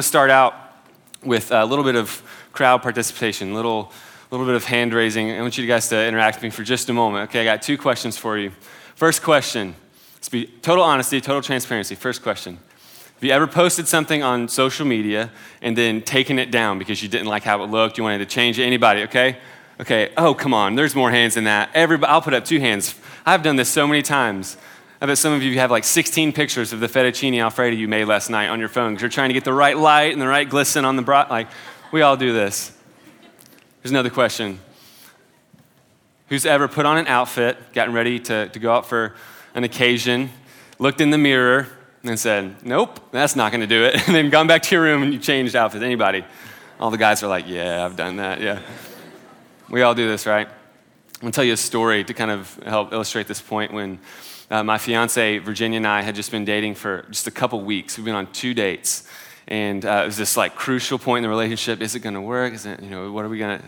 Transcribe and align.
to 0.00 0.08
start 0.08 0.30
out 0.30 0.54
with 1.22 1.52
a 1.52 1.64
little 1.64 1.84
bit 1.84 1.94
of 1.94 2.22
crowd 2.52 2.82
participation, 2.82 3.54
little 3.54 3.92
little 4.30 4.46
bit 4.46 4.54
of 4.54 4.64
hand 4.64 4.94
raising. 4.94 5.30
I 5.30 5.40
want 5.40 5.58
you 5.58 5.66
guys 5.66 5.88
to 5.88 6.06
interact 6.06 6.36
with 6.36 6.44
me 6.44 6.50
for 6.50 6.62
just 6.62 6.88
a 6.88 6.92
moment. 6.92 7.28
Okay, 7.28 7.40
I 7.40 7.44
got 7.44 7.62
two 7.62 7.76
questions 7.76 8.16
for 8.16 8.38
you. 8.38 8.52
First 8.94 9.22
question, 9.22 9.74
total 10.62 10.84
honesty, 10.84 11.20
total 11.20 11.42
transparency. 11.42 11.94
First 11.96 12.22
question. 12.22 12.58
Have 13.14 13.24
you 13.24 13.32
ever 13.32 13.46
posted 13.46 13.86
something 13.88 14.22
on 14.22 14.48
social 14.48 14.86
media 14.86 15.30
and 15.60 15.76
then 15.76 16.00
taken 16.00 16.38
it 16.38 16.50
down 16.50 16.78
because 16.78 17.02
you 17.02 17.08
didn't 17.08 17.26
like 17.26 17.42
how 17.42 17.62
it 17.62 17.66
looked, 17.66 17.98
you 17.98 18.04
wanted 18.04 18.18
to 18.18 18.26
change 18.26 18.58
it? 18.58 18.64
Anybody, 18.64 19.02
okay? 19.02 19.36
Okay, 19.80 20.12
oh, 20.16 20.32
come 20.32 20.54
on, 20.54 20.74
there's 20.74 20.94
more 20.94 21.10
hands 21.10 21.34
than 21.34 21.44
that. 21.44 21.70
Everybody, 21.74 22.10
I'll 22.10 22.22
put 22.22 22.32
up 22.32 22.44
two 22.44 22.60
hands. 22.60 22.94
I've 23.26 23.42
done 23.42 23.56
this 23.56 23.68
so 23.68 23.86
many 23.86 24.02
times. 24.02 24.56
I 25.02 25.06
bet 25.06 25.16
some 25.16 25.32
of 25.32 25.42
you 25.42 25.58
have 25.58 25.70
like 25.70 25.84
16 25.84 26.34
pictures 26.34 26.74
of 26.74 26.80
the 26.80 26.86
fettuccine 26.86 27.40
alfredo 27.40 27.74
you 27.74 27.88
made 27.88 28.04
last 28.04 28.28
night 28.28 28.48
on 28.48 28.60
your 28.60 28.68
phone 28.68 28.92
because 28.92 29.00
you're 29.00 29.10
trying 29.10 29.30
to 29.30 29.34
get 29.34 29.44
the 29.44 29.52
right 29.52 29.76
light 29.76 30.12
and 30.12 30.20
the 30.20 30.28
right 30.28 30.46
glisten 30.46 30.84
on 30.84 30.96
the 30.96 31.02
broth. 31.02 31.30
Like, 31.30 31.48
we 31.90 32.02
all 32.02 32.18
do 32.18 32.34
this. 32.34 32.76
Here's 33.82 33.92
another 33.92 34.10
question 34.10 34.60
Who's 36.28 36.44
ever 36.44 36.68
put 36.68 36.84
on 36.84 36.98
an 36.98 37.06
outfit, 37.06 37.72
gotten 37.72 37.94
ready 37.94 38.20
to, 38.20 38.50
to 38.50 38.58
go 38.58 38.74
out 38.74 38.86
for 38.86 39.14
an 39.54 39.64
occasion, 39.64 40.30
looked 40.78 41.00
in 41.00 41.08
the 41.08 41.18
mirror, 41.18 41.68
and 42.04 42.18
said, 42.18 42.62
Nope, 42.62 43.00
that's 43.10 43.34
not 43.34 43.52
going 43.52 43.62
to 43.62 43.66
do 43.66 43.84
it, 43.84 43.94
and 44.06 44.14
then 44.14 44.28
gone 44.28 44.46
back 44.46 44.62
to 44.64 44.74
your 44.74 44.84
room 44.84 45.02
and 45.02 45.14
you 45.14 45.18
changed 45.18 45.56
outfits? 45.56 45.82
Anybody? 45.82 46.26
All 46.78 46.90
the 46.90 46.98
guys 46.98 47.22
are 47.22 47.28
like, 47.28 47.48
Yeah, 47.48 47.86
I've 47.86 47.96
done 47.96 48.16
that, 48.16 48.42
yeah. 48.42 48.60
We 49.70 49.80
all 49.80 49.94
do 49.94 50.06
this, 50.06 50.26
right? 50.26 50.46
I'm 50.46 51.20
going 51.20 51.32
to 51.32 51.36
tell 51.36 51.44
you 51.44 51.54
a 51.54 51.56
story 51.56 52.04
to 52.04 52.12
kind 52.12 52.30
of 52.30 52.54
help 52.64 52.92
illustrate 52.92 53.28
this 53.28 53.40
point. 53.40 53.72
When 53.72 53.98
uh, 54.50 54.64
my 54.64 54.78
fiance, 54.78 55.38
Virginia, 55.38 55.76
and 55.76 55.86
I 55.86 56.02
had 56.02 56.14
just 56.14 56.30
been 56.30 56.44
dating 56.44 56.74
for 56.74 57.06
just 57.10 57.26
a 57.26 57.30
couple 57.30 57.60
weeks, 57.60 57.96
we've 57.96 58.04
been 58.04 58.14
on 58.14 58.30
two 58.32 58.52
dates. 58.52 59.06
And 59.46 59.84
uh, 59.84 60.00
it 60.02 60.06
was 60.06 60.16
this 60.16 60.36
like 60.36 60.54
crucial 60.54 60.98
point 60.98 61.18
in 61.18 61.22
the 61.24 61.28
relationship. 61.28 61.80
Is 61.80 61.94
it 61.94 62.00
going 62.00 62.14
to 62.14 62.20
work? 62.20 62.52
Is 62.52 62.66
it, 62.66 62.82
you 62.82 62.90
know, 62.90 63.10
what 63.12 63.24
are 63.24 63.28
we 63.28 63.38
going 63.38 63.58
to, 63.58 63.64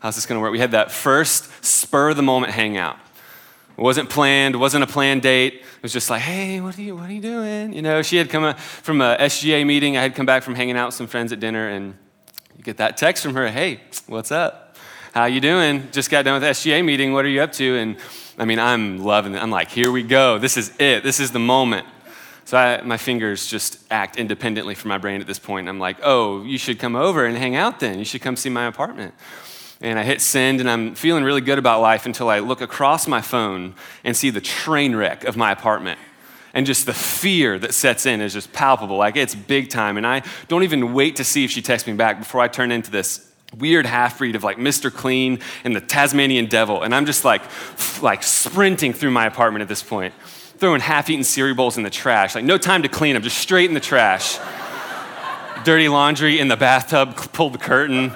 how's 0.00 0.14
this 0.14 0.26
going 0.26 0.38
to 0.38 0.42
work? 0.42 0.52
We 0.52 0.58
had 0.58 0.72
that 0.72 0.90
first 0.90 1.64
spur 1.64 2.10
of 2.10 2.16
the 2.16 2.22
moment 2.22 2.52
hangout. 2.52 2.98
It 3.76 3.80
wasn't 3.80 4.10
planned, 4.10 4.58
wasn't 4.58 4.84
a 4.84 4.86
planned 4.86 5.22
date. 5.22 5.54
It 5.54 5.82
was 5.82 5.92
just 5.92 6.10
like, 6.10 6.20
hey, 6.20 6.60
what 6.60 6.78
are 6.78 6.82
you, 6.82 6.96
what 6.96 7.08
are 7.08 7.12
you 7.12 7.22
doing? 7.22 7.72
You 7.72 7.80
know, 7.80 8.02
she 8.02 8.16
had 8.16 8.28
come 8.28 8.54
from 8.56 9.00
a 9.00 9.16
SGA 9.18 9.66
meeting. 9.66 9.96
I 9.96 10.02
had 10.02 10.14
come 10.14 10.26
back 10.26 10.42
from 10.42 10.54
hanging 10.54 10.76
out 10.76 10.88
with 10.88 10.94
some 10.94 11.06
friends 11.06 11.32
at 11.32 11.40
dinner, 11.40 11.68
and 11.68 11.96
you 12.56 12.62
get 12.62 12.76
that 12.76 12.98
text 12.98 13.22
from 13.22 13.34
her, 13.34 13.48
hey, 13.48 13.80
what's 14.06 14.30
up? 14.30 14.76
How 15.14 15.24
you 15.24 15.40
doing? 15.40 15.90
Just 15.90 16.10
got 16.10 16.24
done 16.24 16.40
with 16.40 16.50
SGA 16.50 16.84
meeting. 16.84 17.14
What 17.14 17.24
are 17.24 17.28
you 17.28 17.40
up 17.40 17.52
to? 17.52 17.76
And 17.76 17.96
I 18.42 18.44
mean, 18.44 18.58
I'm 18.58 18.98
loving 18.98 19.36
it. 19.36 19.38
I'm 19.40 19.52
like, 19.52 19.70
here 19.70 19.92
we 19.92 20.02
go. 20.02 20.36
This 20.36 20.56
is 20.56 20.72
it. 20.80 21.04
This 21.04 21.20
is 21.20 21.30
the 21.30 21.38
moment. 21.38 21.86
So 22.44 22.58
I, 22.58 22.82
my 22.82 22.96
fingers 22.96 23.46
just 23.46 23.78
act 23.88 24.16
independently 24.16 24.74
from 24.74 24.88
my 24.88 24.98
brain 24.98 25.20
at 25.20 25.28
this 25.28 25.38
point. 25.38 25.68
I'm 25.68 25.78
like, 25.78 25.98
oh, 26.02 26.42
you 26.42 26.58
should 26.58 26.80
come 26.80 26.96
over 26.96 27.24
and 27.24 27.36
hang 27.36 27.54
out 27.54 27.78
then. 27.78 28.00
You 28.00 28.04
should 28.04 28.20
come 28.20 28.34
see 28.34 28.50
my 28.50 28.66
apartment. 28.66 29.14
And 29.80 29.96
I 29.96 30.02
hit 30.02 30.20
send, 30.20 30.58
and 30.58 30.68
I'm 30.68 30.96
feeling 30.96 31.22
really 31.22 31.40
good 31.40 31.56
about 31.56 31.80
life 31.82 32.04
until 32.04 32.28
I 32.28 32.40
look 32.40 32.60
across 32.60 33.06
my 33.06 33.20
phone 33.20 33.76
and 34.02 34.16
see 34.16 34.30
the 34.30 34.40
train 34.40 34.96
wreck 34.96 35.22
of 35.22 35.36
my 35.36 35.52
apartment. 35.52 36.00
And 36.52 36.66
just 36.66 36.84
the 36.84 36.92
fear 36.92 37.60
that 37.60 37.74
sets 37.74 38.06
in 38.06 38.20
is 38.20 38.32
just 38.32 38.52
palpable. 38.52 38.96
Like 38.96 39.14
it's 39.14 39.36
big 39.36 39.70
time. 39.70 39.96
And 39.96 40.04
I 40.04 40.24
don't 40.48 40.64
even 40.64 40.94
wait 40.94 41.14
to 41.16 41.24
see 41.24 41.44
if 41.44 41.52
she 41.52 41.62
texts 41.62 41.86
me 41.86 41.94
back 41.94 42.18
before 42.18 42.40
I 42.40 42.48
turn 42.48 42.72
into 42.72 42.90
this 42.90 43.31
weird 43.58 43.86
half 43.86 44.18
breed 44.18 44.36
of 44.36 44.44
like 44.44 44.56
Mr. 44.56 44.92
Clean 44.92 45.38
and 45.64 45.76
the 45.76 45.80
Tasmanian 45.80 46.46
devil. 46.46 46.82
And 46.82 46.94
I'm 46.94 47.06
just 47.06 47.24
like, 47.24 47.42
like 48.02 48.22
sprinting 48.22 48.92
through 48.92 49.10
my 49.10 49.26
apartment 49.26 49.62
at 49.62 49.68
this 49.68 49.82
point 49.82 50.14
throwing 50.62 50.80
half 50.80 51.10
eaten 51.10 51.24
cereal 51.24 51.56
bowls 51.56 51.76
in 51.76 51.82
the 51.82 51.90
trash. 51.90 52.36
Like, 52.36 52.44
no 52.44 52.56
time 52.56 52.84
to 52.84 52.88
clean 52.88 53.14
them, 53.14 53.22
just 53.24 53.38
straight 53.38 53.68
in 53.68 53.74
the 53.74 53.80
trash. 53.80 54.38
Dirty 55.64 55.88
laundry 55.88 56.38
in 56.38 56.46
the 56.46 56.56
bathtub, 56.56 57.16
pulled 57.32 57.54
the 57.54 57.58
curtain. 57.58 58.12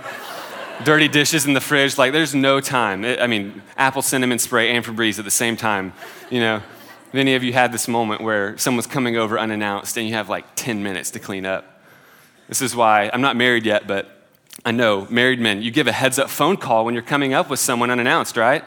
Dirty 0.84 1.09
dishes 1.09 1.45
in 1.45 1.55
the 1.55 1.61
fridge. 1.61 1.98
Like, 1.98 2.12
there's 2.12 2.37
no 2.37 2.61
time. 2.61 3.05
It, 3.05 3.20
I 3.20 3.27
mean, 3.27 3.62
apple 3.77 4.01
cinnamon 4.01 4.39
spray 4.39 4.70
and 4.70 4.84
Febreze 4.84 5.19
at 5.19 5.25
the 5.25 5.31
same 5.33 5.57
time. 5.57 5.92
You 6.30 6.39
know, 6.39 6.58
have 6.61 7.14
any 7.14 7.35
of 7.35 7.42
you 7.42 7.52
had 7.52 7.73
this 7.73 7.89
moment 7.89 8.20
where 8.20 8.57
someone's 8.58 8.86
coming 8.86 9.17
over 9.17 9.41
unannounced 9.41 9.96
and 9.96 10.07
you 10.07 10.14
have 10.14 10.29
like 10.29 10.45
10 10.55 10.85
minutes 10.85 11.11
to 11.11 11.19
clean 11.19 11.45
up? 11.45 11.83
This 12.46 12.63
is 12.63 12.77
why 12.77 13.11
I'm 13.13 13.23
not 13.23 13.35
married 13.35 13.67
yet, 13.67 13.89
but 13.89 14.15
I 14.64 14.72
know 14.72 15.06
married 15.11 15.39
men, 15.39 15.62
you 15.62 15.70
give 15.70 15.86
a 15.86 15.92
heads 15.92 16.18
up 16.18 16.30
phone 16.30 16.56
call 16.56 16.84
when 16.84 16.94
you're 16.94 17.02
coming 17.02 17.34
up 17.34 17.50
with 17.50 17.61
someone 17.61 17.90
unannounced, 17.90 18.36
right? 18.36 18.64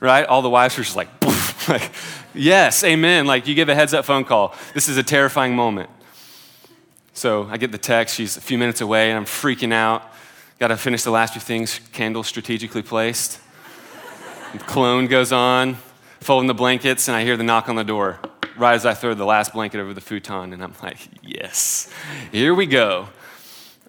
Right? 0.00 0.26
All 0.26 0.42
the 0.42 0.50
wives 0.50 0.78
are 0.78 0.82
just 0.82 0.96
like, 0.96 1.08
like 1.68 1.92
Yes, 2.34 2.84
amen. 2.84 3.26
Like 3.26 3.48
you 3.48 3.54
give 3.54 3.68
a 3.68 3.74
heads 3.74 3.92
up 3.92 4.04
phone 4.04 4.24
call. 4.24 4.54
This 4.72 4.88
is 4.88 4.96
a 4.96 5.02
terrifying 5.02 5.56
moment. 5.56 5.90
So 7.12 7.48
I 7.50 7.56
get 7.56 7.72
the 7.72 7.78
text. 7.78 8.14
She's 8.14 8.36
a 8.36 8.40
few 8.40 8.56
minutes 8.56 8.80
away, 8.80 9.10
and 9.10 9.18
I'm 9.18 9.24
freaking 9.24 9.72
out. 9.72 10.04
Got 10.58 10.68
to 10.68 10.76
finish 10.76 11.02
the 11.02 11.10
last 11.10 11.32
few 11.32 11.40
things. 11.40 11.80
Candle 11.92 12.22
strategically 12.22 12.82
placed. 12.82 13.40
Cologne 14.66 15.06
goes 15.06 15.32
on. 15.32 15.76
Folding 16.20 16.48
the 16.48 16.54
blankets, 16.54 17.08
and 17.08 17.16
I 17.16 17.24
hear 17.24 17.36
the 17.36 17.42
knock 17.42 17.68
on 17.68 17.76
the 17.76 17.84
door. 17.84 18.20
Right 18.56 18.74
as 18.74 18.84
I 18.84 18.94
throw 18.94 19.14
the 19.14 19.24
last 19.24 19.52
blanket 19.52 19.80
over 19.80 19.94
the 19.94 20.02
futon, 20.02 20.52
and 20.52 20.62
I'm 20.62 20.74
like, 20.82 20.98
yes, 21.22 21.90
here 22.30 22.54
we 22.54 22.66
go. 22.66 23.08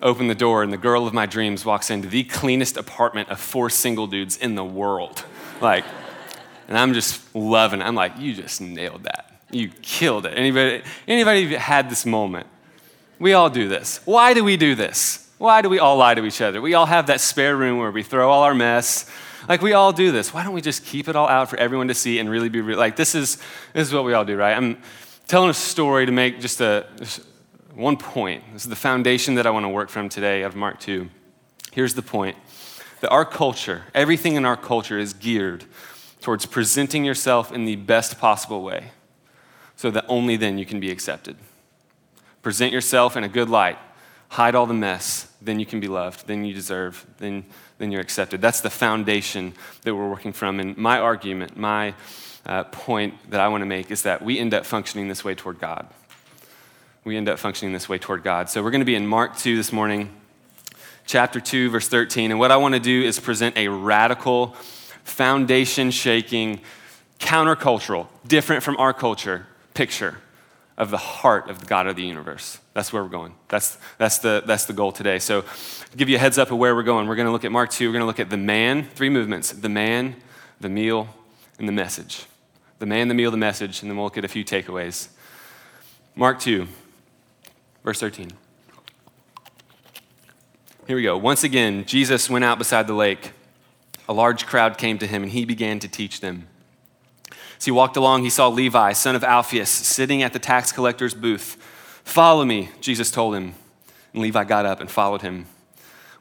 Open 0.01 0.28
the 0.28 0.35
door, 0.35 0.63
and 0.63 0.73
the 0.73 0.78
girl 0.78 1.06
of 1.06 1.13
my 1.13 1.25
dreams 1.25 1.63
walks 1.63 1.89
into 1.89 2.07
the 2.07 2.23
cleanest 2.23 2.75
apartment 2.75 3.29
of 3.29 3.39
four 3.39 3.69
single 3.69 4.07
dudes 4.07 4.38
in 4.38 4.56
the 4.56 4.63
world. 4.63 5.23
Like, 5.62 5.85
and 6.67 6.78
I'm 6.78 6.94
just 6.94 7.35
loving 7.35 7.81
it. 7.81 7.84
I'm 7.84 7.95
like, 7.95 8.17
you 8.17 8.34
just 8.34 8.62
nailed 8.62 9.03
that. 9.03 9.41
You 9.51 9.69
killed 9.81 10.25
it. 10.25 10.34
Anybody, 10.38 10.84
anybody 11.07 11.56
had 11.56 11.89
this 11.89 12.06
moment? 12.06 12.47
We 13.19 13.34
all 13.34 13.50
do 13.50 13.67
this. 13.67 14.00
Why 14.06 14.34
do 14.34 14.44
we 14.44 14.57
do 14.57 14.73
this? 14.73 15.29
Why 15.38 15.62
do 15.62 15.69
we 15.69 15.79
all 15.79 15.97
lie 15.97 16.16
to 16.16 16.23
each 16.25 16.41
other? 16.41 16.62
We 16.62 16.73
all 16.73 16.85
have 16.85 17.07
that 17.07 17.22
spare 17.22 17.56
room 17.56 17.78
where 17.78 17.91
we 17.91 18.03
throw 18.03 18.29
all 18.29 18.44
our 18.44 18.56
mess. 18.56 19.09
Like 19.50 19.62
we 19.62 19.73
all 19.73 19.91
do 19.91 20.12
this. 20.12 20.33
Why 20.33 20.44
don't 20.44 20.53
we 20.53 20.62
just 20.62 20.85
keep 20.85 21.07
it 21.07 21.16
all 21.16 21.28
out 21.28 21.50
for 21.50 21.57
everyone 21.57 21.88
to 21.89 21.94
see 21.94 22.19
and 22.19 22.29
really 22.29 22.50
be 22.50 22.62
real? 22.62 22.78
Like 22.78 22.95
this 22.95 23.16
is 23.16 23.38
this 23.73 23.88
is 23.88 23.94
what 23.94 24.06
we 24.06 24.13
all 24.13 24.23
do, 24.23 24.35
right? 24.38 24.56
I'm 24.56 24.78
telling 25.28 25.50
a 25.50 25.53
story 25.53 26.06
to 26.06 26.12
make 26.12 26.39
just 26.39 26.62
a 26.62 26.85
one 27.74 27.98
point. 27.98 28.44
This 28.54 28.64
is 28.64 28.70
the 28.70 28.76
foundation 28.76 29.36
that 29.36 29.48
I 29.48 29.50
want 29.50 29.64
to 29.64 29.70
work 29.70 29.90
from 29.90 30.09
today 30.09 30.44
out 30.44 30.50
of 30.50 30.56
Mark 30.56 30.80
2. 30.80 31.09
Here's 31.72 31.94
the 31.94 32.02
point 32.02 32.38
that 33.00 33.09
our 33.09 33.26
culture, 33.26 33.84
everything 33.94 34.36
in 34.36 34.46
our 34.46 34.58
culture 34.58 35.00
is 35.00 35.14
geared 35.14 35.66
towards 36.20 36.46
presenting 36.46 37.04
yourself 37.04 37.52
in 37.52 37.66
the 37.66 37.76
best 37.76 38.20
possible 38.20 38.62
way 38.62 38.92
so 39.76 39.90
that 39.90 40.06
only 40.08 40.36
then 40.36 40.58
you 40.58 40.66
can 40.66 40.80
be 40.80 40.92
accepted. 40.92 41.36
Present 42.42 42.72
yourself 42.72 43.18
in 43.18 43.24
a 43.24 43.30
good 43.30 43.50
light, 43.50 43.80
hide 44.30 44.54
all 44.54 44.66
the 44.66 44.74
mess, 44.74 45.31
then 45.42 45.60
you 45.60 45.66
can 45.66 45.80
be 45.80 45.88
loved, 45.88 46.28
then 46.28 46.46
you 46.46 46.54
deserve, 46.54 47.06
then, 47.18 47.46
then 47.78 47.92
you're 47.92 48.02
accepted. 48.02 48.42
That's 48.42 48.62
the 48.62 48.70
foundation 48.70 49.54
that 49.81 49.96
we're 49.96 50.10
working 50.10 50.34
from. 50.34 50.60
And 50.60 50.78
my 50.78 51.00
argument, 51.00 51.58
my 51.58 51.96
uh, 52.46 52.66
point 52.66 53.16
that 53.31 53.40
I 53.40 53.48
want 53.48 53.62
to 53.62 53.66
make 53.66 53.90
is 53.90 54.04
that 54.04 54.22
we 54.22 54.38
end 54.38 54.54
up 54.54 54.66
functioning 54.66 55.08
this 55.08 55.24
way 55.24 55.34
toward 55.34 55.60
God. 55.60 55.88
We 57.03 57.17
end 57.17 57.29
up 57.29 57.39
functioning 57.39 57.73
this 57.73 57.89
way 57.89 57.97
toward 57.97 58.22
God. 58.22 58.47
So 58.47 58.62
we're 58.62 58.69
going 58.69 58.81
to 58.81 58.85
be 58.85 58.94
in 58.94 59.07
Mark 59.07 59.35
2 59.35 59.57
this 59.57 59.73
morning, 59.73 60.16
chapter 61.07 61.39
2, 61.39 61.72
verse 61.72 61.88
13. 61.88 62.29
And 62.29 62.39
what 62.39 62.51
I 62.51 62.57
want 62.57 62.75
to 62.75 62.79
do 62.79 63.01
is 63.01 63.19
present 63.19 63.57
a 63.57 63.69
radical 63.69 64.50
foundation 65.03 65.89
shaking, 65.89 66.62
countercultural, 67.19 68.06
different 68.28 68.62
from 68.62 68.78
our 68.78 68.94
culture 68.94 69.47
picture 69.73 70.19
of 70.78 70.91
the 70.91 70.97
heart 70.97 71.50
of 71.50 71.59
the 71.59 71.66
God 71.66 71.88
of 71.88 71.95
the 71.95 72.03
universe. 72.03 72.59
That's 72.75 72.94
where 72.94 73.01
we're 73.01 73.09
going. 73.09 73.33
That's, 73.47 73.79
that's, 73.97 74.19
the, 74.19 74.44
that's 74.45 74.66
the 74.66 74.73
goal 74.73 74.91
today. 74.91 75.18
So, 75.18 75.41
to 75.41 75.97
give 75.97 76.07
you 76.07 76.18
a 76.18 76.19
heads 76.19 76.38
up 76.38 76.51
of 76.51 76.59
where 76.59 76.75
we're 76.75 76.83
going, 76.83 77.07
we're 77.07 77.16
going 77.16 77.25
to 77.25 77.31
look 77.31 77.45
at 77.45 77.51
Mark 77.51 77.72
2. 77.72 77.88
We're 77.88 77.94
going 77.94 78.01
to 78.01 78.06
look 78.06 78.19
at 78.19 78.29
the 78.29 78.38
man, 78.38 78.88
three 78.94 79.09
movements 79.09 79.51
the 79.51 79.69
man, 79.69 80.18
the 80.59 80.69
meal, 80.69 81.07
and 81.57 81.68
the 81.68 81.73
message. 81.73 82.25
The 82.78 82.85
man, 82.85 83.07
the 83.07 83.16
meal, 83.16 83.31
the 83.31 83.38
message, 83.38 83.81
and 83.81 83.89
then 83.89 83.97
we'll 83.97 84.06
look 84.06 84.19
at 84.19 84.25
a 84.25 84.28
few 84.28 84.45
takeaways. 84.45 85.07
Mark 86.16 86.39
2, 86.39 86.68
verse 87.84 88.00
13. 88.00 88.31
Here 90.88 90.95
we 90.95 91.04
go. 91.04 91.18
Once 91.18 91.44
again, 91.44 91.86
Jesus 91.86 92.30
went 92.30 92.44
out 92.44 92.57
beside 92.57 92.88
the 92.88 92.94
lake 92.94 93.31
a 94.12 94.13
large 94.13 94.45
crowd 94.45 94.78
came 94.78 94.98
to 94.98 95.07
him 95.07 95.24
and 95.24 95.31
he 95.31 95.45
began 95.45 95.80
to 95.80 95.88
teach 95.88 96.19
them. 96.19 96.48
As 97.57 97.63
he 97.63 97.72
walked 97.72 97.95
along, 97.95 98.24
he 98.24 98.30
saw 98.30 98.50
Levi, 98.50 98.92
son 98.92 99.16
of 99.16 99.24
Alphaeus, 99.24 99.69
sitting 99.69 100.22
at 100.22 100.33
the 100.33 100.39
tax 100.39 100.74
collector's 100.74 101.13
booth. 101.13 101.56
Follow 102.04 102.44
me, 102.44 102.69
Jesus 102.81 103.10
told 103.10 103.36
him. 103.36 103.54
And 104.13 104.22
Levi 104.22 104.44
got 104.44 104.66
up 104.66 104.81
and 104.81 104.92
followed 104.92 105.22
him. 105.22 105.45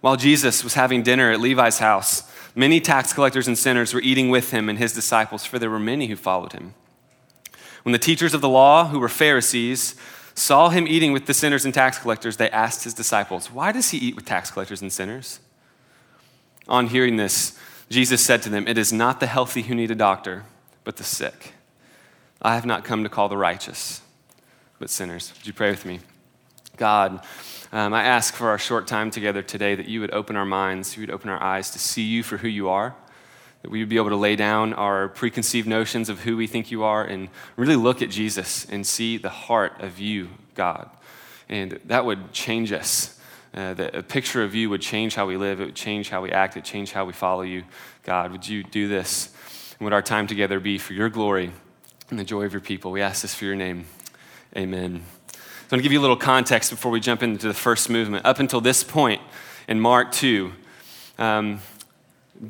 While 0.00 0.16
Jesus 0.16 0.62
was 0.62 0.74
having 0.74 1.02
dinner 1.02 1.32
at 1.32 1.40
Levi's 1.40 1.78
house, 1.78 2.30
many 2.54 2.80
tax 2.80 3.12
collectors 3.12 3.48
and 3.48 3.58
sinners 3.58 3.92
were 3.92 4.02
eating 4.02 4.30
with 4.30 4.52
him 4.52 4.68
and 4.68 4.78
his 4.78 4.92
disciples, 4.92 5.44
for 5.44 5.58
there 5.58 5.68
were 5.68 5.80
many 5.80 6.06
who 6.06 6.16
followed 6.16 6.52
him. 6.52 6.74
When 7.82 7.92
the 7.92 7.98
teachers 7.98 8.34
of 8.34 8.40
the 8.40 8.48
law, 8.48 8.86
who 8.86 9.00
were 9.00 9.08
Pharisees, 9.08 9.96
saw 10.34 10.68
him 10.68 10.86
eating 10.86 11.12
with 11.12 11.26
the 11.26 11.34
sinners 11.34 11.64
and 11.64 11.74
tax 11.74 11.98
collectors, 11.98 12.36
they 12.36 12.50
asked 12.50 12.84
his 12.84 12.94
disciples, 12.94 13.50
Why 13.50 13.72
does 13.72 13.90
he 13.90 13.98
eat 13.98 14.16
with 14.16 14.24
tax 14.24 14.50
collectors 14.50 14.82
and 14.82 14.92
sinners? 14.92 15.40
On 16.68 16.86
hearing 16.86 17.16
this, 17.16 17.58
Jesus 17.88 18.24
said 18.24 18.42
to 18.42 18.48
them, 18.48 18.68
It 18.68 18.78
is 18.78 18.92
not 18.92 19.20
the 19.20 19.26
healthy 19.26 19.62
who 19.62 19.74
need 19.74 19.90
a 19.90 19.96
doctor, 19.96 20.44
but 20.84 20.96
the 20.96 21.04
sick. 21.04 21.54
I 22.40 22.54
have 22.54 22.64
not 22.64 22.84
come 22.84 23.02
to 23.02 23.08
call 23.08 23.28
the 23.28 23.36
righteous, 23.36 24.00
but 24.78 24.88
sinners. 24.88 25.32
Would 25.36 25.46
you 25.46 25.52
pray 25.52 25.70
with 25.70 25.84
me? 25.84 26.00
God, 26.76 27.22
um, 27.72 27.92
I 27.92 28.04
ask 28.04 28.34
for 28.34 28.48
our 28.48 28.58
short 28.58 28.86
time 28.86 29.10
together 29.10 29.42
today 29.42 29.74
that 29.74 29.86
you 29.86 30.00
would 30.00 30.12
open 30.12 30.36
our 30.36 30.46
minds, 30.46 30.96
you 30.96 31.02
would 31.02 31.10
open 31.10 31.28
our 31.28 31.42
eyes 31.42 31.70
to 31.70 31.78
see 31.78 32.02
you 32.02 32.22
for 32.22 32.38
who 32.38 32.48
you 32.48 32.68
are, 32.68 32.94
that 33.62 33.70
we 33.70 33.80
would 33.80 33.88
be 33.88 33.96
able 33.96 34.08
to 34.08 34.16
lay 34.16 34.36
down 34.36 34.72
our 34.72 35.08
preconceived 35.08 35.68
notions 35.68 36.08
of 36.08 36.20
who 36.20 36.36
we 36.36 36.46
think 36.46 36.70
you 36.70 36.82
are 36.82 37.04
and 37.04 37.28
really 37.56 37.76
look 37.76 38.00
at 38.02 38.10
Jesus 38.10 38.64
and 38.66 38.86
see 38.86 39.16
the 39.16 39.28
heart 39.28 39.80
of 39.80 39.98
you, 39.98 40.28
God. 40.54 40.88
And 41.48 41.78
that 41.86 42.04
would 42.04 42.32
change 42.32 42.72
us. 42.72 43.18
Uh, 43.52 43.74
that 43.74 43.96
a 43.96 44.02
picture 44.02 44.44
of 44.44 44.54
you 44.54 44.70
would 44.70 44.80
change 44.80 45.16
how 45.16 45.26
we 45.26 45.36
live, 45.36 45.60
it 45.60 45.64
would 45.64 45.74
change 45.74 46.08
how 46.08 46.22
we 46.22 46.30
act, 46.30 46.54
it 46.54 46.60
would 46.60 46.64
change 46.64 46.92
how 46.92 47.04
we 47.04 47.12
follow 47.12 47.42
you. 47.42 47.64
God, 48.04 48.30
would 48.30 48.46
you 48.46 48.62
do 48.62 48.86
this? 48.86 49.34
And 49.72 49.84
would 49.84 49.92
our 49.92 50.02
time 50.02 50.28
together 50.28 50.60
be 50.60 50.78
for 50.78 50.92
your 50.92 51.08
glory 51.08 51.50
and 52.10 52.18
the 52.18 52.22
joy 52.22 52.44
of 52.44 52.52
your 52.52 52.60
people? 52.60 52.92
We 52.92 53.02
ask 53.02 53.22
this 53.22 53.34
for 53.34 53.46
your 53.46 53.56
name. 53.56 53.86
Amen. 54.56 55.02
So 55.32 55.36
I'm 55.36 55.68
going 55.70 55.80
to 55.80 55.82
give 55.82 55.92
you 55.92 55.98
a 55.98 56.00
little 56.00 56.16
context 56.16 56.70
before 56.70 56.92
we 56.92 57.00
jump 57.00 57.24
into 57.24 57.48
the 57.48 57.54
first 57.54 57.90
movement. 57.90 58.24
Up 58.24 58.38
until 58.38 58.60
this 58.60 58.84
point 58.84 59.20
in 59.66 59.80
Mark 59.80 60.12
2, 60.12 60.52
um, 61.18 61.60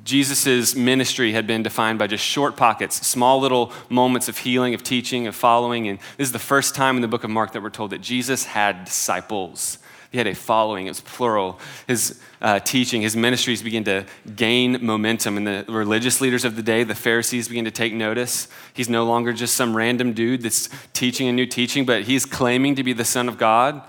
Jesus' 0.04 0.76
ministry 0.76 1.32
had 1.32 1.46
been 1.46 1.62
defined 1.62 1.98
by 1.98 2.06
just 2.06 2.24
short 2.24 2.56
pockets, 2.56 3.04
small 3.06 3.40
little 3.40 3.72
moments 3.88 4.28
of 4.28 4.38
healing, 4.38 4.72
of 4.74 4.82
teaching, 4.84 5.26
of 5.26 5.34
following. 5.34 5.88
And 5.88 5.98
this 6.16 6.28
is 6.28 6.32
the 6.32 6.38
first 6.38 6.74
time 6.74 6.96
in 6.96 7.02
the 7.02 7.08
book 7.08 7.24
of 7.24 7.30
Mark 7.30 7.52
that 7.52 7.62
we're 7.62 7.70
told 7.70 7.90
that 7.90 8.00
Jesus 8.00 8.44
had 8.44 8.84
disciples. 8.84 9.78
He 10.12 10.18
had 10.18 10.26
a 10.26 10.34
following, 10.34 10.86
it 10.86 10.90
was 10.90 11.00
plural. 11.00 11.60
His 11.86 12.20
uh, 12.40 12.58
teaching, 12.58 13.02
his 13.02 13.16
ministries 13.16 13.62
began 13.62 13.84
to 13.84 14.06
gain 14.34 14.84
momentum, 14.84 15.36
and 15.36 15.46
the 15.46 15.64
religious 15.68 16.20
leaders 16.20 16.44
of 16.44 16.56
the 16.56 16.62
day, 16.62 16.82
the 16.82 16.96
Pharisees, 16.96 17.48
began 17.48 17.64
to 17.64 17.70
take 17.70 17.92
notice. 17.92 18.48
He's 18.74 18.88
no 18.88 19.04
longer 19.04 19.32
just 19.32 19.54
some 19.54 19.76
random 19.76 20.12
dude 20.12 20.42
that's 20.42 20.68
teaching 20.92 21.28
a 21.28 21.32
new 21.32 21.46
teaching, 21.46 21.84
but 21.84 22.02
he's 22.02 22.26
claiming 22.26 22.74
to 22.74 22.82
be 22.82 22.92
the 22.92 23.04
Son 23.04 23.28
of 23.28 23.38
God, 23.38 23.82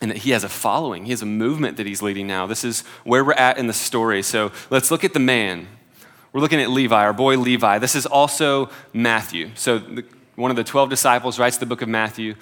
and 0.00 0.10
that 0.10 0.18
he 0.18 0.30
has 0.30 0.44
a 0.44 0.48
following. 0.48 1.04
He 1.04 1.10
has 1.10 1.22
a 1.22 1.26
movement 1.26 1.76
that 1.78 1.86
he's 1.86 2.02
leading 2.02 2.26
now. 2.26 2.46
This 2.46 2.64
is 2.64 2.82
where 3.04 3.24
we're 3.24 3.32
at 3.32 3.58
in 3.58 3.66
the 3.66 3.72
story. 3.72 4.22
So 4.22 4.52
let's 4.70 4.90
look 4.90 5.04
at 5.04 5.14
the 5.14 5.20
man. 5.20 5.66
We're 6.32 6.40
looking 6.40 6.60
at 6.60 6.70
Levi, 6.70 7.02
our 7.02 7.14
boy 7.14 7.38
Levi. 7.38 7.78
This 7.78 7.94
is 7.94 8.04
also 8.04 8.68
Matthew. 8.92 9.50
So 9.54 9.78
the, 9.78 10.04
one 10.34 10.50
of 10.50 10.56
the 10.56 10.64
12 10.64 10.90
disciples 10.90 11.38
writes 11.38 11.56
the 11.56 11.66
book 11.66 11.80
of 11.80 11.88
Matthew. 11.88 12.34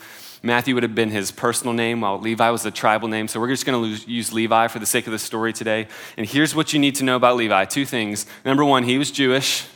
Matthew 0.42 0.74
would 0.74 0.82
have 0.82 0.94
been 0.94 1.10
his 1.10 1.30
personal 1.30 1.72
name, 1.72 2.02
while 2.02 2.18
Levi 2.18 2.50
was 2.50 2.64
the 2.64 2.70
tribal 2.70 3.08
name. 3.08 3.28
So 3.28 3.40
we're 3.40 3.48
just 3.48 3.64
going 3.64 3.82
to 3.82 4.10
use 4.10 4.32
Levi 4.32 4.68
for 4.68 4.78
the 4.78 4.86
sake 4.86 5.06
of 5.06 5.12
the 5.12 5.18
story 5.18 5.52
today. 5.52 5.86
And 6.18 6.26
here's 6.26 6.54
what 6.54 6.72
you 6.72 6.78
need 6.78 6.96
to 6.96 7.04
know 7.04 7.16
about 7.16 7.36
Levi 7.36 7.64
two 7.64 7.86
things. 7.86 8.26
Number 8.44 8.64
one, 8.64 8.82
he 8.82 8.98
was 8.98 9.10
Jewish. 9.10 9.66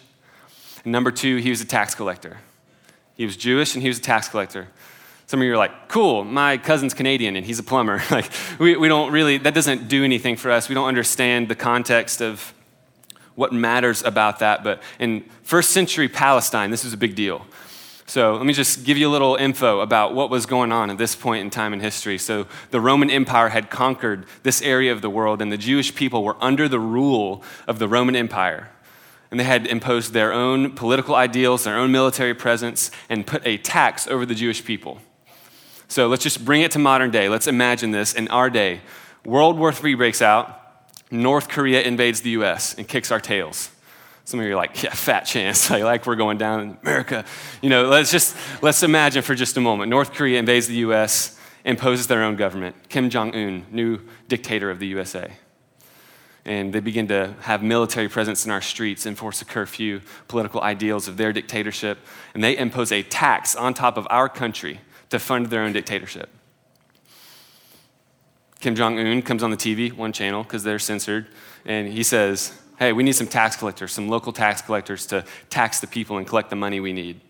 Number 0.85 1.11
two, 1.11 1.37
he 1.37 1.51
was 1.51 1.61
a 1.61 1.65
tax 1.65 1.95
collector. 1.95 2.39
He 3.15 3.25
was 3.25 3.37
Jewish 3.37 3.75
and 3.75 3.83
he 3.83 3.89
was 3.89 3.99
a 3.99 4.03
tax 4.03 4.29
collector. 4.29 4.69
Some 5.29 5.43
of 5.43 5.47
you 5.47 5.53
are 5.53 5.59
like, 5.59 5.89
cool, 5.89 6.25
my 6.25 6.57
cousin's 6.57 6.95
Canadian 6.95 7.37
and 7.37 7.45
he's 7.45 7.59
a 7.59 7.63
plumber. 7.63 8.03
like, 8.11 8.31
we, 8.59 8.77
we 8.77 8.89
don't 8.89 9.13
really, 9.13 9.37
that 9.37 9.53
doesn't 9.53 9.87
do 9.87 10.03
anything 10.03 10.37
for 10.37 10.51
us. 10.51 10.71
We 10.71 10.75
don't 10.75 10.89
understand 10.89 11.49
the 11.49 11.55
context 11.55 12.23
of 12.23 12.55
what 13.35 13.53
matters 13.53 14.03
about 14.03 14.39
that. 14.39 14.65
But 14.65 14.83
in 14.99 15.27
first 15.43 15.71
century 15.71 16.09
Palestine, 16.09 16.71
this 16.71 16.83
was 16.83 16.95
a 16.95 16.97
big 16.97 17.15
deal. 17.15 17.47
So 18.07 18.37
let 18.37 18.47
me 18.47 18.55
just 18.55 18.85
give 18.85 18.97
you 18.97 19.07
a 19.07 19.13
little 19.13 19.37
info 19.37 19.81
about 19.81 20.15
what 20.15 20.31
was 20.31 20.47
going 20.47 20.73
on 20.73 20.89
at 20.89 20.97
this 20.97 21.15
point 21.15 21.43
in 21.43 21.51
time 21.51 21.75
in 21.75 21.81
history. 21.81 22.17
So 22.17 22.47
the 22.71 22.81
Roman 22.81 23.11
Empire 23.11 23.51
had 23.51 23.69
conquered 23.69 24.25
this 24.45 24.63
area 24.63 24.93
of 24.93 25.03
the 25.03 25.11
world, 25.11 25.43
and 25.43 25.53
the 25.53 25.59
Jewish 25.59 25.95
people 25.95 26.25
were 26.25 26.37
under 26.41 26.71
the 26.71 26.81
rule 26.81 27.43
of 27.67 27.79
the 27.79 27.87
Roman 27.87 28.17
Empire. 28.17 28.71
And 29.31 29.39
they 29.39 29.45
had 29.45 29.67
imposed 29.67 30.15
their 30.15 30.33
own 30.33 30.71
political 30.71 31.15
ideals, 31.15 31.65
their 31.65 31.77
own 31.77 31.93
military 31.93 32.33
presence, 32.33 32.91
and 33.11 33.27
put 33.27 33.47
a 33.47 33.59
tax 33.59 34.09
over 34.09 34.25
the 34.25 34.35
Jewish 34.35 34.65
people. 34.65 35.03
So 35.89 36.07
let's 36.07 36.23
just 36.23 36.45
bring 36.45 36.61
it 36.61 36.71
to 36.73 36.79
modern 36.79 37.11
day. 37.11 37.31
Let's 37.31 37.47
imagine 37.47 37.91
this 37.91 38.13
in 38.13 38.29
our 38.29 38.51
day. 38.51 38.83
World 39.25 39.59
War 39.59 39.73
III 39.73 39.95
breaks 39.95 40.21
out, 40.21 40.55
North 41.11 41.49
Korea 41.49 41.81
invades 41.81 42.21
the 42.21 42.31
US 42.31 42.75
and 42.75 42.87
kicks 42.87 43.11
our 43.11 43.21
tails. 43.21 43.71
Some 44.25 44.41
of 44.41 44.47
you 44.47 44.53
are 44.53 44.57
like, 44.57 44.83
yeah, 44.83 44.91
fat 44.91 45.23
chance. 45.23 45.71
I 45.71 45.83
like 45.83 46.07
we're 46.07 46.17
going 46.17 46.37
down 46.37 46.61
in 46.61 46.79
America. 46.83 47.25
You 47.63 47.71
know, 47.71 47.89
let's 47.89 48.11
just, 48.11 48.37
let's 48.61 48.83
imagine 48.83 49.23
for 49.23 49.35
just 49.35 49.57
a 49.57 49.61
moment. 49.61 49.89
North 49.89 50.13
Korea 50.13 50.39
invades 50.39 50.69
the 50.69 50.77
US, 50.77 51.39
imposes 51.65 52.07
their 52.07 52.23
own 52.23 52.37
government. 52.37 52.77
Kim 52.91 53.09
Jong-un, 53.09 53.65
new 53.71 54.01
dictator 54.29 54.71
of 54.71 54.81
the 54.81 54.87
USA. 54.89 55.33
And 56.45 56.73
they 56.73 56.81
begin 56.81 57.09
to 57.09 57.35
have 57.41 57.63
military 57.63 58.09
presence 58.09 58.45
in 58.45 58.51
our 58.51 58.61
streets, 58.61 59.07
enforce 59.07 59.41
a 59.41 59.47
curfew, 59.47 60.03
political 60.29 60.61
ideals 60.61 61.09
of 61.09 61.17
their 61.17 61.33
dictatorship, 61.33 61.99
and 62.35 62.45
they 62.45 62.57
impose 62.57 62.93
a 62.93 63.03
tax 63.03 63.57
on 63.57 63.73
top 63.73 63.97
of 63.97 64.07
our 64.11 64.29
country 64.29 64.81
to 65.11 65.19
fund 65.19 65.47
their 65.47 65.63
own 65.63 65.73
dictatorship. 65.73 66.29
Kim 68.61 68.75
Jong 68.75 68.99
un 68.99 69.23
comes 69.23 69.43
on 69.43 69.51
the 69.51 69.57
TV, 69.57 69.93
one 69.93 70.13
channel, 70.13 70.43
because 70.43 70.65
they're 70.65 70.81
censored, 70.81 71.29
and 71.65 71.89
he 71.89 72.03
says, 72.03 72.59
hey, 72.79 72.93
we 72.93 73.03
need 73.03 73.13
some 73.13 73.27
tax 73.27 73.57
collectors, 73.57 73.93
some 73.93 74.09
local 74.09 74.33
tax 74.33 74.63
collectors 74.63 75.07
to 75.07 75.25
tax 75.51 75.81
the 75.81 75.87
people 75.87 76.19
and 76.19 76.27
collect 76.27 76.51
the 76.51 76.57
money 76.57 76.81
we 76.81 76.93
need. 76.93 77.21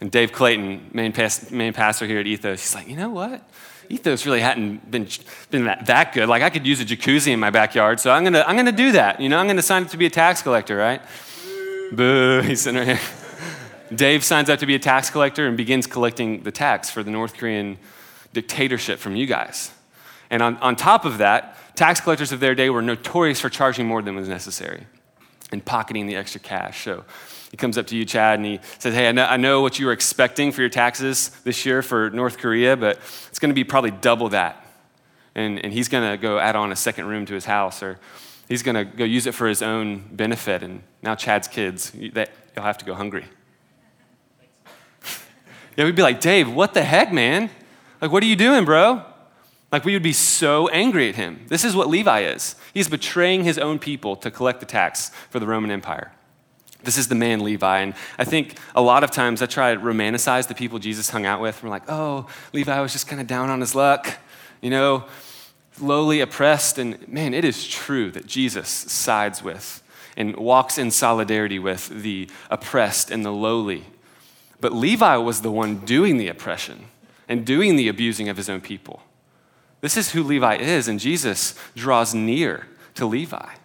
And 0.00 0.10
Dave 0.10 0.32
Clayton, 0.32 0.90
main, 0.92 1.12
pas- 1.12 1.50
main 1.50 1.72
pastor 1.72 2.06
here 2.06 2.18
at 2.18 2.26
Ethos, 2.26 2.60
he's 2.60 2.74
like, 2.74 2.88
you 2.88 2.96
know 2.96 3.10
what? 3.10 3.42
Ethos 3.90 4.24
really 4.24 4.40
hadn't 4.40 4.90
been, 4.90 5.06
been 5.50 5.64
that, 5.64 5.86
that 5.86 6.14
good. 6.14 6.28
Like, 6.28 6.42
I 6.42 6.48
could 6.50 6.66
use 6.66 6.80
a 6.80 6.84
jacuzzi 6.84 7.32
in 7.32 7.40
my 7.40 7.50
backyard, 7.50 8.00
so 8.00 8.10
I'm 8.10 8.24
gonna, 8.24 8.42
I'm 8.46 8.56
gonna 8.56 8.72
do 8.72 8.92
that. 8.92 9.20
You 9.20 9.28
know, 9.28 9.38
I'm 9.38 9.46
gonna 9.46 9.62
sign 9.62 9.84
up 9.84 9.90
to 9.90 9.98
be 9.98 10.06
a 10.06 10.10
tax 10.10 10.42
collector, 10.42 10.76
right? 10.76 11.02
Boo, 11.92 12.40
he's 12.40 12.62
sitting 12.62 12.78
right 12.78 12.96
here. 12.96 13.23
Dave 13.94 14.24
signs 14.24 14.48
up 14.48 14.60
to 14.60 14.66
be 14.66 14.74
a 14.74 14.78
tax 14.78 15.10
collector 15.10 15.46
and 15.46 15.56
begins 15.56 15.86
collecting 15.86 16.42
the 16.42 16.52
tax 16.52 16.90
for 16.90 17.02
the 17.02 17.10
North 17.10 17.34
Korean 17.34 17.78
dictatorship 18.32 18.98
from 18.98 19.16
you 19.16 19.26
guys. 19.26 19.70
And 20.30 20.42
on, 20.42 20.56
on 20.58 20.76
top 20.76 21.04
of 21.04 21.18
that, 21.18 21.56
tax 21.76 22.00
collectors 22.00 22.32
of 22.32 22.40
their 22.40 22.54
day 22.54 22.70
were 22.70 22.82
notorious 22.82 23.40
for 23.40 23.48
charging 23.48 23.86
more 23.86 24.02
than 24.02 24.16
was 24.16 24.28
necessary 24.28 24.86
and 25.52 25.64
pocketing 25.64 26.06
the 26.06 26.16
extra 26.16 26.40
cash. 26.40 26.84
So 26.84 27.04
he 27.50 27.56
comes 27.56 27.78
up 27.78 27.86
to 27.88 27.96
you, 27.96 28.04
Chad, 28.04 28.38
and 28.38 28.46
he 28.46 28.60
says, 28.78 28.94
Hey, 28.94 29.08
I 29.08 29.12
know, 29.12 29.24
I 29.26 29.36
know 29.36 29.60
what 29.60 29.78
you 29.78 29.86
were 29.86 29.92
expecting 29.92 30.50
for 30.50 30.60
your 30.60 30.70
taxes 30.70 31.28
this 31.44 31.64
year 31.64 31.82
for 31.82 32.10
North 32.10 32.38
Korea, 32.38 32.76
but 32.76 32.98
it's 33.28 33.38
going 33.38 33.50
to 33.50 33.54
be 33.54 33.64
probably 33.64 33.92
double 33.92 34.30
that. 34.30 34.66
And, 35.34 35.62
and 35.64 35.72
he's 35.72 35.88
going 35.88 36.10
to 36.10 36.16
go 36.16 36.38
add 36.38 36.56
on 36.56 36.72
a 36.72 36.76
second 36.76 37.06
room 37.06 37.26
to 37.26 37.34
his 37.34 37.44
house, 37.44 37.82
or 37.82 37.98
he's 38.48 38.62
going 38.62 38.74
to 38.74 38.84
go 38.84 39.04
use 39.04 39.26
it 39.26 39.34
for 39.34 39.46
his 39.46 39.62
own 39.62 40.04
benefit. 40.12 40.62
And 40.62 40.82
now 41.02 41.14
Chad's 41.14 41.48
kids, 41.48 41.90
they, 41.90 42.26
you'll 42.56 42.64
have 42.64 42.78
to 42.78 42.84
go 42.84 42.94
hungry. 42.94 43.24
Yeah, 45.76 45.84
we'd 45.84 45.96
be 45.96 46.02
like, 46.02 46.20
Dave, 46.20 46.52
what 46.52 46.74
the 46.74 46.82
heck, 46.82 47.12
man? 47.12 47.50
Like, 48.00 48.12
what 48.12 48.22
are 48.22 48.26
you 48.26 48.36
doing, 48.36 48.64
bro? 48.64 49.02
Like, 49.72 49.84
we 49.84 49.94
would 49.94 50.02
be 50.02 50.12
so 50.12 50.68
angry 50.68 51.08
at 51.08 51.16
him. 51.16 51.46
This 51.48 51.64
is 51.64 51.74
what 51.74 51.88
Levi 51.88 52.20
is. 52.20 52.54
He's 52.72 52.88
betraying 52.88 53.44
his 53.44 53.58
own 53.58 53.78
people 53.78 54.14
to 54.16 54.30
collect 54.30 54.60
the 54.60 54.66
tax 54.66 55.10
for 55.30 55.40
the 55.40 55.46
Roman 55.46 55.70
Empire. 55.70 56.12
This 56.84 56.98
is 56.98 57.08
the 57.08 57.14
man 57.14 57.40
Levi. 57.40 57.78
And 57.80 57.94
I 58.18 58.24
think 58.24 58.58
a 58.74 58.82
lot 58.82 59.02
of 59.02 59.10
times 59.10 59.42
I 59.42 59.46
try 59.46 59.74
to 59.74 59.80
romanticize 59.80 60.46
the 60.46 60.54
people 60.54 60.78
Jesus 60.78 61.10
hung 61.10 61.26
out 61.26 61.40
with. 61.40 61.62
We're 61.62 61.70
like, 61.70 61.88
oh, 61.88 62.28
Levi 62.52 62.78
was 62.80 62.92
just 62.92 63.08
kind 63.08 63.20
of 63.20 63.26
down 63.26 63.50
on 63.50 63.60
his 63.60 63.74
luck, 63.74 64.18
you 64.60 64.70
know, 64.70 65.04
lowly 65.80 66.20
oppressed. 66.20 66.78
And 66.78 67.08
man, 67.08 67.34
it 67.34 67.44
is 67.44 67.66
true 67.66 68.10
that 68.12 68.26
Jesus 68.26 68.68
sides 68.68 69.42
with 69.42 69.82
and 70.16 70.36
walks 70.36 70.78
in 70.78 70.90
solidarity 70.90 71.58
with 71.58 71.88
the 71.88 72.28
oppressed 72.50 73.10
and 73.10 73.24
the 73.24 73.32
lowly. 73.32 73.84
But 74.64 74.72
Levi 74.72 75.18
was 75.18 75.42
the 75.42 75.52
one 75.52 75.80
doing 75.80 76.16
the 76.16 76.28
oppression 76.28 76.86
and 77.28 77.44
doing 77.44 77.76
the 77.76 77.86
abusing 77.86 78.30
of 78.30 78.38
his 78.38 78.48
own 78.48 78.62
people. 78.62 79.02
This 79.82 79.98
is 79.98 80.12
who 80.12 80.22
Levi 80.22 80.56
is, 80.56 80.88
and 80.88 80.98
Jesus 80.98 81.54
draws 81.76 82.14
near 82.14 82.66
to 82.94 83.04
Levi, 83.04 83.56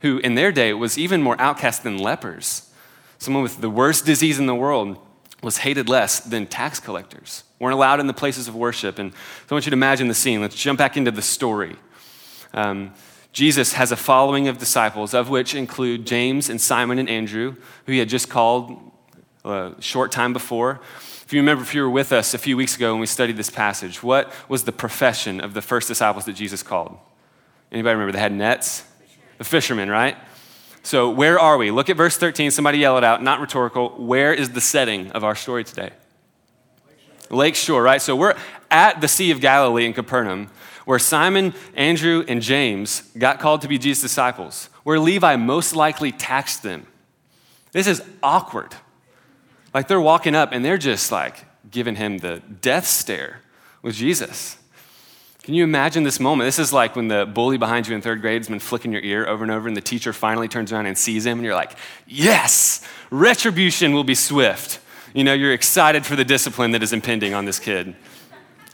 who 0.00 0.16
in 0.20 0.34
their 0.34 0.50
day 0.50 0.72
was 0.72 0.96
even 0.96 1.22
more 1.22 1.38
outcast 1.38 1.82
than 1.82 1.98
lepers. 1.98 2.70
Someone 3.18 3.42
with 3.42 3.60
the 3.60 3.68
worst 3.68 4.06
disease 4.06 4.38
in 4.38 4.46
the 4.46 4.54
world 4.54 4.96
was 5.42 5.58
hated 5.58 5.90
less 5.90 6.20
than 6.20 6.46
tax 6.46 6.80
collectors, 6.80 7.44
weren't 7.58 7.74
allowed 7.74 8.00
in 8.00 8.06
the 8.06 8.14
places 8.14 8.48
of 8.48 8.56
worship. 8.56 8.98
And 8.98 9.12
so 9.12 9.18
I 9.50 9.54
want 9.56 9.66
you 9.66 9.70
to 9.72 9.76
imagine 9.76 10.08
the 10.08 10.14
scene. 10.14 10.40
Let's 10.40 10.56
jump 10.56 10.78
back 10.78 10.96
into 10.96 11.10
the 11.10 11.20
story. 11.20 11.76
Um, 12.54 12.94
Jesus 13.34 13.74
has 13.74 13.92
a 13.92 13.96
following 13.96 14.48
of 14.48 14.56
disciples, 14.56 15.12
of 15.12 15.28
which 15.28 15.54
include 15.54 16.06
James 16.06 16.48
and 16.48 16.58
Simon 16.58 16.98
and 16.98 17.10
Andrew, 17.10 17.56
who 17.84 17.92
he 17.92 17.98
had 17.98 18.08
just 18.08 18.30
called 18.30 18.92
a 19.44 19.74
short 19.80 20.12
time 20.12 20.32
before. 20.32 20.80
If 21.24 21.32
you 21.32 21.40
remember, 21.40 21.62
if 21.62 21.74
you 21.74 21.82
were 21.82 21.90
with 21.90 22.12
us 22.12 22.34
a 22.34 22.38
few 22.38 22.56
weeks 22.56 22.76
ago 22.76 22.92
when 22.92 23.00
we 23.00 23.06
studied 23.06 23.36
this 23.36 23.50
passage, 23.50 24.02
what 24.02 24.32
was 24.48 24.64
the 24.64 24.72
profession 24.72 25.40
of 25.40 25.54
the 25.54 25.62
first 25.62 25.88
disciples 25.88 26.24
that 26.26 26.34
Jesus 26.34 26.62
called? 26.62 26.96
Anybody 27.72 27.94
remember? 27.94 28.12
They 28.12 28.20
had 28.20 28.32
nets? 28.32 28.84
The 29.38 29.44
fishermen, 29.44 29.90
right? 29.90 30.16
So, 30.82 31.10
where 31.10 31.38
are 31.38 31.56
we? 31.56 31.70
Look 31.70 31.88
at 31.88 31.96
verse 31.96 32.16
13. 32.16 32.50
Somebody 32.50 32.78
yell 32.78 32.98
it 32.98 33.04
out, 33.04 33.22
not 33.22 33.40
rhetorical. 33.40 33.90
Where 33.90 34.34
is 34.34 34.50
the 34.50 34.60
setting 34.60 35.10
of 35.12 35.24
our 35.24 35.34
story 35.34 35.64
today? 35.64 35.90
Lakeshore, 37.30 37.36
Lake 37.38 37.54
Shore 37.54 37.82
right? 37.82 38.02
So, 38.02 38.14
we're 38.14 38.36
at 38.70 39.00
the 39.00 39.08
Sea 39.08 39.30
of 39.30 39.40
Galilee 39.40 39.86
in 39.86 39.94
Capernaum, 39.94 40.50
where 40.84 40.98
Simon, 40.98 41.54
Andrew, 41.74 42.22
and 42.28 42.42
James 42.42 43.00
got 43.16 43.40
called 43.40 43.62
to 43.62 43.68
be 43.68 43.78
Jesus' 43.78 44.02
disciples, 44.02 44.68
where 44.82 44.98
Levi 44.98 45.36
most 45.36 45.74
likely 45.74 46.12
taxed 46.12 46.62
them. 46.62 46.86
This 47.72 47.86
is 47.86 48.02
awkward. 48.22 48.74
Like 49.74 49.88
they're 49.88 50.00
walking 50.00 50.34
up 50.36 50.52
and 50.52 50.64
they're 50.64 50.78
just 50.78 51.12
like 51.12 51.44
giving 51.70 51.96
him 51.96 52.18
the 52.18 52.40
death 52.62 52.86
stare 52.86 53.40
with 53.82 53.96
Jesus. 53.96 54.56
Can 55.42 55.52
you 55.52 55.64
imagine 55.64 56.04
this 56.04 56.18
moment? 56.20 56.46
This 56.46 56.58
is 56.58 56.72
like 56.72 56.96
when 56.96 57.08
the 57.08 57.26
bully 57.26 57.58
behind 57.58 57.86
you 57.86 57.94
in 57.94 58.00
third 58.00 58.22
grade 58.22 58.40
has 58.40 58.48
been 58.48 58.60
flicking 58.60 58.92
your 58.92 59.02
ear 59.02 59.26
over 59.26 59.44
and 59.44 59.52
over, 59.52 59.68
and 59.68 59.76
the 59.76 59.82
teacher 59.82 60.14
finally 60.14 60.48
turns 60.48 60.72
around 60.72 60.86
and 60.86 60.96
sees 60.96 61.26
him, 61.26 61.36
and 61.38 61.44
you're 61.44 61.54
like, 61.54 61.76
yes, 62.06 62.82
retribution 63.10 63.92
will 63.92 64.04
be 64.04 64.14
swift. 64.14 64.80
You 65.12 65.22
know, 65.22 65.34
you're 65.34 65.52
excited 65.52 66.06
for 66.06 66.16
the 66.16 66.24
discipline 66.24 66.70
that 66.70 66.82
is 66.82 66.94
impending 66.94 67.34
on 67.34 67.44
this 67.44 67.58
kid. 67.58 67.94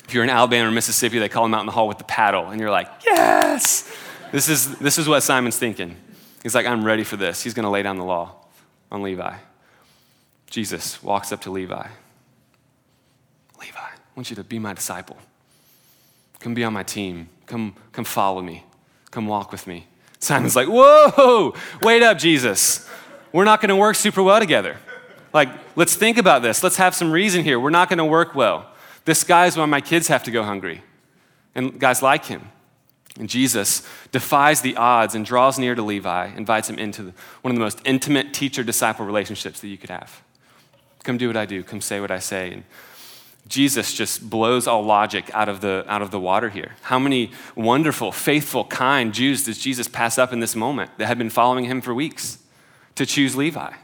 If 0.07 0.14
you're 0.14 0.23
in 0.23 0.30
Alabama 0.30 0.69
or 0.69 0.73
Mississippi, 0.73 1.19
they 1.19 1.28
call 1.28 1.45
him 1.45 1.54
out 1.54 1.61
in 1.61 1.66
the 1.66 1.73
hall 1.73 1.88
with 1.88 1.99
the 1.99 2.04
paddle, 2.04 2.50
and 2.50 2.61
you're 2.61 2.71
like, 2.71 2.88
yes! 3.04 3.92
This 4.30 4.49
is, 4.49 4.78
this 4.78 4.97
is 4.97 5.09
what 5.09 5.23
Simon's 5.25 5.59
thinking. 5.59 5.97
He's 6.45 6.54
like, 6.54 6.66
I'm 6.66 6.85
ready 6.85 7.02
for 7.02 7.16
this. 7.16 7.42
He's 7.42 7.52
going 7.52 7.64
to 7.64 7.71
lay 7.71 7.83
down 7.83 7.97
the 7.97 8.04
law 8.04 8.37
on 8.92 9.02
Levi. 9.02 9.37
Jesus 10.50 11.02
walks 11.02 11.33
up 11.33 11.40
to 11.42 11.50
Levi. 11.50 11.87
Levi, 13.61 13.78
I 13.78 13.90
want 14.16 14.30
you 14.30 14.37
to 14.37 14.45
be 14.45 14.59
my 14.59 14.75
disciple. 14.75 15.16
Come 16.40 16.54
be 16.54 16.64
on 16.64 16.73
my 16.73 16.83
team. 16.83 17.28
Come, 17.47 17.75
come 17.92 18.04
follow 18.04 18.42
me. 18.42 18.64
Come 19.11 19.26
walk 19.26 19.52
with 19.52 19.66
me. 19.66 19.87
Simon's 20.19 20.57
like, 20.57 20.69
Whoa, 20.69 21.54
wait 21.83 22.02
up, 22.02 22.19
Jesus. 22.19 22.88
We're 23.33 23.45
not 23.45 23.61
going 23.61 23.69
to 23.69 23.76
work 23.76 23.97
super 23.97 24.23
well 24.23 24.40
together. 24.40 24.76
Like, 25.33 25.49
let's 25.76 25.95
think 25.95 26.19
about 26.19 26.42
this. 26.42 26.62
Let's 26.62 26.76
have 26.76 26.95
some 26.95 27.12
reason 27.12 27.45
here. 27.45 27.61
We're 27.61 27.71
not 27.71 27.88
going 27.88 27.99
to 27.99 28.04
work 28.04 28.35
well. 28.35 28.66
This 29.04 29.23
guy's 29.23 29.57
why 29.57 29.66
my 29.66 29.80
kids 29.80 30.09
have 30.09 30.25
to 30.25 30.30
go 30.30 30.42
hungry. 30.42 30.83
And 31.54 31.78
guys 31.78 32.02
like 32.02 32.25
him. 32.25 32.50
And 33.19 33.28
Jesus 33.28 33.87
defies 34.12 34.61
the 34.62 34.76
odds 34.76 35.14
and 35.14 35.25
draws 35.25 35.59
near 35.59 35.75
to 35.75 35.83
Levi, 35.83 36.28
invites 36.37 36.69
him 36.69 36.78
into 36.78 37.12
one 37.42 37.52
of 37.52 37.54
the 37.54 37.61
most 37.61 37.80
intimate 37.85 38.33
teacher 38.33 38.62
disciple 38.62 39.04
relationships 39.04 39.61
that 39.61 39.69
you 39.69 39.78
could 39.78 39.90
have. 39.90 40.23
Come 41.02 41.19
do 41.19 41.28
what 41.28 41.37
I 41.37 41.47
do, 41.47 41.62
come 41.62 41.80
say 41.80 42.00
what 42.00 42.11
I 42.11 42.19
say. 42.19 42.52
And 42.52 42.64
Jesus 43.49 43.95
just 43.95 44.28
blows 44.28 44.66
all 44.66 44.83
logic 44.83 45.30
out 45.35 45.49
of, 45.49 45.61
the, 45.61 45.85
out 45.88 46.02
of 46.02 46.11
the 46.11 46.21
water 46.21 46.50
here. 46.50 46.76
How 46.83 46.99
many 46.99 47.33
wonderful, 47.57 48.12
faithful, 48.12 48.64
kind 48.64 49.12
Jews 49.12 49.45
does 49.45 49.59
Jesus 49.59 49.88
pass 49.88 50.19
up 50.19 50.33
in 50.33 50.40
this 50.40 50.54
moment 50.54 50.90
that 50.99 51.07
had 51.07 51.19
been 51.19 51.30
following 51.30 51.64
him 51.64 51.80
for 51.80 51.95
weeks 51.95 52.38
to 52.95 53.07
choose 53.07 53.35
Levi? 53.35 53.61
I 53.61 53.76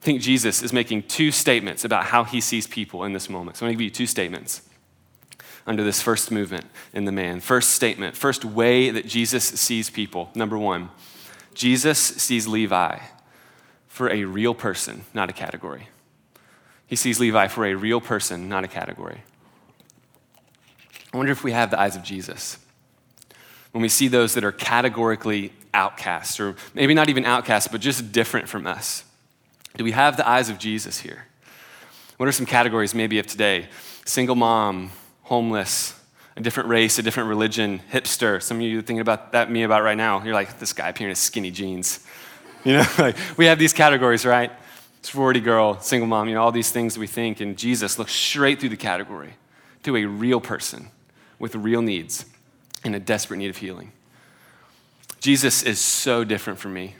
think 0.00 0.20
Jesus 0.20 0.62
is 0.62 0.72
making 0.72 1.04
two 1.04 1.32
statements 1.32 1.84
about 1.84 2.06
how 2.06 2.24
he 2.24 2.40
sees 2.40 2.66
people 2.66 3.04
in 3.04 3.12
this 3.12 3.30
moment. 3.30 3.56
So 3.56 3.64
I'm 3.64 3.70
going 3.70 3.78
to 3.78 3.84
give 3.84 3.90
you 3.92 3.94
two 3.94 4.06
statements 4.06 4.62
under 5.66 5.82
this 5.82 6.00
first 6.00 6.30
movement 6.30 6.66
in 6.92 7.06
the 7.06 7.12
man. 7.12 7.40
First 7.40 7.70
statement, 7.70 8.16
first 8.16 8.44
way 8.44 8.90
that 8.90 9.06
Jesus 9.06 9.44
sees 9.44 9.90
people. 9.90 10.30
Number 10.34 10.58
one, 10.58 10.90
Jesus 11.54 11.98
sees 11.98 12.46
Levi 12.46 12.98
for 13.88 14.10
a 14.10 14.24
real 14.24 14.54
person, 14.54 15.06
not 15.14 15.30
a 15.30 15.32
category. 15.32 15.88
He 16.86 16.96
sees 16.96 17.18
Levi 17.18 17.48
for 17.48 17.66
a 17.66 17.74
real 17.74 18.00
person, 18.00 18.48
not 18.48 18.64
a 18.64 18.68
category. 18.68 19.22
I 21.12 21.16
wonder 21.16 21.32
if 21.32 21.42
we 21.42 21.52
have 21.52 21.70
the 21.70 21.80
eyes 21.80 21.96
of 21.96 22.02
Jesus. 22.02 22.58
When 23.72 23.82
we 23.82 23.88
see 23.88 24.08
those 24.08 24.34
that 24.34 24.44
are 24.44 24.52
categorically 24.52 25.52
outcasts, 25.74 26.38
or 26.38 26.56
maybe 26.74 26.94
not 26.94 27.08
even 27.08 27.24
outcasts, 27.24 27.68
but 27.68 27.80
just 27.80 28.12
different 28.12 28.48
from 28.48 28.66
us, 28.66 29.04
do 29.76 29.84
we 29.84 29.92
have 29.92 30.16
the 30.16 30.26
eyes 30.26 30.48
of 30.48 30.58
Jesus 30.58 31.00
here? 31.00 31.26
What 32.16 32.28
are 32.28 32.32
some 32.32 32.46
categories 32.46 32.94
maybe 32.94 33.18
of 33.18 33.26
today? 33.26 33.68
Single 34.04 34.36
mom, 34.36 34.92
homeless, 35.24 35.98
a 36.36 36.40
different 36.40 36.68
race, 36.68 36.98
a 36.98 37.02
different 37.02 37.28
religion, 37.28 37.80
hipster. 37.92 38.42
Some 38.42 38.58
of 38.58 38.62
you 38.62 38.78
are 38.78 38.82
thinking 38.82 39.00
about 39.00 39.32
that 39.32 39.50
me 39.50 39.64
about 39.64 39.82
right 39.82 39.96
now. 39.96 40.22
You're 40.22 40.34
like, 40.34 40.58
this 40.58 40.72
guy 40.72 40.88
appearing 40.88 41.10
in 41.10 41.16
skinny 41.16 41.50
jeans. 41.50 42.06
You 42.64 42.74
know, 42.74 42.86
like 42.98 43.16
we 43.36 43.46
have 43.46 43.58
these 43.58 43.72
categories, 43.72 44.24
right? 44.24 44.50
Sorority 45.06 45.40
girl, 45.40 45.80
single 45.80 46.08
mom, 46.08 46.28
you 46.28 46.34
know, 46.34 46.42
all 46.42 46.52
these 46.52 46.72
things 46.72 46.98
we 46.98 47.06
think. 47.06 47.40
And 47.40 47.56
Jesus 47.56 47.98
looks 47.98 48.12
straight 48.12 48.58
through 48.60 48.70
the 48.70 48.76
category 48.76 49.34
to 49.84 49.96
a 49.96 50.04
real 50.04 50.40
person 50.40 50.90
with 51.38 51.54
real 51.54 51.80
needs 51.80 52.26
and 52.84 52.94
a 52.94 52.98
desperate 53.00 53.36
need 53.38 53.50
of 53.50 53.58
healing. 53.58 53.92
Jesus 55.20 55.62
is 55.62 55.78
so 55.78 56.24
different 56.24 56.58
from 56.58 56.74
me. 56.74 56.96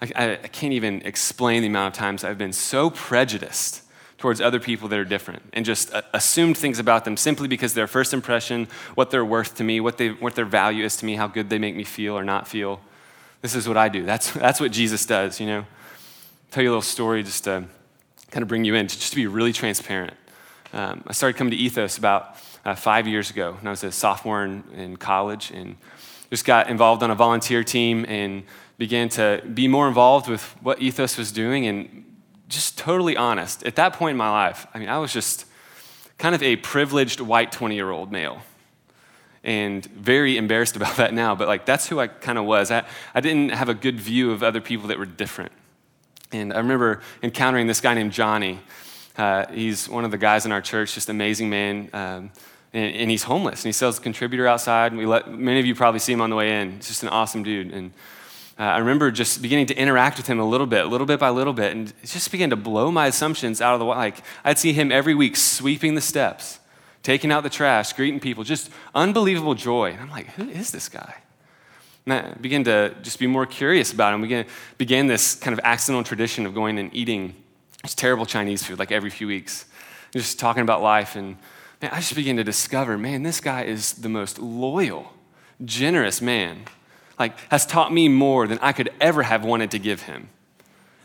I, 0.00 0.38
I, 0.42 0.48
can't 0.48 0.72
even 0.72 1.02
explain 1.02 1.62
the 1.62 1.68
amount 1.68 1.94
of 1.94 1.98
times 1.98 2.22
I've 2.22 2.36
been 2.36 2.52
so 2.52 2.90
prejudiced 2.90 3.82
towards 4.18 4.40
other 4.40 4.60
people 4.60 4.88
that 4.88 4.98
are 4.98 5.04
different 5.04 5.42
and 5.52 5.64
just 5.64 5.92
uh, 5.94 6.02
assumed 6.12 6.58
things 6.58 6.78
about 6.78 7.04
them 7.04 7.16
simply 7.16 7.48
because 7.48 7.72
their 7.74 7.86
first 7.86 8.12
impression, 8.12 8.68
what 8.94 9.10
they're 9.10 9.24
worth 9.24 9.54
to 9.56 9.64
me, 9.64 9.80
what, 9.80 9.96
they, 9.96 10.10
what 10.10 10.34
their 10.34 10.44
value 10.44 10.84
is 10.84 10.96
to 10.98 11.06
me, 11.06 11.14
how 11.14 11.26
good 11.28 11.48
they 11.48 11.58
make 11.58 11.74
me 11.74 11.84
feel 11.84 12.16
or 12.16 12.24
not 12.24 12.46
feel. 12.46 12.80
This 13.40 13.54
is 13.54 13.66
what 13.66 13.76
I 13.76 13.88
do. 13.88 14.04
That's, 14.04 14.32
that's 14.32 14.60
what 14.60 14.72
Jesus 14.72 15.06
does, 15.06 15.40
you 15.40 15.46
know 15.46 15.66
tell 16.50 16.62
you 16.62 16.70
a 16.70 16.72
little 16.72 16.82
story 16.82 17.22
just 17.22 17.44
to 17.44 17.64
kind 18.30 18.42
of 18.42 18.48
bring 18.48 18.64
you 18.64 18.74
in, 18.74 18.88
just 18.88 19.10
to 19.10 19.16
be 19.16 19.26
really 19.26 19.52
transparent. 19.52 20.14
Um, 20.72 21.04
I 21.06 21.12
started 21.12 21.36
coming 21.36 21.52
to 21.52 21.56
Ethos 21.56 21.98
about 21.98 22.36
uh, 22.64 22.74
five 22.74 23.06
years 23.06 23.30
ago 23.30 23.52
when 23.52 23.66
I 23.66 23.70
was 23.70 23.84
a 23.84 23.92
sophomore 23.92 24.44
in, 24.44 24.64
in 24.74 24.96
college 24.96 25.50
and 25.52 25.76
just 26.30 26.44
got 26.44 26.68
involved 26.68 27.02
on 27.02 27.10
a 27.10 27.14
volunteer 27.14 27.62
team 27.62 28.04
and 28.08 28.42
began 28.78 29.08
to 29.10 29.42
be 29.54 29.68
more 29.68 29.88
involved 29.88 30.28
with 30.28 30.42
what 30.60 30.82
Ethos 30.82 31.16
was 31.16 31.32
doing 31.32 31.66
and 31.66 32.04
just 32.48 32.76
totally 32.76 33.16
honest. 33.16 33.64
At 33.64 33.76
that 33.76 33.94
point 33.94 34.12
in 34.12 34.16
my 34.16 34.30
life, 34.30 34.66
I 34.74 34.78
mean, 34.78 34.88
I 34.88 34.98
was 34.98 35.12
just 35.12 35.46
kind 36.18 36.34
of 36.34 36.42
a 36.42 36.56
privileged 36.56 37.20
white 37.20 37.52
20 37.52 37.74
year 37.74 37.90
old 37.90 38.10
male 38.10 38.42
and 39.44 39.84
very 39.86 40.36
embarrassed 40.36 40.76
about 40.80 40.96
that 40.96 41.14
now, 41.14 41.34
but 41.34 41.48
like 41.48 41.64
that's 41.64 41.88
who 41.88 42.00
I 42.00 42.08
kind 42.08 42.38
of 42.38 42.44
was. 42.44 42.70
I, 42.70 42.84
I 43.14 43.20
didn't 43.20 43.50
have 43.50 43.68
a 43.68 43.74
good 43.74 44.00
view 44.00 44.32
of 44.32 44.42
other 44.42 44.60
people 44.60 44.88
that 44.88 44.98
were 44.98 45.06
different. 45.06 45.52
And 46.32 46.52
I 46.52 46.58
remember 46.58 47.00
encountering 47.22 47.66
this 47.66 47.80
guy 47.80 47.94
named 47.94 48.12
Johnny. 48.12 48.58
Uh, 49.16 49.46
he's 49.52 49.88
one 49.88 50.04
of 50.04 50.10
the 50.10 50.18
guys 50.18 50.44
in 50.44 50.52
our 50.52 50.60
church, 50.60 50.94
just 50.94 51.08
amazing 51.08 51.48
man. 51.48 51.88
Um, 51.92 52.30
and, 52.72 52.94
and, 52.94 53.10
he's 53.10 53.22
homeless, 53.22 53.62
and 53.62 53.68
he 53.68 53.72
sells 53.72 53.98
contributor 53.98 54.46
outside. 54.46 54.92
And 54.92 54.98
we 54.98 55.06
let 55.06 55.32
many 55.32 55.60
of 55.60 55.66
you 55.66 55.74
probably 55.74 56.00
see 56.00 56.12
him 56.12 56.20
on 56.20 56.30
the 56.30 56.36
way 56.36 56.60
in. 56.60 56.72
He's 56.72 56.88
just 56.88 57.02
an 57.02 57.08
awesome 57.08 57.42
dude. 57.42 57.72
And 57.72 57.92
uh, 58.58 58.64
I 58.64 58.78
remember 58.78 59.10
just 59.10 59.40
beginning 59.40 59.66
to 59.66 59.76
interact 59.76 60.16
with 60.16 60.26
him 60.26 60.38
a 60.38 60.44
little 60.44 60.66
bit, 60.66 60.84
little 60.84 61.06
bit 61.06 61.20
by 61.20 61.30
little 61.30 61.52
bit, 61.52 61.72
and 61.72 61.88
it 62.02 62.06
just 62.06 62.30
began 62.30 62.50
to 62.50 62.56
blow 62.56 62.90
my 62.90 63.06
assumptions 63.06 63.60
out 63.60 63.74
of 63.74 63.80
the 63.80 63.86
way. 63.86 63.96
Like 63.96 64.22
I'd 64.44 64.58
see 64.58 64.72
him 64.72 64.90
every 64.90 65.14
week 65.14 65.36
sweeping 65.36 65.94
the 65.94 66.00
steps, 66.00 66.58
taking 67.02 67.30
out 67.30 67.42
the 67.42 67.50
trash, 67.50 67.92
greeting 67.92 68.18
people, 68.18 68.44
just 68.44 68.70
unbelievable 68.94 69.54
joy. 69.54 69.90
And 69.92 70.00
I'm 70.00 70.10
like, 70.10 70.28
who 70.30 70.48
is 70.48 70.70
this 70.70 70.88
guy? 70.88 71.16
And 72.06 72.14
I 72.14 72.34
began 72.40 72.62
to 72.64 72.94
just 73.02 73.18
be 73.18 73.26
more 73.26 73.46
curious 73.46 73.92
about 73.92 74.14
him. 74.14 74.20
We 74.20 74.44
began, 74.78 75.08
this 75.08 75.34
kind 75.34 75.52
of 75.52 75.60
accidental 75.64 76.04
tradition 76.04 76.46
of 76.46 76.54
going 76.54 76.78
and 76.78 76.94
eating 76.94 77.34
this 77.82 77.94
terrible 77.94 78.24
Chinese 78.24 78.62
food 78.62 78.78
like 78.78 78.92
every 78.92 79.10
few 79.10 79.26
weeks, 79.26 79.66
just 80.12 80.38
talking 80.38 80.62
about 80.62 80.82
life. 80.82 81.16
And 81.16 81.36
man, 81.82 81.90
I 81.92 81.96
just 81.96 82.14
began 82.14 82.36
to 82.36 82.44
discover, 82.44 82.96
man, 82.96 83.24
this 83.24 83.40
guy 83.40 83.64
is 83.64 83.94
the 83.94 84.08
most 84.08 84.38
loyal, 84.38 85.12
generous 85.64 86.22
man. 86.22 86.62
Like, 87.18 87.38
has 87.50 87.66
taught 87.66 87.92
me 87.92 88.08
more 88.08 88.46
than 88.46 88.58
I 88.60 88.72
could 88.72 88.90
ever 89.00 89.22
have 89.24 89.44
wanted 89.44 89.70
to 89.72 89.78
give 89.78 90.02
him. 90.02 90.28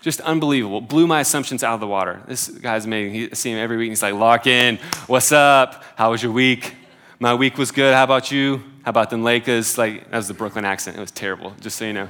Just 0.02 0.20
unbelievable. 0.22 0.82
Blew 0.82 1.08
my 1.08 1.22
assumptions 1.22 1.64
out 1.64 1.74
of 1.74 1.80
the 1.80 1.88
water. 1.88 2.22
This 2.28 2.48
guy's 2.48 2.86
amazing. 2.86 3.14
He, 3.14 3.32
I 3.32 3.34
see 3.34 3.52
him 3.52 3.58
every 3.58 3.78
week. 3.78 3.88
And 3.88 3.92
he's 3.92 4.04
like, 4.04 4.14
lock 4.14 4.46
in. 4.46 4.78
what's 5.08 5.32
up? 5.32 5.84
How 5.96 6.12
was 6.12 6.22
your 6.22 6.32
week? 6.32 6.76
My 7.20 7.34
week 7.34 7.58
was 7.58 7.72
good. 7.72 7.94
How 7.96 8.04
about 8.04 8.32
you? 8.32 8.71
How 8.84 8.90
about 8.90 9.10
them 9.10 9.24
Lakers? 9.24 9.78
Like, 9.78 10.10
that 10.10 10.18
was 10.18 10.28
the 10.28 10.34
Brooklyn 10.34 10.66
accent. 10.66 10.98
It 10.98 11.00
was 11.00 11.12
terrible, 11.12 11.54
just 11.62 11.78
so 11.78 11.86
you 11.86 11.94
know. 11.94 12.10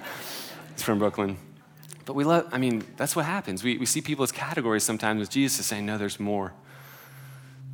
It's 0.71 0.83
from 0.83 0.99
Brooklyn. 0.99 1.37
But 2.05 2.15
we 2.15 2.23
love, 2.23 2.47
I 2.51 2.57
mean, 2.57 2.83
that's 2.97 3.15
what 3.15 3.25
happens. 3.25 3.63
We, 3.63 3.77
we 3.77 3.85
see 3.85 4.01
people 4.01 4.23
as 4.23 4.31
categories 4.31 4.83
sometimes 4.83 5.19
with 5.19 5.29
Jesus 5.29 5.59
is 5.59 5.65
saying, 5.65 5.85
no, 5.85 5.97
there's 5.97 6.19
more. 6.19 6.53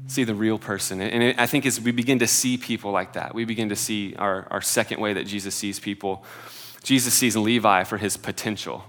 See 0.08 0.24
the 0.24 0.36
real 0.36 0.58
person. 0.58 1.00
And 1.02 1.24
it, 1.24 1.40
I 1.40 1.46
think 1.46 1.66
as 1.66 1.80
we 1.80 1.92
begin 1.92 2.20
to 2.20 2.28
see 2.28 2.58
people 2.58 2.92
like 2.92 3.14
that, 3.14 3.36
we 3.36 3.46
begin 3.46 3.70
to 3.70 3.76
see 3.76 4.16
our, 4.16 4.48
our 4.50 4.62
second 4.62 5.00
way 5.00 5.14
that 5.14 5.28
Jesus 5.28 5.54
sees 5.54 5.80
people. 5.80 6.24
Jesus 6.84 7.14
sees 7.14 7.36
Levi 7.36 7.84
for 7.84 7.98
his 7.98 8.18
potential, 8.18 8.86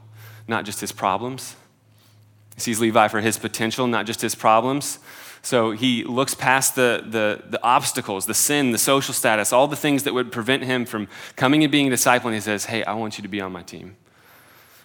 not 0.46 0.64
just 0.64 0.80
his 0.80 0.92
problems. 0.92 1.56
He 2.54 2.60
sees 2.60 2.80
Levi 2.80 3.08
for 3.08 3.20
his 3.20 3.38
potential, 3.38 3.86
not 3.86 4.06
just 4.06 4.20
his 4.20 4.34
problems. 4.34 4.98
So 5.42 5.70
he 5.70 6.04
looks 6.04 6.34
past 6.34 6.74
the, 6.74 7.04
the, 7.06 7.42
the, 7.48 7.62
obstacles, 7.62 8.26
the 8.26 8.34
sin, 8.34 8.72
the 8.72 8.78
social 8.78 9.14
status, 9.14 9.52
all 9.52 9.68
the 9.68 9.76
things 9.76 10.02
that 10.02 10.14
would 10.14 10.32
prevent 10.32 10.64
him 10.64 10.84
from 10.84 11.08
coming 11.36 11.62
and 11.62 11.70
being 11.70 11.86
a 11.86 11.90
disciple, 11.90 12.28
and 12.28 12.34
he 12.34 12.40
says, 12.40 12.66
Hey, 12.66 12.82
I 12.84 12.94
want 12.94 13.18
you 13.18 13.22
to 13.22 13.28
be 13.28 13.40
on 13.40 13.52
my 13.52 13.62
team. 13.62 13.96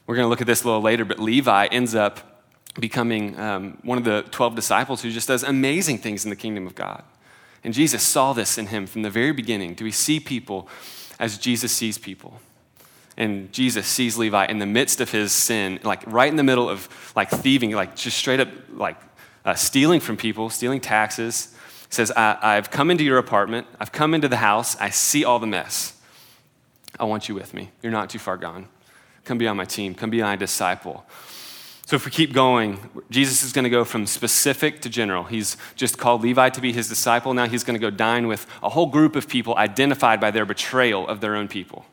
We're 0.06 0.16
going 0.16 0.26
to 0.26 0.30
look 0.30 0.42
at 0.42 0.48
this 0.48 0.64
a 0.64 0.68
little 0.68 0.82
later, 0.82 1.06
but 1.06 1.20
Levi 1.20 1.68
ends 1.68 1.96
up 1.96 2.34
becoming 2.80 3.40
um, 3.40 3.78
one 3.84 3.98
of 3.98 4.04
the 4.04 4.26
12 4.32 4.56
disciples 4.56 5.02
who 5.02 5.12
just 5.12 5.28
does 5.28 5.44
amazing 5.44 6.00
things 6.00 6.24
in 6.24 6.30
the 6.30 6.36
kingdom 6.36 6.68
of 6.68 6.76
God. 6.76 7.04
And 7.64 7.74
Jesus 7.74 8.04
saw 8.04 8.34
this 8.34 8.58
in 8.58 8.68
him 8.68 8.88
from 8.88 9.04
the 9.04 9.10
very 9.10 9.32
beginning. 9.32 9.74
Do 9.74 9.86
we 9.86 9.92
see 9.92 10.20
people 10.20 10.68
as 11.20 11.38
Jesus 11.38 11.72
sees 11.72 11.98
people? 11.98 12.40
And 13.16 13.54
Jesus 13.54 13.86
sees 13.86 14.18
Levi 14.18 14.46
in 14.46 14.58
the 14.60 14.66
midst 14.66 15.00
of 15.00 15.12
his 15.12 15.32
sin, 15.32 15.80
like 15.84 16.04
right 16.08 16.30
in 16.30 16.36
the 16.36 16.44
middle 16.44 16.68
of 16.68 16.90
like 17.16 17.30
thieving, 17.30 17.72
like 17.72 17.96
just 17.96 18.18
straight 18.18 18.40
up 18.40 18.50
like 18.72 18.98
uh, 19.46 19.56
stealing 19.56 20.00
from 20.00 20.18
people, 20.18 20.50
stealing 20.50 20.80
taxes. 20.80 21.56
He 21.90 21.96
says, 21.96 22.12
I, 22.12 22.56
have 22.56 22.72
come 22.72 22.90
into 22.90 23.04
your 23.04 23.18
apartment, 23.18 23.68
I've 23.80 23.92
come 23.92 24.14
into 24.14 24.28
the 24.28 24.38
house, 24.38 24.76
I 24.78 24.90
see 24.90 25.24
all 25.24 25.40
the 25.40 25.48
mess. 25.48 26.00
I 27.00 27.06
want 27.06 27.28
you 27.28 27.36
with 27.36 27.54
me. 27.54 27.72
You're 27.82 27.92
not 27.92 28.10
too 28.10 28.20
far 28.20 28.38
gone. 28.38 28.68
Come 29.26 29.38
be 29.38 29.48
on 29.48 29.58
my 29.58 29.66
team, 29.66 29.96
come 29.96 30.10
be 30.10 30.22
my 30.22 30.36
disciple. 30.36 31.06
So 31.86 31.98
if 31.98 32.06
we 32.06 32.12
keep 32.12 32.32
going, 32.32 32.80
Jesus 33.10 33.44
is 33.44 33.52
going 33.52 33.64
to 33.66 33.70
go 33.70 33.84
from 33.84 34.08
specific 34.08 34.82
to 34.82 34.90
general. 34.90 35.26
He's 35.26 35.58
just 35.76 35.98
called 35.98 36.22
Levi 36.22 36.50
to 36.50 36.62
be 36.62 36.72
his 36.72 36.88
disciple. 36.88 37.34
Now 37.34 37.48
he's 37.48 37.64
going 37.64 37.76
to 37.76 37.80
go 37.80 37.90
dine 37.90 38.28
with 38.28 38.48
a 38.64 38.70
whole 38.70 38.86
group 38.86 39.16
of 39.16 39.28
people 39.28 39.56
identified 39.58 40.22
by 40.22 40.32
their 40.32 40.46
betrayal 40.46 41.08
of 41.08 41.20
their 41.20 41.36
own 41.36 41.50
people. 41.50 41.86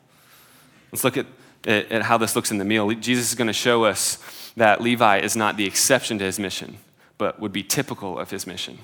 Let's 0.93 1.03
look 1.03 1.17
at, 1.17 1.27
at 1.67 2.03
how 2.03 2.19
this 2.19 2.37
looks 2.37 2.51
in 2.51 2.59
the 2.59 2.65
meal. 2.65 2.91
Jesus 2.93 3.31
is 3.31 3.35
going 3.35 3.49
to 3.49 3.53
show 3.53 3.85
us 3.85 4.19
that 4.57 4.81
Levi 4.81 5.19
is 5.19 5.37
not 5.37 5.57
the 5.57 5.67
exception 5.67 6.19
to 6.19 6.25
his 6.25 6.39
mission, 6.39 6.79
but 7.21 7.39
would 7.39 7.53
be 7.53 7.63
typical 7.63 8.19
of 8.19 8.31
his 8.31 8.47
mission. 8.47 8.79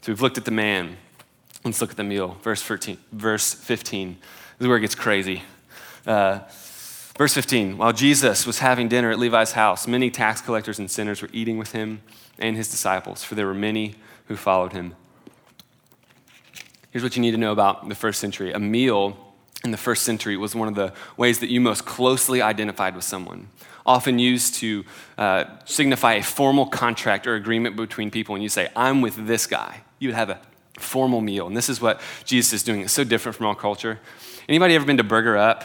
So 0.00 0.10
we've 0.10 0.22
looked 0.22 0.38
at 0.38 0.46
the 0.46 0.50
man. 0.50 0.96
Let's 1.62 1.82
look 1.82 1.90
at 1.90 1.98
the 1.98 2.02
meal. 2.02 2.38
Verse 2.42 2.62
15. 2.62 2.96
Verse 3.12 3.52
15. 3.52 4.16
This 4.58 4.64
is 4.64 4.66
where 4.66 4.78
it 4.78 4.80
gets 4.80 4.94
crazy. 4.94 5.42
Uh, 6.06 6.40
Verse 7.18 7.34
15 7.34 7.76
While 7.76 7.92
Jesus 7.92 8.46
was 8.46 8.60
having 8.60 8.88
dinner 8.88 9.10
at 9.10 9.18
Levi's 9.18 9.52
house, 9.52 9.86
many 9.86 10.08
tax 10.10 10.40
collectors 10.40 10.78
and 10.78 10.90
sinners 10.90 11.20
were 11.20 11.28
eating 11.32 11.58
with 11.58 11.72
him 11.72 12.00
and 12.38 12.56
his 12.56 12.70
disciples, 12.70 13.22
for 13.22 13.34
there 13.34 13.46
were 13.46 13.52
many 13.52 13.96
who 14.28 14.36
followed 14.36 14.72
him. 14.72 14.94
Here's 16.92 17.02
what 17.02 17.14
you 17.14 17.20
need 17.20 17.32
to 17.32 17.36
know 17.36 17.52
about 17.52 17.86
the 17.88 17.94
first 17.94 18.20
century 18.20 18.52
a 18.52 18.58
meal 18.58 19.27
in 19.64 19.70
the 19.70 19.76
first 19.76 20.04
century 20.04 20.36
was 20.36 20.54
one 20.54 20.68
of 20.68 20.74
the 20.74 20.92
ways 21.16 21.40
that 21.40 21.50
you 21.50 21.60
most 21.60 21.84
closely 21.84 22.40
identified 22.40 22.94
with 22.94 23.04
someone, 23.04 23.48
often 23.84 24.18
used 24.18 24.54
to 24.56 24.84
uh, 25.16 25.44
signify 25.64 26.14
a 26.14 26.22
formal 26.22 26.66
contract 26.66 27.26
or 27.26 27.34
agreement 27.34 27.76
between 27.76 28.10
people. 28.10 28.34
And 28.34 28.42
you 28.42 28.48
say, 28.48 28.68
I'm 28.76 29.00
with 29.00 29.26
this 29.26 29.46
guy, 29.46 29.80
you 29.98 30.08
would 30.08 30.14
have 30.14 30.30
a 30.30 30.40
formal 30.78 31.20
meal. 31.20 31.46
And 31.46 31.56
this 31.56 31.68
is 31.68 31.80
what 31.80 32.00
Jesus 32.24 32.52
is 32.52 32.62
doing. 32.62 32.82
It's 32.82 32.92
so 32.92 33.04
different 33.04 33.36
from 33.36 33.46
our 33.46 33.56
culture. 33.56 33.98
Anybody 34.48 34.74
ever 34.74 34.86
been 34.86 34.98
to 34.98 35.04
Burger 35.04 35.36
Up? 35.36 35.64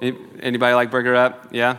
Anybody 0.00 0.74
like 0.74 0.90
Burger 0.90 1.14
Up? 1.14 1.48
Yeah? 1.52 1.78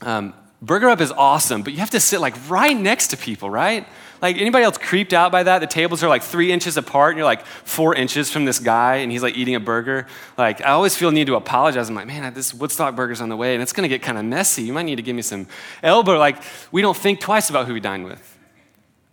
Um, 0.00 0.32
Burger 0.62 0.88
Up 0.88 1.00
is 1.00 1.12
awesome, 1.12 1.62
but 1.62 1.72
you 1.72 1.80
have 1.80 1.90
to 1.90 2.00
sit 2.00 2.20
like 2.20 2.34
right 2.48 2.76
next 2.76 3.08
to 3.08 3.16
people, 3.16 3.50
right? 3.50 3.86
Like 4.20 4.36
anybody 4.36 4.64
else 4.64 4.78
creeped 4.78 5.12
out 5.12 5.30
by 5.30 5.42
that? 5.44 5.60
The 5.60 5.66
tables 5.66 6.02
are 6.02 6.08
like 6.08 6.22
three 6.22 6.50
inches 6.52 6.76
apart, 6.76 7.12
and 7.12 7.18
you're 7.18 7.24
like 7.24 7.46
four 7.46 7.94
inches 7.94 8.30
from 8.30 8.44
this 8.44 8.58
guy, 8.58 8.96
and 8.96 9.12
he's 9.12 9.22
like 9.22 9.36
eating 9.36 9.54
a 9.54 9.60
burger. 9.60 10.06
Like 10.36 10.60
I 10.60 10.70
always 10.70 10.96
feel 10.96 11.10
need 11.10 11.26
to 11.28 11.36
apologize. 11.36 11.88
I'm 11.88 11.94
like, 11.94 12.06
man, 12.06 12.34
this 12.34 12.52
Woodstock 12.52 12.96
burger's 12.96 13.20
on 13.20 13.28
the 13.28 13.36
way, 13.36 13.54
and 13.54 13.62
it's 13.62 13.72
gonna 13.72 13.88
get 13.88 14.02
kind 14.02 14.18
of 14.18 14.24
messy. 14.24 14.62
You 14.62 14.72
might 14.72 14.84
need 14.84 14.96
to 14.96 15.02
give 15.02 15.14
me 15.16 15.22
some 15.22 15.46
elbow. 15.82 16.18
Like 16.18 16.42
we 16.72 16.82
don't 16.82 16.96
think 16.96 17.20
twice 17.20 17.50
about 17.50 17.66
who 17.66 17.74
we 17.74 17.80
dine 17.80 18.04
with. 18.04 18.36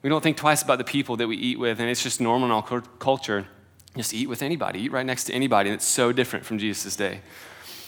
We 0.02 0.10
don't 0.10 0.22
think 0.22 0.38
twice 0.38 0.62
about 0.62 0.78
the 0.78 0.84
people 0.84 1.18
that 1.18 1.28
we 1.28 1.36
eat 1.36 1.60
with, 1.60 1.80
and 1.80 1.90
it's 1.90 2.04
just 2.04 2.22
normal 2.22 2.46
in 2.48 2.52
our 2.52 2.82
culture. 3.00 3.48
Just 3.98 4.14
eat 4.14 4.28
with 4.28 4.42
anybody, 4.42 4.82
eat 4.82 4.92
right 4.92 5.06
next 5.06 5.24
to 5.26 5.34
anybody, 5.34 5.70
and 5.70 5.76
it's 5.76 5.86
so 5.86 6.12
different 6.12 6.46
from 6.46 6.60
Jesus' 6.60 6.96
day. 6.96 7.22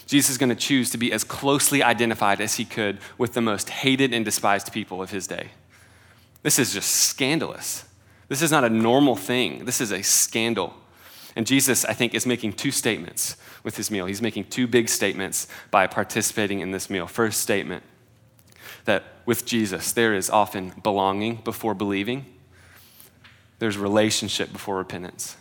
Jesus 0.06 0.30
is 0.30 0.38
going 0.38 0.48
to 0.48 0.56
choose 0.56 0.88
to 0.90 0.98
be 0.98 1.12
as 1.12 1.22
closely 1.22 1.82
identified 1.82 2.40
as 2.40 2.54
he 2.54 2.64
could 2.64 2.98
with 3.18 3.34
the 3.34 3.42
most 3.42 3.68
hated 3.68 4.14
and 4.14 4.24
despised 4.24 4.72
people 4.72 5.02
of 5.02 5.10
his 5.10 5.26
day. 5.26 5.50
This 6.42 6.58
is 6.58 6.72
just 6.72 6.90
scandalous. 6.90 7.84
This 8.28 8.42
is 8.42 8.50
not 8.50 8.64
a 8.64 8.68
normal 8.68 9.16
thing. 9.16 9.64
This 9.64 9.80
is 9.80 9.90
a 9.90 10.02
scandal. 10.02 10.74
And 11.34 11.46
Jesus, 11.46 11.84
I 11.84 11.92
think, 11.92 12.14
is 12.14 12.26
making 12.26 12.54
two 12.54 12.70
statements 12.70 13.36
with 13.62 13.76
his 13.76 13.90
meal. 13.90 14.06
He's 14.06 14.22
making 14.22 14.44
two 14.44 14.66
big 14.66 14.88
statements 14.88 15.46
by 15.70 15.86
participating 15.86 16.60
in 16.60 16.70
this 16.70 16.90
meal. 16.90 17.06
First 17.06 17.40
statement 17.40 17.84
that 18.84 19.04
with 19.26 19.44
Jesus, 19.44 19.92
there 19.92 20.14
is 20.14 20.30
often 20.30 20.72
belonging 20.82 21.36
before 21.36 21.74
believing, 21.74 22.26
there's 23.58 23.76
relationship 23.76 24.52
before 24.52 24.78
repentance. 24.78 25.36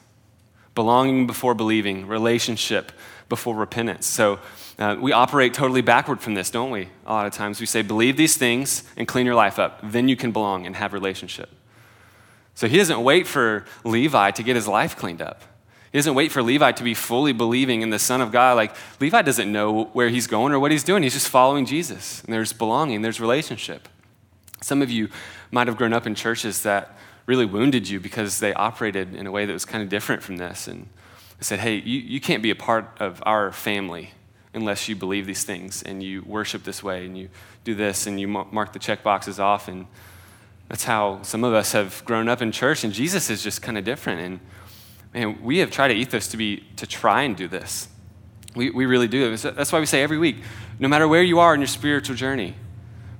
Belonging 0.75 1.25
before 1.25 1.55
believing, 1.55 2.07
relationship 2.07 2.91
before 3.29 3.55
repentance. 3.55 4.05
So 4.05 4.39
uh, 4.79 4.95
we 4.99 5.11
operate 5.11 5.53
totally 5.53 5.81
backward 5.81 6.21
from 6.21 6.33
this, 6.33 6.49
don't 6.49 6.71
we? 6.71 6.89
A 7.05 7.11
lot 7.11 7.25
of 7.25 7.33
times 7.33 7.59
we 7.59 7.65
say, 7.65 7.81
believe 7.81 8.17
these 8.17 8.37
things 8.37 8.83
and 8.95 9.07
clean 9.07 9.25
your 9.25 9.35
life 9.35 9.59
up. 9.59 9.79
Then 9.83 10.07
you 10.07 10.15
can 10.15 10.31
belong 10.31 10.65
and 10.65 10.75
have 10.75 10.93
relationship. 10.93 11.49
So 12.55 12.67
he 12.67 12.77
doesn't 12.77 13.03
wait 13.03 13.27
for 13.27 13.65
Levi 13.83 14.31
to 14.31 14.43
get 14.43 14.55
his 14.55 14.67
life 14.67 14.95
cleaned 14.95 15.21
up. 15.21 15.43
He 15.91 15.97
doesn't 15.97 16.15
wait 16.15 16.31
for 16.31 16.43
Levi 16.43 16.71
to 16.73 16.83
be 16.83 16.93
fully 16.93 17.31
believing 17.31 17.81
in 17.81 17.91
the 17.91 17.99
Son 17.99 18.19
of 18.19 18.31
God. 18.31 18.55
Like, 18.55 18.75
Levi 18.99 19.21
doesn't 19.21 19.51
know 19.51 19.85
where 19.93 20.09
he's 20.09 20.27
going 20.27 20.51
or 20.53 20.59
what 20.59 20.71
he's 20.71 20.83
doing. 20.83 21.01
He's 21.01 21.13
just 21.13 21.29
following 21.29 21.65
Jesus. 21.65 22.23
And 22.23 22.33
there's 22.33 22.53
belonging, 22.53 23.01
there's 23.01 23.21
relationship. 23.21 23.87
Some 24.61 24.81
of 24.81 24.91
you 24.91 25.09
might 25.51 25.67
have 25.67 25.77
grown 25.77 25.93
up 25.93 26.05
in 26.05 26.13
churches 26.13 26.63
that 26.63 26.97
really 27.25 27.45
wounded 27.45 27.87
you 27.87 27.99
because 27.99 28.39
they 28.39 28.53
operated 28.53 29.15
in 29.15 29.27
a 29.27 29.31
way 29.31 29.45
that 29.45 29.53
was 29.53 29.65
kind 29.65 29.83
of 29.83 29.89
different 29.89 30.23
from 30.23 30.37
this. 30.37 30.67
And 30.67 30.87
I 31.39 31.43
said, 31.43 31.59
hey, 31.59 31.75
you, 31.75 31.99
you 31.99 32.19
can't 32.19 32.41
be 32.41 32.49
a 32.49 32.55
part 32.55 32.89
of 32.99 33.21
our 33.25 33.51
family 33.51 34.11
unless 34.53 34.89
you 34.89 34.95
believe 34.95 35.27
these 35.27 35.43
things 35.43 35.83
and 35.83 36.01
you 36.01 36.23
worship 36.23 36.63
this 36.63 36.81
way 36.81 37.05
and 37.05 37.17
you 37.17 37.29
do 37.63 37.75
this 37.75 38.07
and 38.07 38.19
you 38.19 38.27
mark 38.27 38.73
the 38.73 38.79
check 38.79 39.03
boxes 39.03 39.39
off. 39.39 39.67
And 39.67 39.85
that's 40.67 40.83
how 40.83 41.21
some 41.21 41.43
of 41.43 41.53
us 41.53 41.73
have 41.73 42.03
grown 42.05 42.27
up 42.27 42.41
in 42.41 42.51
church. 42.51 42.83
And 42.83 42.91
Jesus 42.91 43.29
is 43.29 43.43
just 43.43 43.61
kind 43.61 43.77
of 43.77 43.85
different. 43.85 44.21
And 44.21 44.39
man, 45.13 45.43
we 45.43 45.59
have 45.59 45.69
tried 45.69 45.89
to 45.89 45.93
ethos 45.93 46.27
to 46.29 46.37
be 46.37 46.65
to 46.77 46.87
try 46.87 47.21
and 47.21 47.37
do 47.37 47.47
this. 47.47 47.87
We, 48.55 48.71
we 48.71 48.87
really 48.87 49.07
do. 49.07 49.37
That's 49.37 49.71
why 49.71 49.79
we 49.79 49.85
say 49.85 50.01
every 50.01 50.17
week, 50.17 50.37
no 50.79 50.87
matter 50.87 51.07
where 51.07 51.21
you 51.21 51.39
are 51.39 51.53
in 51.53 51.61
your 51.61 51.67
spiritual 51.67 52.15
journey, 52.15 52.55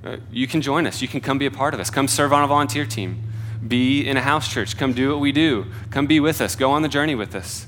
uh, 0.04 0.18
you 0.32 0.48
can 0.48 0.62
join 0.62 0.88
us. 0.88 1.02
You 1.02 1.08
can 1.08 1.22
come 1.22 1.38
be 1.38 1.46
a 1.46 1.52
part 1.52 1.76
of 1.76 1.80
us. 1.80 1.92
Come 1.92 2.08
serve 2.08 2.34
on 2.34 2.44
a 2.44 2.48
volunteer 2.48 2.86
team. 2.86 3.22
Be 3.68 4.08
in 4.08 4.18
a 4.18 4.22
house 4.22 4.52
church. 4.52 4.76
Come 4.78 4.94
do 4.94 5.12
what 5.12 5.20
we 5.20 5.32
do. 5.32 5.68
Come 5.92 6.08
be 6.08 6.20
with 6.20 6.42
us. 6.42 6.56
Go 6.56 6.72
on 6.72 6.82
the 6.82 6.90
journey 6.90 7.14
with 7.14 7.36
us. 7.36 7.67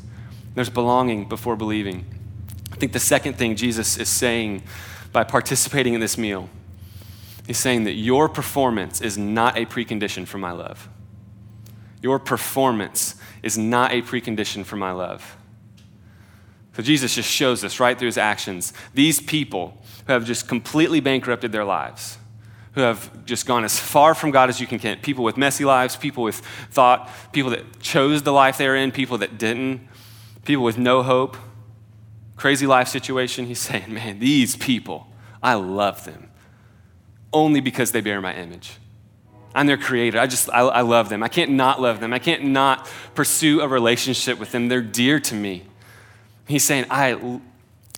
There's 0.59 0.69
belonging 0.69 1.29
before 1.29 1.55
believing. 1.55 2.05
I 2.73 2.75
think 2.75 2.91
the 2.91 2.99
second 2.99 3.35
thing 3.35 3.55
Jesus 3.55 3.95
is 3.95 4.09
saying 4.09 4.63
by 5.13 5.23
participating 5.23 5.93
in 5.93 6.01
this 6.01 6.17
meal, 6.17 6.49
he's 7.47 7.57
saying 7.57 7.85
that 7.85 7.93
your 7.93 8.27
performance 8.27 8.99
is 8.99 9.17
not 9.17 9.57
a 9.57 9.65
precondition 9.65 10.27
for 10.27 10.37
my 10.37 10.51
love. 10.51 10.89
Your 12.01 12.19
performance 12.19 13.15
is 13.41 13.57
not 13.57 13.93
a 13.93 14.01
precondition 14.01 14.65
for 14.65 14.75
my 14.75 14.91
love. 14.91 15.37
So 16.73 16.83
Jesus 16.83 17.15
just 17.15 17.31
shows 17.31 17.63
us 17.63 17.79
right 17.79 17.97
through 17.97 18.07
his 18.07 18.17
actions. 18.17 18.73
These 18.93 19.21
people 19.21 19.81
who 20.07 20.11
have 20.11 20.25
just 20.25 20.49
completely 20.49 20.99
bankrupted 20.99 21.53
their 21.53 21.63
lives, 21.63 22.17
who 22.73 22.81
have 22.81 23.23
just 23.23 23.45
gone 23.45 23.63
as 23.63 23.79
far 23.79 24.13
from 24.13 24.31
God 24.31 24.49
as 24.49 24.59
you 24.59 24.67
can 24.67 24.77
get, 24.77 25.03
people 25.03 25.23
with 25.23 25.37
messy 25.37 25.63
lives, 25.63 25.95
people 25.95 26.21
with 26.21 26.39
thought, 26.69 27.09
people 27.31 27.51
that 27.51 27.79
chose 27.79 28.23
the 28.23 28.33
life 28.33 28.57
they're 28.57 28.75
in, 28.75 28.91
people 28.91 29.19
that 29.19 29.37
didn't, 29.37 29.87
people 30.45 30.63
with 30.63 30.77
no 30.77 31.03
hope, 31.03 31.37
crazy 32.35 32.67
life 32.67 32.87
situation. 32.87 33.45
He's 33.45 33.59
saying, 33.69 33.93
man, 33.93 34.19
these 34.19 34.55
people, 34.55 35.07
I 35.41 35.53
love 35.55 36.05
them 36.05 36.29
only 37.31 37.59
because 37.59 37.91
they 37.91 38.01
bear 38.01 38.21
my 38.21 38.33
image. 38.33 38.73
I'm 39.53 39.67
their 39.67 39.77
creator. 39.77 40.19
I 40.19 40.27
just, 40.27 40.49
I, 40.51 40.61
I, 40.61 40.81
love 40.81 41.09
them. 41.09 41.23
I 41.23 41.27
can't 41.27 41.51
not 41.51 41.81
love 41.81 41.99
them. 41.99 42.13
I 42.13 42.19
can't 42.19 42.45
not 42.45 42.89
pursue 43.15 43.61
a 43.61 43.67
relationship 43.67 44.39
with 44.39 44.51
them. 44.51 44.67
They're 44.67 44.81
dear 44.81 45.19
to 45.21 45.35
me. 45.35 45.63
He's 46.47 46.63
saying, 46.63 46.85
I, 46.89 47.13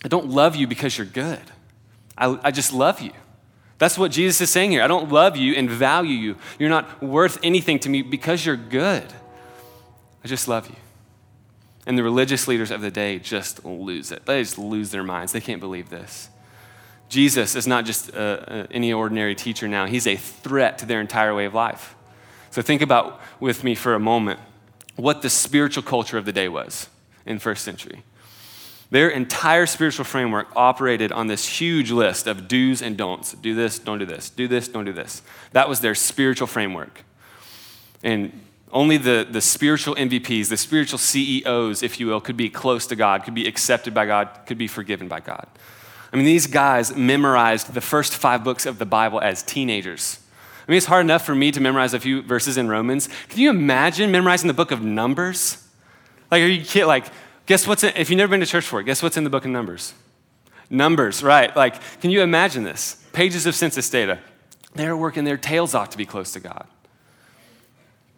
I 0.04 0.08
don't 0.08 0.30
love 0.30 0.56
you 0.56 0.68
because 0.68 0.98
you're 0.98 1.08
good. 1.08 1.42
I, 2.18 2.40
I 2.44 2.52
just 2.52 2.74
love 2.74 3.02
you. 3.02 3.12
That's 3.78 3.98
what 3.98 4.12
Jesus 4.12 4.42
is 4.42 4.50
saying 4.50 4.72
here. 4.72 4.84
I 4.84 4.88
don't 4.88 5.12
love 5.12 5.36
you 5.36 5.54
and 5.56 5.70
value 5.70 6.16
you. 6.16 6.38
You're 6.60 6.70
not 6.70 7.02
worth 7.02 7.40
anything 7.44 7.80
to 7.80 7.90
me 7.90 8.02
because 8.02 8.46
you're 8.46 8.56
good. 8.56 9.06
I 10.24 10.28
just 10.28 10.48
love 10.48 10.68
you. 10.70 10.76
And 11.88 11.98
the 11.98 12.04
religious 12.04 12.48
leaders 12.48 12.72
of 12.72 12.82
the 12.82 12.92
day 12.92 13.20
just 13.20 13.66
lose 13.66 14.12
it. 14.12 14.26
They 14.26 14.42
just 14.42 14.58
lose 14.58 14.92
their 14.92 15.04
minds. 15.04 15.32
They 15.32 15.42
can't 15.42 15.60
believe 15.60 15.90
this. 15.90 16.30
Jesus 17.10 17.56
is 17.56 17.68
not 17.68 17.86
just 17.86 18.10
a, 18.10 18.62
a, 18.62 18.68
any 18.72 18.94
ordinary 18.94 19.36
teacher 19.36 19.68
now, 19.68 19.86
he's 19.86 20.08
a 20.08 20.16
threat 20.16 20.78
to 20.78 20.86
their 20.86 21.02
entire 21.02 21.36
way 21.36 21.46
of 21.46 21.54
life. 21.54 21.96
So 22.52 22.62
think 22.62 22.82
about 22.82 23.20
with 23.40 23.64
me 23.64 23.76
for 23.76 23.94
a 23.94 24.00
moment 24.00 24.40
what 24.96 25.22
the 25.22 25.30
spiritual 25.30 25.84
culture 25.84 26.18
of 26.18 26.26
the 26.26 26.32
day 26.32 26.48
was 26.48 26.88
in 27.26 27.40
first 27.40 27.64
century. 27.64 28.04
Their 28.92 29.10
entire 29.10 29.66
spiritual 29.66 30.04
framework 30.04 30.48
operated 30.56 31.12
on 31.14 31.28
this 31.28 31.48
huge 31.48 31.92
list 31.92 32.28
of 32.28 32.50
do's 32.50 32.82
and 32.82 32.98
don'ts. 32.98 33.34
Do 33.34 33.56
this, 33.56 33.80
don't 33.80 34.00
do 34.00 34.06
this. 34.06 34.30
Do 34.30 34.50
this, 34.50 34.68
don't 34.68 34.84
do 34.86 34.94
this. 34.94 35.22
That 35.54 35.70
was 35.70 35.80
their 35.80 35.96
spiritual 35.96 36.48
framework. 36.48 37.04
And 38.04 38.42
only 38.74 38.98
the, 38.98 39.28
the 39.30 39.42
spiritual 39.42 39.96
MVPs, 39.96 40.50
the 40.50 40.58
spiritual 40.58 40.98
CEOs, 40.98 41.84
if 41.84 42.00
you 42.00 42.08
will, 42.08 42.22
could 42.22 42.38
be 42.38 42.50
close 42.50 42.88
to 42.88 42.96
God, 42.96 43.24
could 43.24 43.34
be 43.34 43.48
accepted 43.48 43.94
by 43.94 44.06
God, 44.06 44.30
could 44.46 44.58
be 44.58 44.68
forgiven 44.68 45.08
by 45.08 45.20
God. 45.20 45.48
I 46.14 46.16
mean, 46.16 46.26
these 46.26 46.48
guys 46.48 46.96
memorized 46.96 47.74
the 47.74 47.82
first 47.82 48.16
five 48.16 48.44
books 48.44 48.66
of 48.66 48.80
the 48.80 48.86
Bible 48.86 49.22
as 49.22 49.44
teenagers. 49.44 50.20
I 50.68 50.72
mean, 50.72 50.78
it's 50.78 50.86
hard 50.86 51.06
enough 51.06 51.26
for 51.26 51.36
me 51.36 51.52
to 51.52 51.60
memorize 51.60 51.94
a 51.94 52.00
few 52.00 52.22
verses 52.22 52.58
in 52.58 52.68
Romans. 52.68 53.10
Can 53.30 53.40
you 53.40 53.50
imagine 53.50 54.12
memorizing 54.12 54.48
the 54.48 54.54
book 54.54 54.72
of 54.72 54.82
Numbers? 54.82 55.66
Like, 56.30 56.44
are 56.44 56.48
you 56.48 56.64
kidding? 56.64 56.88
Like, 56.88 57.08
guess 57.46 57.68
what's 57.68 57.84
in, 57.84 57.94
if 57.96 58.10
you've 58.10 58.18
never 58.18 58.32
been 58.32 58.40
to 58.42 58.46
church 58.46 58.66
before, 58.66 58.84
guess 58.84 59.02
what's 59.02 59.18
in 59.18 59.24
the 59.24 59.30
book 59.30 59.46
of 59.46 59.52
Numbers? 59.52 59.94
Numbers, 60.70 61.24
right? 61.24 61.54
Like, 61.56 61.76
can 62.00 62.12
you 62.12 62.22
imagine 62.22 62.64
this? 62.64 63.04
Pages 63.12 63.46
of 63.46 63.56
census 63.56 63.90
data. 63.90 64.20
They're 64.74 64.96
working 64.96 65.26
their 65.26 65.38
tails 65.38 65.76
off 65.76 65.90
to 65.90 65.98
be 65.98 66.06
close 66.06 66.32
to 66.34 66.40
God. 66.40 66.66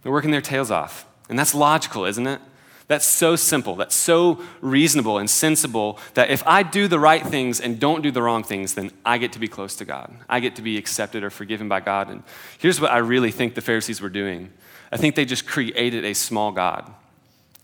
They're 0.04 0.12
working 0.12 0.32
their 0.32 0.42
tails 0.42 0.70
off. 0.70 1.08
And 1.30 1.39
that's 1.39 1.56
logical, 1.56 2.06
isn't 2.06 2.28
it? 2.28 2.42
That's 2.88 3.06
so 3.06 3.36
simple. 3.36 3.76
That's 3.76 3.96
so 3.96 4.44
reasonable 4.62 5.18
and 5.18 5.30
sensible 5.30 5.98
that 6.16 6.30
if 6.30 6.46
I 6.46 6.63
do 6.63 6.88
the 6.88 7.00
right 7.00 7.26
things 7.26 7.62
and 7.62 7.80
don't 7.80 8.02
do 8.02 8.12
the 8.12 8.22
wrong 8.22 8.44
things, 8.44 8.76
then 8.76 8.92
I 9.06 9.18
get 9.18 9.32
to 9.34 9.39
be 9.39 9.48
close 9.48 9.76
to 9.78 9.86
God. 9.86 10.13
I 10.28 10.42
get 10.42 10.58
to 10.58 10.62
be 10.62 10.78
accepted 10.78 11.24
or 11.24 11.30
forgiven 11.30 11.70
by 11.70 11.80
God. 11.80 12.10
And 12.10 12.24
here's 12.58 12.82
what 12.82 12.92
I 12.92 12.98
really 12.98 13.32
think 13.32 13.56
the 13.56 13.62
Pharisees 13.62 14.02
were 14.02 14.10
doing 14.10 14.52
I 14.92 14.98
think 14.98 15.16
they 15.16 15.26
just 15.26 15.48
created 15.48 16.06
a 16.06 16.13
small 16.13 16.52
God 16.52 16.94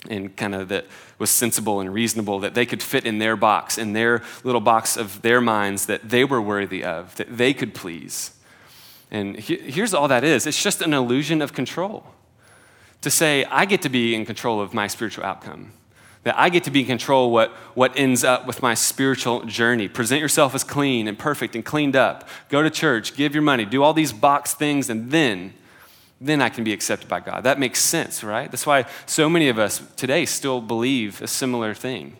and 0.09 0.35
kind 0.35 0.55
of 0.55 0.69
that 0.69 0.87
was 1.19 1.29
sensible 1.29 1.79
and 1.79 1.93
reasonable 1.93 2.39
that 2.39 2.55
they 2.55 2.65
could 2.65 2.81
fit 2.81 3.05
in 3.05 3.19
their 3.19 3.35
box, 3.35 3.77
in 3.77 3.93
their 3.93 4.23
little 4.43 4.61
box 4.61 4.97
of 4.97 5.21
their 5.21 5.39
minds 5.39 5.85
that 5.85 6.09
they 6.09 6.23
were 6.23 6.41
worthy 6.41 6.83
of, 6.83 7.15
that 7.17 7.37
they 7.37 7.53
could 7.53 7.75
please. 7.75 8.31
And 9.11 9.35
here's 9.37 9.93
all 9.93 10.07
that 10.07 10.23
is 10.23 10.47
it's 10.47 10.63
just 10.63 10.81
an 10.81 10.93
illusion 10.93 11.41
of 11.41 11.53
control 11.53 12.03
to 13.01 13.09
say, 13.09 13.45
I 13.45 13.65
get 13.65 13.81
to 13.83 13.89
be 13.89 14.13
in 14.15 14.25
control 14.25 14.59
of 14.61 14.73
my 14.73 14.87
spiritual 14.87 15.23
outcome. 15.23 15.71
That 16.23 16.37
I 16.37 16.49
get 16.49 16.65
to 16.65 16.71
be 16.71 16.81
in 16.81 16.85
control 16.85 17.31
what, 17.31 17.51
what 17.75 17.97
ends 17.97 18.25
up 18.25 18.45
with 18.45 18.61
my 18.61 18.73
spiritual 18.73 19.45
journey. 19.45 19.87
Present 19.87 20.21
yourself 20.21 20.53
as 20.53 20.65
clean 20.65 21.07
and 21.07 21.17
perfect 21.17 21.55
and 21.55 21.63
cleaned 21.63 21.95
up. 21.95 22.27
Go 22.49 22.61
to 22.61 22.69
church, 22.69 23.15
give 23.15 23.33
your 23.33 23.41
money, 23.41 23.63
do 23.63 23.83
all 23.83 23.93
these 23.93 24.11
box 24.11 24.53
things, 24.53 24.89
and 24.89 25.11
then, 25.11 25.53
then 26.19 26.41
I 26.41 26.49
can 26.49 26.65
be 26.65 26.73
accepted 26.73 27.07
by 27.07 27.21
God. 27.21 27.45
That 27.45 27.57
makes 27.57 27.79
sense, 27.79 28.21
right? 28.21 28.51
That's 28.51 28.65
why 28.65 28.85
so 29.05 29.29
many 29.29 29.47
of 29.47 29.57
us 29.57 29.81
today 29.95 30.25
still 30.25 30.59
believe 30.59 31.21
a 31.21 31.27
similar 31.27 31.73
thing. 31.73 32.17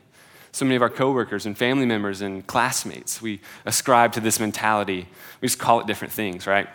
So 0.54 0.64
many 0.66 0.78
of 0.78 0.82
our 0.82 0.90
coworkers 0.90 1.46
and 1.46 1.58
family 1.58 1.86
members 1.86 2.22
and 2.22 2.48
classmates, 2.48 3.22
we 3.22 3.42
ascribe 3.66 4.14
to 4.14 4.22
this 4.22 4.40
mentality. 4.40 5.08
We 5.42 5.48
just 5.48 5.60
call 5.60 5.82
it 5.82 5.88
different 5.88 6.14
things, 6.14 6.48
right? 6.48 6.68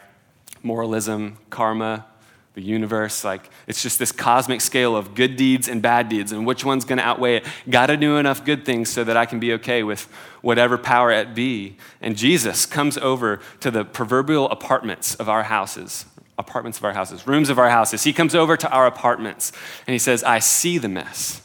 Moralism, 0.62 1.38
karma, 1.50 2.06
the 2.54 2.62
universe. 2.62 3.24
Like, 3.24 3.50
it's 3.66 3.82
just 3.82 3.98
this 3.98 4.12
cosmic 4.12 4.60
scale 4.60 4.96
of 4.96 5.14
good 5.14 5.36
deeds 5.36 5.68
and 5.68 5.82
bad 5.82 6.08
deeds, 6.08 6.32
and 6.32 6.46
which 6.46 6.64
one's 6.64 6.84
going 6.84 6.98
to 6.98 7.04
outweigh 7.04 7.36
it. 7.36 7.46
Got 7.68 7.86
to 7.86 7.96
do 7.96 8.16
enough 8.16 8.44
good 8.44 8.64
things 8.64 8.90
so 8.90 9.04
that 9.04 9.16
I 9.16 9.26
can 9.26 9.38
be 9.40 9.52
okay 9.54 9.82
with 9.82 10.04
whatever 10.40 10.78
power 10.78 11.10
it 11.10 11.34
be. 11.34 11.76
And 12.00 12.16
Jesus 12.16 12.64
comes 12.64 12.96
over 12.96 13.40
to 13.60 13.70
the 13.70 13.84
proverbial 13.84 14.48
apartments 14.50 15.14
of 15.16 15.28
our 15.28 15.42
houses, 15.44 16.06
apartments 16.38 16.78
of 16.78 16.84
our 16.84 16.94
houses, 16.94 17.26
rooms 17.26 17.50
of 17.50 17.58
our 17.58 17.70
houses. 17.70 18.04
He 18.04 18.12
comes 18.12 18.34
over 18.34 18.56
to 18.56 18.70
our 18.70 18.86
apartments 18.86 19.52
and 19.86 19.92
he 19.92 19.98
says, 19.98 20.22
I 20.22 20.38
see 20.38 20.78
the 20.78 20.88
mess, 20.88 21.42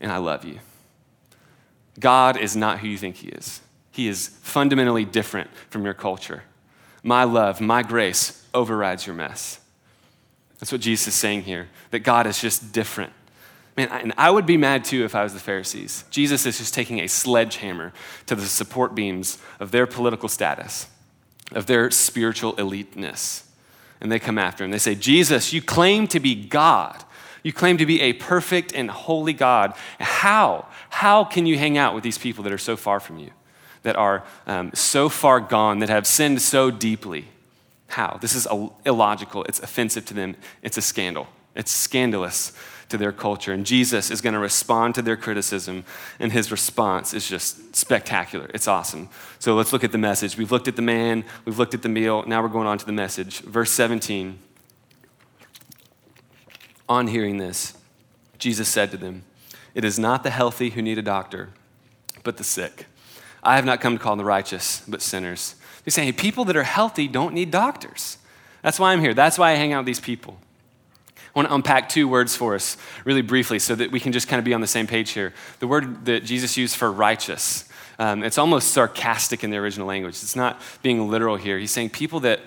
and 0.00 0.10
I 0.10 0.16
love 0.16 0.44
you. 0.44 0.58
God 1.98 2.36
is 2.36 2.56
not 2.56 2.80
who 2.80 2.88
you 2.88 2.98
think 2.98 3.16
He 3.16 3.28
is. 3.28 3.60
He 3.90 4.08
is 4.08 4.28
fundamentally 4.42 5.04
different 5.04 5.50
from 5.70 5.84
your 5.84 5.94
culture. 5.94 6.42
My 7.02 7.24
love, 7.24 7.60
my 7.60 7.82
grace 7.82 8.44
overrides 8.52 9.06
your 9.06 9.16
mess. 9.16 9.60
That's 10.58 10.72
what 10.72 10.80
Jesus 10.80 11.08
is 11.08 11.14
saying 11.14 11.42
here, 11.42 11.68
that 11.90 12.00
God 12.00 12.26
is 12.26 12.40
just 12.40 12.72
different. 12.72 13.12
Man, 13.76 13.88
and 13.88 14.14
I 14.16 14.30
would 14.30 14.46
be 14.46 14.56
mad 14.56 14.84
too 14.84 15.04
if 15.04 15.14
I 15.14 15.22
was 15.22 15.34
the 15.34 15.40
Pharisees. 15.40 16.04
Jesus 16.10 16.46
is 16.46 16.58
just 16.58 16.72
taking 16.72 17.00
a 17.00 17.08
sledgehammer 17.08 17.92
to 18.26 18.34
the 18.34 18.46
support 18.46 18.94
beams 18.94 19.38
of 19.60 19.70
their 19.70 19.86
political 19.86 20.28
status, 20.30 20.88
of 21.52 21.66
their 21.66 21.90
spiritual 21.90 22.54
eliteness. 22.54 23.42
And 24.00 24.10
they 24.10 24.18
come 24.18 24.38
after 24.38 24.64
him. 24.64 24.70
They 24.70 24.78
say, 24.78 24.94
Jesus, 24.94 25.52
you 25.52 25.60
claim 25.60 26.06
to 26.08 26.20
be 26.20 26.34
God. 26.34 27.04
You 27.42 27.52
claim 27.52 27.76
to 27.78 27.86
be 27.86 28.00
a 28.00 28.14
perfect 28.14 28.74
and 28.74 28.90
holy 28.90 29.32
God. 29.32 29.74
How? 30.00 30.66
How 30.88 31.24
can 31.24 31.46
you 31.46 31.58
hang 31.58 31.78
out 31.78 31.94
with 31.94 32.02
these 32.02 32.18
people 32.18 32.44
that 32.44 32.52
are 32.52 32.58
so 32.58 32.76
far 32.76 32.98
from 32.98 33.18
you, 33.18 33.30
that 33.82 33.96
are 33.96 34.24
um, 34.46 34.70
so 34.74 35.08
far 35.08 35.38
gone, 35.40 35.78
that 35.80 35.88
have 35.88 36.06
sinned 36.06 36.42
so 36.42 36.70
deeply? 36.70 37.28
How? 37.88 38.18
This 38.20 38.34
is 38.34 38.46
illogical. 38.84 39.44
It's 39.44 39.60
offensive 39.60 40.04
to 40.06 40.14
them. 40.14 40.36
It's 40.62 40.76
a 40.76 40.82
scandal. 40.82 41.28
It's 41.54 41.70
scandalous 41.70 42.52
to 42.88 42.98
their 42.98 43.12
culture. 43.12 43.52
And 43.52 43.64
Jesus 43.64 44.10
is 44.10 44.20
going 44.20 44.34
to 44.34 44.38
respond 44.38 44.94
to 44.96 45.02
their 45.02 45.16
criticism, 45.16 45.84
and 46.20 46.32
his 46.32 46.50
response 46.50 47.14
is 47.14 47.28
just 47.28 47.74
spectacular. 47.74 48.50
It's 48.54 48.68
awesome. 48.68 49.08
So 49.38 49.54
let's 49.54 49.72
look 49.72 49.84
at 49.84 49.92
the 49.92 49.98
message. 49.98 50.36
We've 50.36 50.52
looked 50.52 50.68
at 50.68 50.76
the 50.76 50.82
man, 50.82 51.24
we've 51.44 51.58
looked 51.58 51.74
at 51.74 51.82
the 51.82 51.88
meal. 51.88 52.24
Now 52.26 52.42
we're 52.42 52.48
going 52.48 52.66
on 52.66 52.78
to 52.78 52.86
the 52.86 52.92
message. 52.92 53.40
Verse 53.40 53.70
17 53.72 54.38
on 56.88 57.08
hearing 57.08 57.38
this, 57.38 57.74
Jesus 58.38 58.68
said 58.68 58.90
to 58.92 58.96
them, 58.96 59.24
It 59.74 59.84
is 59.84 59.98
not 59.98 60.22
the 60.22 60.30
healthy 60.30 60.70
who 60.70 60.82
need 60.82 60.98
a 60.98 61.02
doctor, 61.02 61.50
but 62.22 62.36
the 62.36 62.44
sick. 62.44 62.86
I 63.42 63.56
have 63.56 63.64
not 63.64 63.80
come 63.80 63.98
to 63.98 64.02
call 64.02 64.16
the 64.16 64.24
righteous, 64.24 64.82
but 64.86 65.02
sinners. 65.02 65.55
He's 65.86 65.94
saying, 65.94 66.08
hey, 66.08 66.12
people 66.12 66.44
that 66.46 66.56
are 66.56 66.64
healthy 66.64 67.06
don't 67.06 67.32
need 67.32 67.52
doctors. 67.52 68.18
That's 68.60 68.80
why 68.80 68.92
I'm 68.92 69.00
here. 69.00 69.14
That's 69.14 69.38
why 69.38 69.52
I 69.52 69.54
hang 69.54 69.72
out 69.72 69.78
with 69.78 69.86
these 69.86 70.00
people. 70.00 70.36
I 71.16 71.38
want 71.38 71.48
to 71.48 71.54
unpack 71.54 71.88
two 71.88 72.08
words 72.08 72.34
for 72.34 72.56
us 72.56 72.76
really 73.04 73.22
briefly 73.22 73.60
so 73.60 73.76
that 73.76 73.92
we 73.92 74.00
can 74.00 74.10
just 74.10 74.26
kind 74.26 74.38
of 74.40 74.44
be 74.44 74.52
on 74.52 74.60
the 74.60 74.66
same 74.66 74.88
page 74.88 75.10
here. 75.10 75.32
The 75.60 75.68
word 75.68 76.06
that 76.06 76.24
Jesus 76.24 76.56
used 76.56 76.74
for 76.74 76.90
righteous, 76.90 77.68
um, 78.00 78.24
it's 78.24 78.36
almost 78.36 78.72
sarcastic 78.72 79.44
in 79.44 79.50
the 79.50 79.58
original 79.58 79.86
language. 79.86 80.14
It's 80.14 80.34
not 80.34 80.60
being 80.82 81.08
literal 81.08 81.36
here. 81.36 81.56
He's 81.56 81.70
saying 81.70 81.90
people 81.90 82.18
that, 82.20 82.40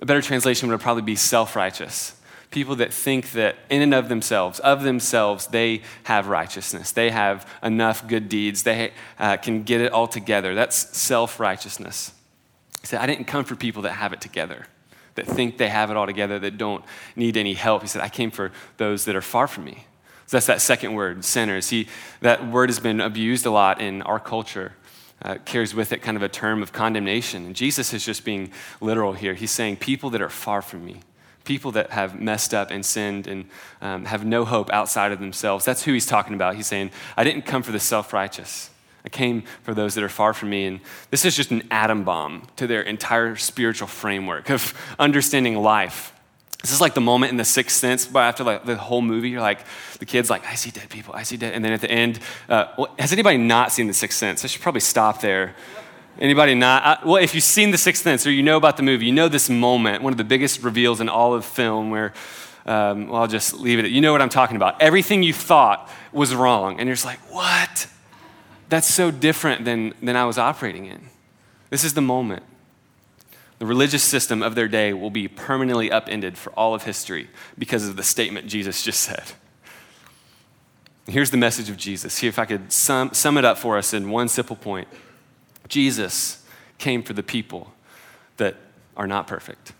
a 0.00 0.06
better 0.06 0.22
translation 0.22 0.68
would 0.70 0.80
probably 0.80 1.02
be 1.02 1.16
self 1.16 1.56
righteous 1.56 2.14
people 2.54 2.76
that 2.76 2.92
think 2.92 3.32
that 3.32 3.56
in 3.68 3.82
and 3.82 3.92
of 3.92 4.08
themselves, 4.08 4.60
of 4.60 4.84
themselves, 4.84 5.48
they 5.48 5.82
have 6.04 6.28
righteousness. 6.28 6.92
They 6.92 7.10
have 7.10 7.44
enough 7.64 8.06
good 8.06 8.28
deeds. 8.28 8.62
They 8.62 8.92
uh, 9.18 9.38
can 9.38 9.64
get 9.64 9.80
it 9.80 9.90
all 9.90 10.06
together. 10.06 10.54
That's 10.54 10.96
self 10.96 11.40
righteousness. 11.40 12.12
He 12.84 12.88
said, 12.88 13.00
I 13.00 13.06
didn't 13.06 13.24
come 13.24 13.46
for 13.46 13.56
people 13.56 13.80
that 13.84 13.92
have 13.92 14.12
it 14.12 14.20
together, 14.20 14.66
that 15.14 15.26
think 15.26 15.56
they 15.56 15.70
have 15.70 15.90
it 15.90 15.96
all 15.96 16.04
together, 16.04 16.38
that 16.40 16.58
don't 16.58 16.84
need 17.16 17.38
any 17.38 17.54
help. 17.54 17.80
He 17.80 17.88
said, 17.88 18.02
I 18.02 18.10
came 18.10 18.30
for 18.30 18.52
those 18.76 19.06
that 19.06 19.16
are 19.16 19.22
far 19.22 19.48
from 19.48 19.64
me. 19.64 19.86
So 20.26 20.36
that's 20.36 20.44
that 20.48 20.60
second 20.60 20.92
word, 20.92 21.24
sinners. 21.24 21.70
He, 21.70 21.88
that 22.20 22.46
word 22.46 22.68
has 22.68 22.80
been 22.80 23.00
abused 23.00 23.46
a 23.46 23.50
lot 23.50 23.80
in 23.80 24.02
our 24.02 24.20
culture. 24.20 24.74
Uh, 25.22 25.36
carries 25.46 25.74
with 25.74 25.94
it 25.94 26.02
kind 26.02 26.18
of 26.18 26.22
a 26.22 26.28
term 26.28 26.62
of 26.62 26.74
condemnation. 26.74 27.46
And 27.46 27.56
Jesus 27.56 27.94
is 27.94 28.04
just 28.04 28.22
being 28.22 28.52
literal 28.82 29.14
here. 29.14 29.32
He's 29.32 29.50
saying, 29.50 29.76
People 29.76 30.10
that 30.10 30.20
are 30.20 30.28
far 30.28 30.60
from 30.60 30.84
me, 30.84 31.00
people 31.44 31.70
that 31.72 31.88
have 31.92 32.20
messed 32.20 32.52
up 32.52 32.70
and 32.70 32.84
sinned 32.84 33.26
and 33.26 33.46
um, 33.80 34.04
have 34.04 34.26
no 34.26 34.44
hope 34.44 34.70
outside 34.70 35.10
of 35.10 35.20
themselves. 35.20 35.64
That's 35.64 35.84
who 35.84 35.94
he's 35.94 36.04
talking 36.04 36.34
about. 36.34 36.56
He's 36.56 36.66
saying, 36.66 36.90
I 37.16 37.24
didn't 37.24 37.46
come 37.46 37.62
for 37.62 37.72
the 37.72 37.80
self 37.80 38.12
righteous. 38.12 38.68
I 39.04 39.08
came 39.08 39.42
for 39.62 39.74
those 39.74 39.94
that 39.94 40.04
are 40.04 40.08
far 40.08 40.32
from 40.32 40.50
me. 40.50 40.66
And 40.66 40.80
this 41.10 41.24
is 41.24 41.36
just 41.36 41.50
an 41.50 41.62
atom 41.70 42.04
bomb 42.04 42.46
to 42.56 42.66
their 42.66 42.82
entire 42.82 43.36
spiritual 43.36 43.88
framework 43.88 44.50
of 44.50 44.74
understanding 44.98 45.56
life. 45.56 46.12
This 46.62 46.72
is 46.72 46.80
like 46.80 46.94
the 46.94 47.02
moment 47.02 47.30
in 47.30 47.36
the 47.36 47.44
sixth 47.44 47.76
sense, 47.76 48.06
but 48.06 48.20
after 48.20 48.42
like 48.42 48.64
the 48.64 48.76
whole 48.76 49.02
movie, 49.02 49.28
you're 49.28 49.42
like, 49.42 49.66
the 49.98 50.06
kid's 50.06 50.30
like, 50.30 50.46
I 50.46 50.54
see 50.54 50.70
dead 50.70 50.88
people, 50.88 51.14
I 51.14 51.22
see 51.22 51.36
dead. 51.36 51.52
And 51.52 51.62
then 51.62 51.72
at 51.72 51.82
the 51.82 51.90
end, 51.90 52.20
uh, 52.48 52.68
well, 52.78 52.94
has 52.98 53.12
anybody 53.12 53.36
not 53.36 53.70
seen 53.70 53.86
the 53.86 53.92
sixth 53.92 54.18
sense? 54.18 54.42
I 54.44 54.48
should 54.48 54.62
probably 54.62 54.80
stop 54.80 55.20
there. 55.20 55.54
Anybody 56.18 56.54
not? 56.54 56.84
Uh, 56.84 56.96
well, 57.04 57.22
if 57.22 57.34
you've 57.34 57.42
seen 57.42 57.72
The 57.72 57.78
Sixth 57.78 58.04
Sense 58.04 58.24
or 58.24 58.30
you 58.30 58.44
know 58.44 58.56
about 58.56 58.76
the 58.76 58.84
movie, 58.84 59.06
you 59.06 59.12
know 59.12 59.26
this 59.26 59.50
moment, 59.50 60.02
one 60.02 60.12
of 60.12 60.16
the 60.16 60.24
biggest 60.24 60.62
reveals 60.62 61.00
in 61.00 61.08
all 61.08 61.34
of 61.34 61.44
film 61.44 61.90
where, 61.90 62.12
um, 62.66 63.08
well, 63.08 63.22
I'll 63.22 63.26
just 63.26 63.54
leave 63.54 63.80
it. 63.80 63.90
You 63.90 64.00
know 64.00 64.12
what 64.12 64.22
I'm 64.22 64.28
talking 64.28 64.54
about. 64.54 64.80
Everything 64.80 65.24
you 65.24 65.32
thought 65.32 65.90
was 66.12 66.32
wrong. 66.32 66.78
And 66.78 66.86
you're 66.86 66.94
just 66.94 67.04
like, 67.04 67.18
what? 67.32 67.88
That's 68.74 68.92
so 68.92 69.12
different 69.12 69.64
than, 69.64 69.94
than 70.02 70.16
I 70.16 70.24
was 70.24 70.36
operating 70.36 70.86
in. 70.86 71.02
This 71.70 71.84
is 71.84 71.94
the 71.94 72.00
moment. 72.00 72.42
The 73.60 73.66
religious 73.66 74.02
system 74.02 74.42
of 74.42 74.56
their 74.56 74.66
day 74.66 74.92
will 74.92 75.10
be 75.10 75.28
permanently 75.28 75.92
upended 75.92 76.36
for 76.36 76.52
all 76.54 76.74
of 76.74 76.82
history 76.82 77.30
because 77.56 77.86
of 77.86 77.94
the 77.94 78.02
statement 78.02 78.48
Jesus 78.48 78.82
just 78.82 79.00
said. 79.00 79.22
Here's 81.06 81.30
the 81.30 81.36
message 81.36 81.70
of 81.70 81.76
Jesus. 81.76 82.20
If 82.24 82.36
I 82.36 82.46
could 82.46 82.72
sum, 82.72 83.14
sum 83.14 83.38
it 83.38 83.44
up 83.44 83.58
for 83.58 83.78
us 83.78 83.94
in 83.94 84.10
one 84.10 84.26
simple 84.26 84.56
point. 84.56 84.88
Jesus 85.68 86.44
came 86.78 87.04
for 87.04 87.12
the 87.12 87.22
people 87.22 87.72
that 88.38 88.56
are 88.96 89.06
not 89.06 89.28
perfect. 89.28 89.72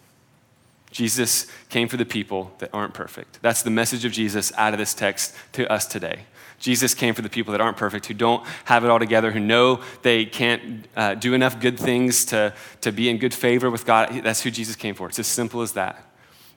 Jesus 0.93 1.49
came 1.69 1.89
for 1.89 1.97
the 1.97 2.07
people 2.07 2.53
that 2.59 2.71
aren't 2.73 2.95
perfect. 2.95 3.43
That's 3.43 3.63
the 3.63 3.71
message 3.71 4.05
of 4.05 4.13
Jesus 4.13 4.53
out 4.57 4.73
of 4.73 4.79
this 4.79 4.95
text 4.95 5.35
to 5.55 5.69
us 5.69 5.85
today. 5.85 6.27
Jesus 6.59 6.95
came 6.95 7.15
for 7.15 7.23
the 7.23 7.29
people 7.29 7.53
that 7.53 7.61
aren't 7.61 7.77
perfect, 7.77 8.07
who 8.07 8.15
don't 8.15 8.47
have 8.65 8.85
it 8.85 8.91
all 8.91 8.99
together, 8.99 9.31
who 9.31 9.41
know 9.41 9.81
they 10.03 10.25
can't 10.25 10.87
uh, 10.97 11.15
do 11.15 11.35
enough 11.35 11.61
good 11.61 11.79
things 11.79 12.25
to, 12.27 12.55
to 12.81 12.93
be 12.93 13.09
in 13.09 13.19
good 13.19 13.35
favor 13.35 13.71
with 13.71 13.85
God. 13.85 14.23
That's 14.23 14.43
who 14.43 14.51
Jesus 14.51 14.77
came 14.77 14.95
for. 14.95 15.09
It's 15.09 15.19
as 15.19 15.27
simple 15.27 15.63
as 15.63 15.73
that. 15.73 16.03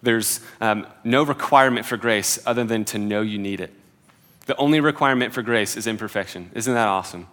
There's 0.02 0.40
um, 0.62 0.88
no 1.04 1.24
requirement 1.24 1.86
for 1.86 1.98
grace 1.98 2.40
other 2.46 2.64
than 2.64 2.86
to 2.86 2.98
know 2.98 3.22
you 3.22 3.38
need 3.38 3.60
it. 3.60 3.74
The 4.46 4.56
only 4.56 4.80
requirement 4.80 5.34
for 5.34 5.42
grace 5.42 5.76
is 5.76 5.88
imperfection. 5.88 6.52
Isn't 6.54 6.74
that 6.74 6.88
awesome? 6.88 7.28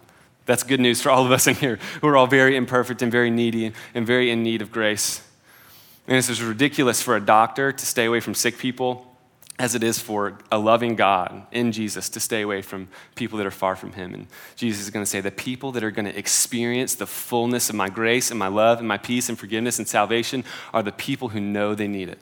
That's 0.45 0.63
good 0.63 0.79
news 0.79 1.01
for 1.01 1.09
all 1.09 1.25
of 1.25 1.31
us 1.31 1.47
in 1.47 1.55
here 1.55 1.79
who 2.01 2.07
are 2.07 2.17
all 2.17 2.27
very 2.27 2.55
imperfect 2.55 3.01
and 3.01 3.11
very 3.11 3.29
needy 3.29 3.71
and 3.93 4.05
very 4.05 4.29
in 4.29 4.43
need 4.43 4.61
of 4.61 4.71
grace. 4.71 5.21
And 6.07 6.17
it's 6.17 6.29
as 6.29 6.41
ridiculous 6.41 7.01
for 7.01 7.15
a 7.15 7.21
doctor 7.21 7.71
to 7.71 7.85
stay 7.85 8.05
away 8.05 8.19
from 8.19 8.33
sick 8.33 8.57
people 8.57 9.14
as 9.57 9.73
it 9.73 9.83
is 9.83 9.99
for 9.99 10.37
a 10.51 10.57
loving 10.57 10.95
God 10.95 11.47
in 11.51 11.71
Jesus 11.71 12.09
to 12.09 12.19
stay 12.19 12.41
away 12.41 12.61
from 12.61 12.89
people 13.15 13.37
that 13.37 13.47
are 13.47 13.51
far 13.51 13.75
from 13.75 13.93
Him. 13.93 14.13
And 14.13 14.27
Jesus 14.55 14.83
is 14.83 14.89
going 14.89 15.03
to 15.03 15.09
say, 15.09 15.21
The 15.21 15.31
people 15.31 15.71
that 15.73 15.83
are 15.83 15.91
going 15.91 16.05
to 16.05 16.17
experience 16.17 16.95
the 16.95 17.07
fullness 17.07 17.69
of 17.69 17.75
my 17.75 17.89
grace 17.89 18.31
and 18.31 18.39
my 18.39 18.47
love 18.47 18.79
and 18.79 18.87
my 18.87 18.97
peace 18.97 19.29
and 19.29 19.39
forgiveness 19.39 19.79
and 19.79 19.87
salvation 19.87 20.43
are 20.73 20.83
the 20.83 20.91
people 20.91 21.29
who 21.29 21.39
know 21.39 21.73
they 21.73 21.87
need 21.87 22.09
it. 22.09 22.19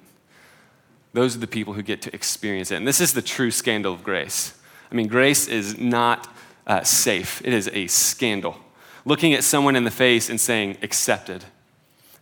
Those 1.13 1.36
are 1.36 1.39
the 1.39 1.48
people 1.48 1.74
who 1.74 1.82
get 1.82 2.02
to 2.04 2.13
experience 2.13 2.72
it. 2.72 2.76
And 2.76 2.88
this 2.88 3.02
is 3.02 3.13
the 3.13 3.22
true 3.22 3.52
scandal 3.52 3.93
of 3.93 4.04
grace. 4.04 4.54
I 4.91 4.96
mean, 4.96 5.08
grace 5.08 5.48
is 5.48 5.78
not 5.78 6.28
uh, 6.67 6.84
safe, 6.84 7.41
it 7.43 7.54
is 7.54 7.69
a 7.74 7.88
scandal. 7.88 8.58
Looking 9.06 9.34
at 9.34 9.43
someone 9.43 9.76
in 9.76 9.84
the 9.84 9.91
face 9.91 10.30
and 10.30 10.39
saying, 10.39 10.78
accepted, 10.82 11.43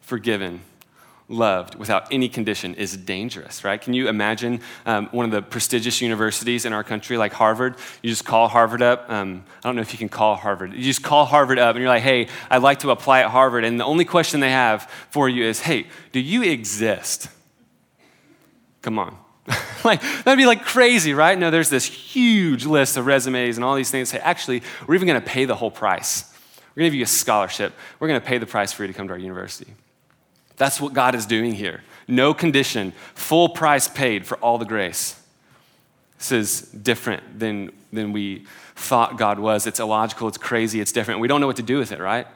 forgiven, 0.02 0.62
loved 1.32 1.76
without 1.76 2.08
any 2.12 2.30
condition 2.30 2.76
is 2.76 2.96
dangerous, 2.96 3.64
right? 3.64 3.82
Can 3.82 3.94
you 3.94 4.08
imagine 4.08 4.62
um, 4.86 5.08
one 5.12 5.26
of 5.26 5.32
the 5.32 5.42
prestigious 5.42 6.02
universities 6.02 6.66
in 6.66 6.74
our 6.74 6.84
country, 6.84 7.18
like 7.18 7.34
Harvard? 7.34 7.76
You 8.02 8.10
just 8.10 8.26
call 8.26 8.48
Harvard 8.48 8.82
up. 8.82 9.10
Um, 9.10 9.44
I 9.64 9.68
don't 9.68 9.76
know 9.76 9.82
if 9.82 9.94
you 9.94 9.98
can 9.98 10.10
call 10.10 10.36
Harvard. 10.36 10.74
You 10.74 10.84
just 10.84 11.04
call 11.04 11.26
Harvard 11.26 11.60
up 11.60 11.76
and 11.76 11.82
you're 11.82 11.90
like, 11.90 12.04
hey, 12.04 12.28
I'd 12.50 12.62
like 12.62 12.80
to 12.80 12.92
apply 12.92 13.22
at 13.22 13.32
Harvard. 13.32 13.64
And 13.64 13.80
the 13.80 13.86
only 13.86 14.06
question 14.06 14.40
they 14.40 14.52
have 14.52 14.90
for 15.10 15.30
you 15.30 15.44
is, 15.44 15.62
hey, 15.62 15.88
do 16.12 16.20
you 16.20 16.44
exist? 16.44 17.30
Come 18.82 19.00
on. 19.00 19.18
like, 19.84 20.02
that'd 20.02 20.38
be 20.38 20.46
like 20.46 20.64
crazy, 20.64 21.14
right? 21.14 21.38
No, 21.38 21.50
there's 21.50 21.70
this 21.70 21.86
huge 21.86 22.66
list 22.66 22.98
of 22.98 23.06
resumes 23.06 23.58
and 23.58 23.64
all 23.64 23.76
these 23.76 23.92
things. 23.92 24.10
Say, 24.10 24.20
actually, 24.20 24.62
we're 24.86 24.96
even 24.96 25.08
going 25.08 25.22
to 25.22 25.28
pay 25.28 25.46
the 25.46 25.56
whole 25.56 25.72
price. 25.72 26.32
We're 26.76 26.82
going 26.82 26.92
to 26.92 26.92
give 26.92 27.00
you 27.00 27.04
a 27.04 27.08
scholarship. 27.08 27.74
We're 28.00 28.08
going 28.08 28.22
to 28.22 28.26
pay 28.26 28.38
the 28.38 28.46
price 28.46 28.72
for 28.72 28.84
you 28.84 28.88
to 28.88 28.94
come 28.94 29.08
to 29.08 29.14
our 29.14 29.20
university. 29.20 29.74
That's 30.62 30.80
what 30.80 30.94
God 30.94 31.16
is 31.16 31.26
doing 31.26 31.56
here. 31.56 31.82
No 32.08 32.36
condition, 32.36 32.94
full 33.16 33.50
price 33.50 33.88
paid 33.88 34.28
for 34.28 34.38
all 34.38 34.60
the 34.60 34.66
grace. 34.66 35.20
This 36.20 36.32
is 36.32 36.62
different 36.62 37.40
than, 37.40 37.72
than 37.92 38.12
we 38.12 38.46
thought 38.76 39.18
God 39.18 39.40
was. 39.40 39.66
It's 39.66 39.80
illogical, 39.80 40.28
it's 40.28 40.38
crazy, 40.38 40.80
it's 40.80 40.92
different. 40.92 41.20
We 41.20 41.28
don't 41.28 41.42
know 41.42 41.48
what 41.48 41.56
to 41.56 41.64
do 41.64 41.80
with 41.80 41.92
it, 41.92 42.00
right? 42.00 42.28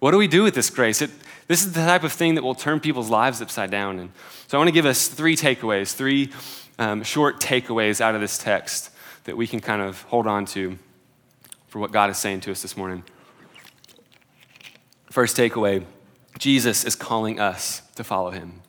What 0.00 0.10
do 0.10 0.18
we 0.18 0.28
do 0.28 0.42
with 0.42 0.54
this 0.54 0.68
grace? 0.68 1.00
It, 1.00 1.08
this 1.48 1.64
is 1.64 1.72
the 1.72 1.80
type 1.80 2.04
of 2.04 2.12
thing 2.12 2.34
that 2.34 2.44
will 2.44 2.54
turn 2.54 2.78
people's 2.78 3.08
lives 3.08 3.40
upside 3.40 3.70
down. 3.70 3.98
And 4.00 4.10
so 4.48 4.58
I 4.58 4.60
want 4.60 4.68
to 4.68 4.72
give 4.72 4.84
us 4.84 5.08
three 5.08 5.34
takeaways, 5.34 5.94
three 5.94 6.30
um, 6.78 7.02
short 7.02 7.40
takeaways 7.40 8.02
out 8.02 8.14
of 8.14 8.20
this 8.20 8.36
text 8.36 8.90
that 9.24 9.34
we 9.34 9.46
can 9.46 9.60
kind 9.60 9.80
of 9.80 10.02
hold 10.02 10.26
on 10.26 10.44
to 10.44 10.78
for 11.68 11.78
what 11.78 11.90
God 11.90 12.10
is 12.10 12.18
saying 12.18 12.40
to 12.40 12.50
us 12.50 12.60
this 12.60 12.76
morning. 12.76 13.02
First 15.08 15.38
takeaway 15.38 15.86
Jesus 16.42 16.82
is 16.82 16.96
calling 16.96 17.38
us 17.38 17.82
to 17.94 18.02
follow 18.02 18.32
him. 18.32 18.62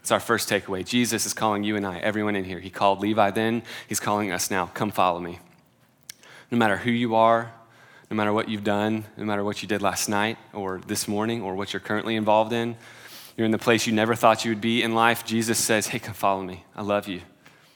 It's 0.00 0.10
our 0.10 0.18
first 0.18 0.48
takeaway. 0.48 0.82
Jesus 0.82 1.26
is 1.26 1.34
calling 1.34 1.62
you 1.62 1.76
and 1.76 1.86
I, 1.86 1.98
everyone 1.98 2.36
in 2.36 2.44
here. 2.44 2.58
He 2.58 2.70
called 2.70 3.00
Levi 3.00 3.32
then, 3.32 3.64
he's 3.86 4.00
calling 4.00 4.32
us 4.32 4.50
now. 4.50 4.70
Come 4.72 4.90
follow 4.90 5.20
me. 5.20 5.38
No 6.50 6.56
matter 6.56 6.78
who 6.78 6.90
you 6.90 7.14
are, 7.14 7.52
no 8.10 8.16
matter 8.16 8.32
what 8.32 8.48
you've 8.48 8.64
done, 8.64 9.04
no 9.18 9.26
matter 9.26 9.44
what 9.44 9.60
you 9.60 9.68
did 9.68 9.82
last 9.82 10.08
night 10.08 10.38
or 10.54 10.80
this 10.86 11.06
morning 11.06 11.42
or 11.42 11.54
what 11.54 11.74
you're 11.74 11.80
currently 11.80 12.16
involved 12.16 12.54
in, 12.54 12.76
you're 13.36 13.44
in 13.44 13.52
the 13.52 13.58
place 13.58 13.86
you 13.86 13.92
never 13.92 14.14
thought 14.14 14.46
you 14.46 14.50
would 14.50 14.62
be 14.62 14.82
in 14.82 14.94
life. 14.94 15.22
Jesus 15.22 15.58
says, 15.58 15.88
Hey, 15.88 15.98
come 15.98 16.14
follow 16.14 16.42
me. 16.42 16.64
I 16.74 16.80
love 16.80 17.08
you. 17.08 17.20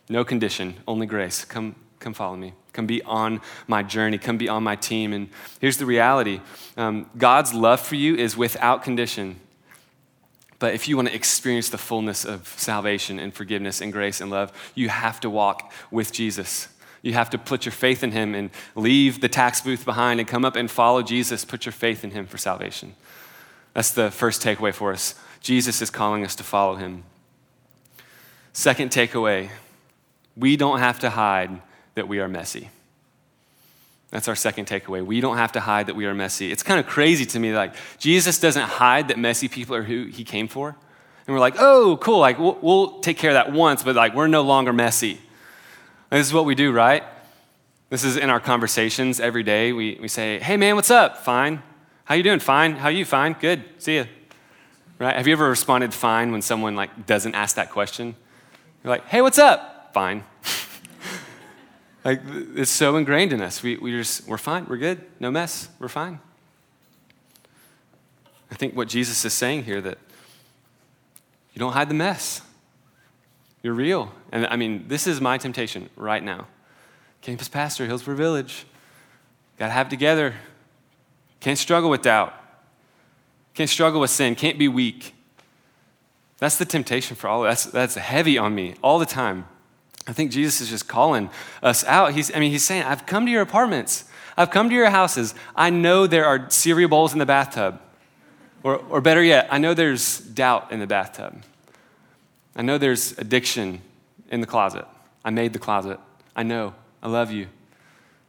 No 0.09 0.25
condition, 0.25 0.77
only 0.89 1.05
grace. 1.05 1.45
Come, 1.45 1.75
come 1.99 2.15
follow 2.15 2.37
me. 2.37 2.55
Come 2.73 2.87
be 2.87 3.03
on 3.03 3.41
my 3.67 3.83
journey. 3.83 4.19
Come 4.19 4.39
be 4.39 4.49
on 4.49 4.63
my 4.63 4.77
team. 4.77 5.13
And 5.13 5.29
here's 5.61 5.77
the 5.77 5.87
reality 5.87 6.41
um, 6.77 7.11
God's 7.17 7.53
love 7.53 7.81
for 7.81 7.97
you 7.97 8.15
is 8.17 8.37
without 8.37 8.83
condition. 8.83 9.41
But 10.59 10.75
if 10.75 10.89
you 10.89 10.97
want 10.97 11.09
to 11.09 11.15
experience 11.15 11.71
the 11.71 11.79
fullness 11.79 12.25
of 12.25 12.47
salvation 12.59 13.19
and 13.19 13.33
forgiveness 13.33 13.81
and 13.81 13.93
grace 13.93 14.21
and 14.21 14.31
love, 14.31 14.53
you 14.75 14.91
have 14.91 15.19
to 15.21 15.31
walk 15.31 15.73
with 15.91 16.13
Jesus. 16.13 16.69
You 17.03 17.15
have 17.15 17.31
to 17.31 17.39
put 17.39 17.65
your 17.65 17.73
faith 17.73 18.03
in 18.03 18.13
him 18.13 18.35
and 18.35 18.51
leave 18.75 19.23
the 19.23 19.29
tax 19.29 19.63
booth 19.63 19.87
behind 19.87 20.21
and 20.21 20.29
come 20.29 20.45
up 20.45 20.57
and 20.57 20.71
follow 20.71 21.03
Jesus. 21.03 21.47
Put 21.47 21.65
your 21.65 21.73
faith 21.73 22.05
in 22.05 22.11
him 22.11 22.27
for 22.27 22.37
salvation. 22.37 22.95
That's 23.73 23.93
the 23.93 24.11
first 24.11 24.43
takeaway 24.43 24.75
for 24.75 24.93
us. 24.93 25.15
Jesus 25.41 25.81
is 25.81 25.89
calling 25.89 26.25
us 26.25 26.37
to 26.37 26.45
follow 26.45 26.77
him. 26.77 27.05
Second 28.53 28.91
takeaway 28.91 29.49
we 30.37 30.57
don't 30.57 30.79
have 30.79 31.01
to 31.01 31.11
hide 31.11 31.61
that 32.01 32.09
we 32.09 32.19
are 32.19 32.29
messy. 32.29 32.71
That's 34.11 34.27
our 34.27 34.35
second 34.35 34.67
takeaway. 34.67 35.05
We 35.05 35.21
don't 35.21 35.37
have 35.37 35.53
to 35.53 35.61
hide 35.61 35.87
that 35.87 35.95
we 35.95 36.07
are 36.07 36.15
messy. 36.15 36.51
It's 36.51 36.63
kind 36.63 36.81
of 36.81 36.87
crazy 36.87 37.27
to 37.27 37.39
me, 37.39 37.53
like, 37.53 37.75
Jesus 37.99 38.41
doesn't 38.41 38.65
hide 38.65 39.09
that 39.09 39.19
messy 39.19 39.49
people 39.49 39.77
are 39.77 39.83
who 39.83 40.07
he 40.07 40.25
came 40.25 40.49
for. 40.49 40.71
And 41.27 41.35
we're 41.35 41.41
like, 41.41 41.57
oh, 41.59 41.99
cool, 42.01 42.19
like, 42.19 42.39
we'll, 42.39 42.59
we'll 42.63 43.01
take 43.01 43.19
care 43.19 43.31
of 43.31 43.35
that 43.35 43.53
once, 43.53 43.83
but 43.83 43.95
like, 43.95 44.15
we're 44.15 44.29
no 44.29 44.41
longer 44.41 44.73
messy. 44.73 45.21
And 46.11 46.19
this 46.19 46.27
is 46.27 46.33
what 46.33 46.47
we 46.47 46.55
do, 46.55 46.73
right? 46.73 47.05
This 47.91 48.03
is 48.03 48.17
in 48.17 48.31
our 48.31 48.41
conversations 48.41 49.21
every 49.21 49.43
day. 49.43 49.73
We, 49.73 49.99
we 50.01 50.09
say, 50.09 50.39
hey, 50.39 50.57
man, 50.57 50.75
what's 50.75 50.91
up? 50.91 51.19
Fine. 51.19 51.63
How 52.05 52.15
you 52.15 52.23
doing? 52.23 52.41
Fine. 52.41 52.77
How 52.77 52.89
you? 52.89 53.05
Fine. 53.05 53.37
Good. 53.39 53.63
See 53.79 53.97
you. 53.97 54.07
Right? 54.99 55.15
Have 55.15 55.27
you 55.27 55.33
ever 55.35 55.49
responded 55.49 55.95
fine 55.95 56.33
when 56.33 56.43
someone 56.43 56.75
like 56.75 57.07
doesn't 57.07 57.35
ask 57.35 57.57
that 57.57 57.71
question? 57.71 58.17
You're 58.83 58.91
like, 58.91 59.07
hey, 59.07 59.21
what's 59.21 59.39
up? 59.39 59.93
Fine. 59.93 60.25
Like, 62.05 62.23
it's 62.55 62.71
so 62.71 62.97
ingrained 62.97 63.33
in 63.33 63.43
us. 63.43 63.63
We, 63.63 63.77
we 63.77 63.91
just, 63.93 64.27
we're 64.27 64.39
fine, 64.39 64.67
we're 64.67 64.79
good, 64.79 65.05
no 65.21 65.31
mess, 65.31 65.69
we're 65.79 65.89
fine. 65.89 66.21
I 68.51 68.55
think 68.55 68.75
what 68.75 68.89
Jesus 68.89 69.25
is 69.25 69.33
saying 69.33 69.65
here 69.65 69.81
that 69.81 69.99
you 71.53 71.61
don't 71.61 71.73
hide 71.73 71.89
the 71.89 71.95
mess. 71.95 72.43
You're 73.63 73.75
real. 73.75 74.13
And 74.33 74.47
I 74.47 74.57
mean, 74.57 74.87
this 74.89 75.07
is 75.07 75.21
my 75.21 75.37
temptation 75.39 75.91
right 75.97 76.23
now. 76.23 76.47
Campus 77.21 77.49
pastor, 77.49 77.87
Hillsboro 77.87 78.17
Village. 78.17 78.65
Got 79.59 79.67
to 79.67 79.73
have 79.73 79.89
together. 79.89 80.35
Can't 81.41 81.59
struggle 81.59 81.91
with 81.91 82.03
doubt. 82.03 82.35
Can't 83.55 83.69
struggle 83.69 84.01
with 84.01 84.11
sin. 84.11 84.35
Can't 84.35 84.59
be 84.59 84.69
weak. 84.69 85.15
That's 86.39 86.57
the 86.57 86.65
temptation 86.65 87.17
for 87.17 87.29
all 87.29 87.45
of 87.45 87.51
us. 87.51 87.65
That's, 87.65 87.95
that's 87.95 88.07
heavy 88.07 88.39
on 88.39 88.55
me 88.55 88.75
all 88.83 88.99
the 88.99 89.07
time. 89.07 89.47
I 90.11 90.13
think 90.13 90.33
Jesus 90.33 90.61
is 90.61 90.69
just 90.69 90.89
calling 90.89 91.31
us 91.63 91.85
out. 91.85 92.15
He's, 92.15 92.35
I 92.35 92.41
mean, 92.41 92.51
he's 92.51 92.65
saying, 92.65 92.83
I've 92.83 93.07
come 93.07 93.27
to 93.27 93.31
your 93.31 93.43
apartments. 93.43 94.07
I've 94.37 94.51
come 94.51 94.69
to 94.69 94.75
your 94.75 94.91
houses. 94.91 95.37
I 95.55 95.71
know 95.71 96.09
there 96.09 96.27
are 96.27 96.51
cereal 96.51 96.91
bowls 96.91 97.13
in 97.13 97.21
the 97.21 97.27
bathtub. 97.27 97.81
Or, 98.65 98.79
or 98.91 99.01
better 99.01 99.23
yet, 99.23 99.47
I 99.53 99.59
know 99.59 99.73
there's 99.73 100.19
doubt 100.19 100.73
in 100.73 100.81
the 100.81 100.87
bathtub. 100.89 101.45
I 102.57 102.63
know 102.63 102.77
there's 102.77 103.17
addiction 103.19 103.83
in 104.33 104.41
the 104.41 104.49
closet. 104.49 104.85
I 105.25 105.31
made 105.31 105.53
the 105.53 105.61
closet. 105.61 106.01
I 106.35 106.43
know. 106.43 106.75
I 107.05 107.09
love 107.09 107.31
you. 107.31 107.47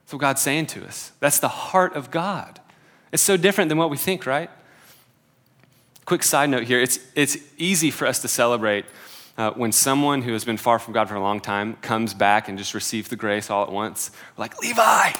That's 0.03 0.13
what 0.13 0.19
God's 0.19 0.41
saying 0.41 0.67
to 0.67 0.85
us. 0.85 1.13
That's 1.19 1.39
the 1.39 1.47
heart 1.47 1.95
of 1.95 2.11
God. 2.11 2.59
It's 3.11 3.23
so 3.23 3.37
different 3.37 3.69
than 3.69 3.79
what 3.79 3.89
we 3.89 3.97
think, 3.97 4.27
right? 4.27 4.51
Quick 6.05 6.21
side 6.21 6.51
note 6.51 6.65
here 6.65 6.79
it's, 6.79 6.99
it's 7.15 7.37
easy 7.57 7.89
for 7.89 8.05
us 8.05 8.19
to 8.19 8.27
celebrate 8.27 8.85
uh, 9.41 9.51
when 9.53 9.71
someone 9.71 10.21
who 10.21 10.33
has 10.33 10.45
been 10.45 10.57
far 10.57 10.77
from 10.77 10.93
God 10.93 11.09
for 11.09 11.15
a 11.15 11.19
long 11.19 11.39
time 11.39 11.75
comes 11.77 12.13
back 12.13 12.47
and 12.47 12.59
just 12.59 12.75
receives 12.75 13.09
the 13.09 13.15
grace 13.15 13.49
all 13.49 13.63
at 13.63 13.71
once, 13.71 14.11
we're 14.37 14.43
like, 14.43 14.61
Levi, 14.61 15.13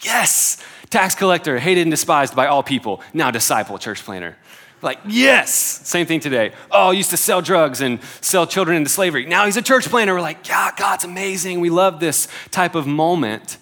yes, 0.00 0.64
tax 0.88 1.14
collector, 1.14 1.58
hated 1.58 1.82
and 1.82 1.90
despised 1.90 2.34
by 2.34 2.46
all 2.46 2.62
people, 2.62 3.02
now 3.12 3.30
disciple, 3.30 3.78
church 3.78 4.02
planter. 4.02 4.38
Like, 4.80 4.98
yes, 5.06 5.52
same 5.86 6.06
thing 6.06 6.20
today. 6.20 6.52
Oh, 6.70 6.92
used 6.92 7.10
to 7.10 7.18
sell 7.18 7.42
drugs 7.42 7.82
and 7.82 8.00
sell 8.22 8.46
children 8.46 8.78
into 8.78 8.88
slavery. 8.88 9.26
Now 9.26 9.44
he's 9.44 9.58
a 9.58 9.62
church 9.62 9.86
planter. 9.86 10.14
We're 10.14 10.22
like, 10.22 10.48
yeah, 10.48 10.70
God's 10.74 11.04
amazing. 11.04 11.60
We 11.60 11.68
love 11.68 12.00
this 12.00 12.26
type 12.50 12.74
of 12.74 12.86
moment. 12.86 13.58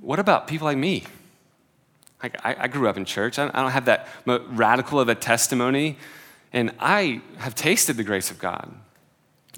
What 0.00 0.18
about 0.18 0.48
people 0.48 0.66
like 0.66 0.76
me? 0.76 1.04
Like, 2.22 2.36
I, 2.44 2.56
I 2.64 2.68
grew 2.68 2.88
up 2.88 2.98
in 2.98 3.06
church. 3.06 3.38
I, 3.38 3.46
I 3.54 3.62
don't 3.62 3.70
have 3.70 3.86
that 3.86 4.06
radical 4.26 5.00
of 5.00 5.08
a 5.08 5.14
testimony 5.14 5.96
and 6.52 6.72
I 6.78 7.20
have 7.38 7.54
tasted 7.54 7.96
the 7.96 8.04
grace 8.04 8.30
of 8.30 8.38
God 8.38 8.72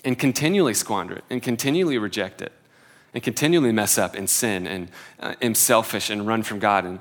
and 0.04 0.18
continually 0.18 0.74
squander 0.74 1.16
it 1.16 1.24
and 1.30 1.42
continually 1.42 1.98
reject 1.98 2.42
it 2.42 2.52
and 3.14 3.22
continually 3.22 3.72
mess 3.72 3.98
up 3.98 4.14
and 4.14 4.28
sin 4.28 4.66
and 4.66 4.88
uh, 5.20 5.34
am 5.42 5.54
selfish 5.54 6.10
and 6.10 6.26
run 6.26 6.42
from 6.42 6.58
God. 6.58 6.84
And 6.84 7.00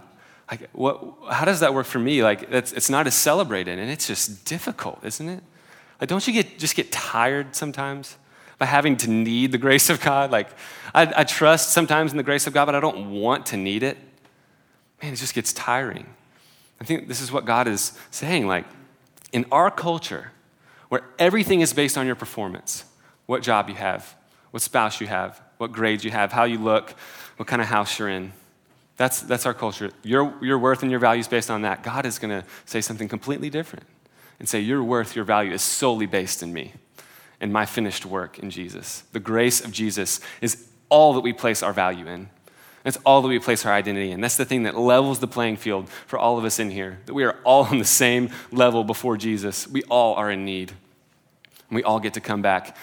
like, 0.49 0.69
what, 0.71 1.04
how 1.30 1.45
does 1.45 1.60
that 1.60 1.73
work 1.73 1.86
for 1.86 1.99
me? 1.99 2.23
Like, 2.23 2.52
it's, 2.52 2.71
it's 2.71 2.89
not 2.89 3.08
as 3.08 3.15
celebrated 3.15 3.80
and 3.80 3.89
it's 3.89 4.08
just 4.08 4.45
difficult, 4.45 4.99
isn't 5.04 5.30
it? 5.30 5.43
Like, 5.99 6.10
don't 6.10 6.25
you 6.25 6.34
get, 6.34 6.58
just 6.58 6.75
get 6.75 6.91
tired 6.91 7.56
sometimes 7.56 8.17
by 8.58 8.65
having 8.65 8.97
to 8.97 9.10
need 9.10 9.52
the 9.52 9.58
grace 9.58 9.89
of 9.89 10.02
God? 10.02 10.32
Like, 10.32 10.49
I, 10.93 11.12
I 11.17 11.23
trust 11.23 11.71
sometimes 11.71 12.12
in 12.12 12.17
the 12.17 12.23
grace 12.23 12.47
of 12.47 12.54
God, 12.54 12.65
but 12.65 12.75
I 12.75 12.80
don't 12.80 13.12
want 13.12 13.47
to 13.47 13.58
need 13.58 13.84
it. 13.84 13.97
Man, 15.02 15.13
it 15.13 15.17
just 15.17 15.34
gets 15.34 15.54
tiring. 15.54 16.08
I 16.82 16.84
think 16.84 17.08
this 17.08 17.21
is 17.21 17.32
what 17.32 17.45
God 17.45 17.67
is 17.67 17.97
saying. 18.12 18.47
Like, 18.47 18.65
in 19.31 19.45
our 19.51 19.71
culture, 19.71 20.31
where 20.89 21.03
everything 21.17 21.61
is 21.61 21.73
based 21.73 21.97
on 21.97 22.05
your 22.05 22.15
performance 22.15 22.85
what 23.25 23.43
job 23.43 23.69
you 23.69 23.75
have, 23.75 24.15
what 24.49 24.63
spouse 24.63 24.99
you 24.99 25.05
have, 25.05 25.39
what 25.57 25.71
grades 25.71 26.03
you 26.03 26.09
have, 26.09 26.31
how 26.31 26.45
you 26.45 26.57
look, 26.57 26.95
what 27.37 27.47
kind 27.47 27.61
of 27.61 27.67
house 27.67 27.99
you're 27.99 28.09
in. 28.09 28.33
That's, 28.97 29.21
that's 29.21 29.45
our 29.45 29.53
culture. 29.53 29.91
Your, 30.01 30.33
your 30.41 30.57
worth 30.57 30.81
and 30.81 30.89
your 30.89 30.99
value 30.99 31.19
is 31.19 31.27
based 31.27 31.51
on 31.51 31.61
that. 31.61 31.83
God 31.83 32.07
is 32.07 32.17
going 32.17 32.41
to 32.41 32.47
say 32.65 32.81
something 32.81 33.07
completely 33.07 33.51
different 33.51 33.85
and 34.39 34.49
say, 34.49 34.59
Your 34.59 34.83
worth, 34.83 35.15
your 35.15 35.25
value 35.25 35.53
is 35.53 35.61
solely 35.61 36.07
based 36.07 36.41
in 36.41 36.51
me 36.51 36.73
and 37.39 37.53
my 37.53 37.65
finished 37.65 38.05
work 38.05 38.39
in 38.39 38.49
Jesus. 38.49 39.03
The 39.11 39.19
grace 39.19 39.61
of 39.63 39.71
Jesus 39.71 40.19
is 40.41 40.67
all 40.89 41.13
that 41.13 41.21
we 41.21 41.33
place 41.33 41.63
our 41.63 41.73
value 41.73 42.07
in. 42.07 42.29
That's 42.83 42.97
all 43.05 43.21
that 43.21 43.27
we 43.27 43.39
place 43.39 43.65
our 43.65 43.73
identity 43.73 44.11
in. 44.11 44.21
That's 44.21 44.37
the 44.37 44.45
thing 44.45 44.63
that 44.63 44.77
levels 44.77 45.19
the 45.19 45.27
playing 45.27 45.57
field 45.57 45.89
for 45.89 46.17
all 46.17 46.37
of 46.37 46.45
us 46.45 46.59
in 46.59 46.71
here, 46.71 46.99
that 47.05 47.13
we 47.13 47.23
are 47.23 47.35
all 47.43 47.65
on 47.65 47.79
the 47.79 47.85
same 47.85 48.29
level 48.51 48.83
before 48.83 49.17
Jesus. 49.17 49.67
We 49.67 49.83
all 49.83 50.15
are 50.15 50.31
in 50.31 50.45
need. 50.45 50.71
And 51.69 51.75
we 51.75 51.83
all 51.83 51.99
get 51.99 52.13
to 52.15 52.21
come 52.21 52.41
back 52.41 52.75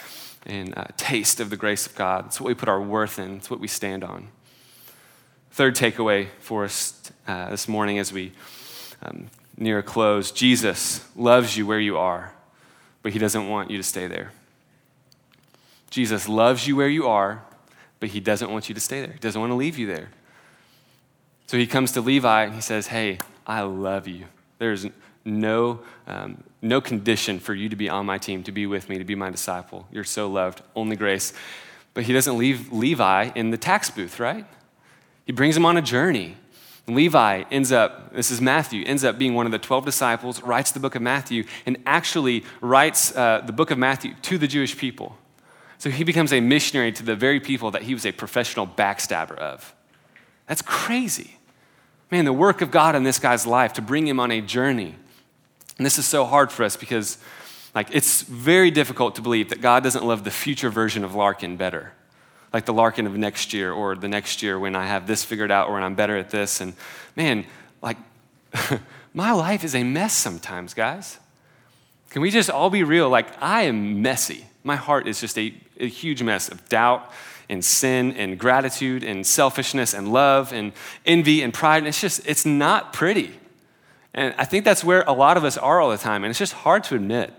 and 0.44 0.76
uh, 0.76 0.85
taste 0.96 1.40
of 1.40 1.50
the 1.50 1.56
grace 1.56 1.87
of 1.87 1.94
God. 1.94 2.26
It's 2.26 2.40
what 2.40 2.48
we 2.48 2.54
put 2.54 2.68
our 2.68 2.80
worth 2.80 3.18
in, 3.18 3.37
it's 3.37 3.50
what 3.50 3.61
we 3.61 3.68
stand 3.68 4.04
on. 4.04 4.28
Third 5.50 5.74
takeaway 5.74 6.28
for 6.38 6.64
us 6.64 7.00
uh, 7.26 7.50
this 7.50 7.66
morning 7.66 7.98
as 7.98 8.12
we 8.12 8.32
um, 9.02 9.28
near 9.56 9.78
a 9.78 9.82
close 9.82 10.30
Jesus 10.30 11.04
loves 11.16 11.56
you 11.56 11.66
where 11.66 11.80
you 11.80 11.96
are, 11.96 12.32
but 13.02 13.12
he 13.12 13.18
doesn't 13.18 13.48
want 13.48 13.70
you 13.70 13.76
to 13.76 13.82
stay 13.82 14.06
there. 14.06 14.32
Jesus 15.90 16.28
loves 16.28 16.66
you 16.66 16.76
where 16.76 16.88
you 16.88 17.06
are, 17.09 17.42
but 18.00 18.11
he 18.11 18.20
doesn't 18.20 18.50
want 18.50 18.68
you 18.68 18.74
to 18.74 18.80
stay 18.80 19.00
there. 19.00 19.12
He 19.12 19.18
doesn't 19.18 19.40
want 19.40 19.50
to 19.50 19.56
leave 19.56 19.78
you 19.78 19.87
there. 19.87 20.11
So 21.46 21.56
he 21.56 21.66
comes 21.66 21.92
to 21.92 22.00
Levi 22.00 22.44
and 22.44 22.54
he 22.54 22.61
says, 22.61 22.88
Hey, 22.88 23.18
I 23.46 23.62
love 23.62 24.09
you. 24.09 24.26
There's 24.59 24.87
no, 25.24 25.80
um, 26.06 26.42
no 26.62 26.80
condition 26.80 27.38
for 27.38 27.54
you 27.54 27.68
to 27.68 27.76
be 27.76 27.88
on 27.88 28.06
my 28.06 28.18
team, 28.18 28.42
to 28.44 28.52
be 28.52 28.66
with 28.66 28.88
me, 28.88 28.98
to 28.98 29.04
be 29.04 29.14
my 29.14 29.30
disciple. 29.30 29.87
You're 29.90 30.04
so 30.04 30.28
loved, 30.28 30.62
only 30.74 30.96
grace. 30.96 31.32
But 31.94 32.04
he 32.04 32.12
doesn't 32.12 32.37
leave 32.37 32.72
Levi 32.72 33.30
in 33.35 33.50
the 33.50 33.56
tax 33.56 33.90
booth, 33.90 34.20
right? 34.20 34.46
He 35.24 35.32
brings 35.32 35.56
him 35.56 35.64
on 35.64 35.76
a 35.76 35.82
journey. 35.82 36.37
Levi 36.87 37.44
ends 37.50 37.72
up, 37.72 38.14
this 38.14 38.30
is 38.30 38.40
Matthew, 38.40 38.85
ends 38.87 39.02
up 39.02 39.18
being 39.18 39.35
one 39.35 39.44
of 39.46 39.52
the 39.52 39.59
12 39.59 39.85
disciples, 39.85 40.40
writes 40.42 40.70
the 40.70 40.78
book 40.78 40.94
of 40.94 41.02
Matthew, 41.02 41.44
and 41.64 41.78
actually 41.85 42.44
writes 42.61 43.14
uh, 43.16 43.42
the 43.44 43.52
book 43.52 43.72
of 43.72 43.78
Matthew 43.78 44.14
to 44.22 44.38
the 44.38 44.46
Jewish 44.46 44.76
people. 44.78 45.16
So 45.78 45.90
he 45.90 46.04
becomes 46.04 46.32
a 46.32 46.40
missionary 46.40 46.92
to 46.92 47.02
the 47.02 47.16
very 47.16 47.40
people 47.40 47.70
that 47.72 47.82
he 47.82 47.94
was 47.94 48.06
a 48.06 48.12
professional 48.12 48.66
backstabber 48.66 49.36
of. 49.36 49.74
That's 50.46 50.62
crazy. 50.62 51.38
Man, 52.10 52.24
the 52.24 52.32
work 52.32 52.62
of 52.62 52.70
God 52.70 52.94
in 52.94 53.02
this 53.02 53.18
guy's 53.18 53.46
life 53.46 53.74
to 53.74 53.82
bring 53.82 54.06
him 54.06 54.20
on 54.20 54.30
a 54.30 54.40
journey. 54.40 54.94
And 55.76 55.84
this 55.84 55.98
is 55.98 56.06
so 56.06 56.24
hard 56.24 56.52
for 56.52 56.64
us 56.64 56.76
because 56.76 57.18
like 57.74 57.88
it's 57.90 58.22
very 58.22 58.70
difficult 58.70 59.16
to 59.16 59.22
believe 59.22 59.50
that 59.50 59.60
God 59.60 59.82
doesn't 59.82 60.04
love 60.04 60.24
the 60.24 60.30
future 60.30 60.70
version 60.70 61.04
of 61.04 61.14
Larkin 61.14 61.56
better. 61.56 61.92
Like 62.52 62.64
the 62.64 62.72
Larkin 62.72 63.06
of 63.06 63.16
next 63.16 63.52
year 63.52 63.72
or 63.72 63.94
the 63.96 64.08
next 64.08 64.42
year 64.42 64.58
when 64.58 64.74
I 64.74 64.86
have 64.86 65.06
this 65.06 65.24
figured 65.24 65.50
out 65.50 65.68
or 65.68 65.74
when 65.74 65.82
I'm 65.82 65.94
better 65.94 66.16
at 66.16 66.30
this. 66.30 66.60
And 66.60 66.72
man, 67.16 67.44
like 67.82 67.98
my 69.14 69.32
life 69.32 69.62
is 69.62 69.74
a 69.74 69.82
mess 69.82 70.14
sometimes, 70.14 70.72
guys. 70.72 71.18
Can 72.10 72.22
we 72.22 72.30
just 72.30 72.48
all 72.48 72.70
be 72.70 72.82
real? 72.82 73.10
Like 73.10 73.26
I 73.42 73.62
am 73.62 74.00
messy. 74.00 74.46
My 74.64 74.76
heart 74.76 75.06
is 75.06 75.20
just 75.20 75.36
a, 75.36 75.52
a 75.80 75.86
huge 75.88 76.22
mess 76.22 76.48
of 76.48 76.68
doubt 76.68 77.10
and 77.48 77.64
sin 77.64 78.12
and 78.12 78.38
gratitude 78.38 79.04
and 79.04 79.26
selfishness 79.26 79.94
and 79.94 80.12
love 80.12 80.52
and 80.52 80.72
envy 81.04 81.42
and 81.42 81.54
pride. 81.54 81.78
And 81.78 81.88
it's 81.88 82.00
just, 82.00 82.26
it's 82.26 82.44
not 82.44 82.92
pretty. 82.92 83.38
And 84.14 84.34
I 84.38 84.44
think 84.44 84.64
that's 84.64 84.82
where 84.82 85.04
a 85.06 85.12
lot 85.12 85.36
of 85.36 85.44
us 85.44 85.56
are 85.56 85.80
all 85.80 85.90
the 85.90 85.98
time. 85.98 86.24
And 86.24 86.30
it's 86.30 86.38
just 86.38 86.54
hard 86.54 86.84
to 86.84 86.94
admit. 86.94 87.32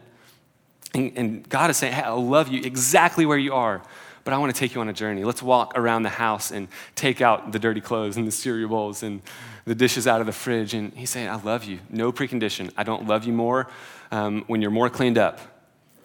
And, 0.93 1.11
and 1.15 1.49
God 1.49 1.69
is 1.69 1.77
saying, 1.77 1.93
hey, 1.93 2.03
I 2.03 2.11
love 2.11 2.47
you 2.47 2.61
exactly 2.63 3.25
where 3.25 3.37
you 3.37 3.53
are, 3.53 3.81
but 4.23 4.33
I 4.33 4.37
want 4.37 4.53
to 4.53 4.59
take 4.59 4.75
you 4.75 4.81
on 4.81 4.87
a 4.87 4.93
journey. 4.93 5.23
Let's 5.23 5.43
walk 5.43 5.73
around 5.75 6.03
the 6.03 6.09
house 6.09 6.51
and 6.51 6.67
take 6.95 7.19
out 7.19 7.51
the 7.51 7.59
dirty 7.59 7.81
clothes 7.81 8.15
and 8.15 8.27
the 8.27 8.31
cereal 8.31 8.69
bowls 8.69 9.03
and 9.03 9.21
the 9.65 9.75
dishes 9.75 10.07
out 10.07 10.21
of 10.21 10.27
the 10.27 10.33
fridge. 10.33 10.73
And 10.73 10.93
He's 10.93 11.09
saying, 11.09 11.27
I 11.27 11.41
love 11.41 11.65
you. 11.65 11.79
No 11.89 12.11
precondition. 12.11 12.71
I 12.77 12.83
don't 12.83 13.07
love 13.07 13.25
you 13.25 13.33
more 13.33 13.67
um, 14.11 14.45
when 14.47 14.61
you're 14.61 14.71
more 14.71 14.89
cleaned 14.89 15.17
up 15.17 15.56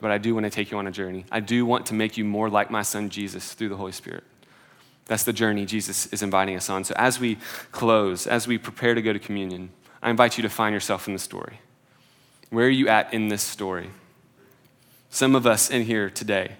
but 0.03 0.11
I 0.11 0.19
do 0.19 0.35
want 0.35 0.45
to 0.45 0.51
take 0.51 0.73
you 0.73 0.79
on 0.79 0.89
a 0.89 0.91
journey. 0.91 1.25
I 1.31 1.39
do 1.39 1.65
want 1.65 1.87
to 1.87 1.95
make 1.95 2.17
you 2.17 2.25
more 2.25 2.51
like 2.51 2.73
my 2.73 2.83
son 2.83 3.09
Jesus 3.09 3.55
through 3.55 3.69
the 3.69 3.77
Holy 3.77 3.93
Spirit. 3.93 4.25
That's 5.07 5.23
the 5.23 5.33
journey 5.33 5.65
Jesus 5.65 6.07
is 6.07 6.23
inviting 6.23 6.57
us 6.57 6.69
on. 6.69 6.83
So 6.83 6.93
as 6.99 7.21
we 7.21 7.39
close, 7.71 8.27
as 8.27 8.49
we 8.49 8.59
prepare 8.59 8.95
to 8.95 9.01
go 9.01 9.13
to 9.13 9.21
communion, 9.21 9.71
I 10.03 10.11
invite 10.11 10.37
you 10.37 10.43
to 10.43 10.49
find 10.49 10.75
yourself 10.75 11.07
in 11.07 11.13
the 11.13 11.21
story. 11.21 11.61
Where 12.51 12.67
are 12.67 12.71
you 12.71 12.89
at 12.89 13.15
in 13.15 13.29
this 13.29 13.43
story? 13.43 13.91
Some 15.09 15.37
of 15.37 15.47
us 15.47 15.71
in 15.71 15.83
here 15.83 16.11
today 16.11 16.57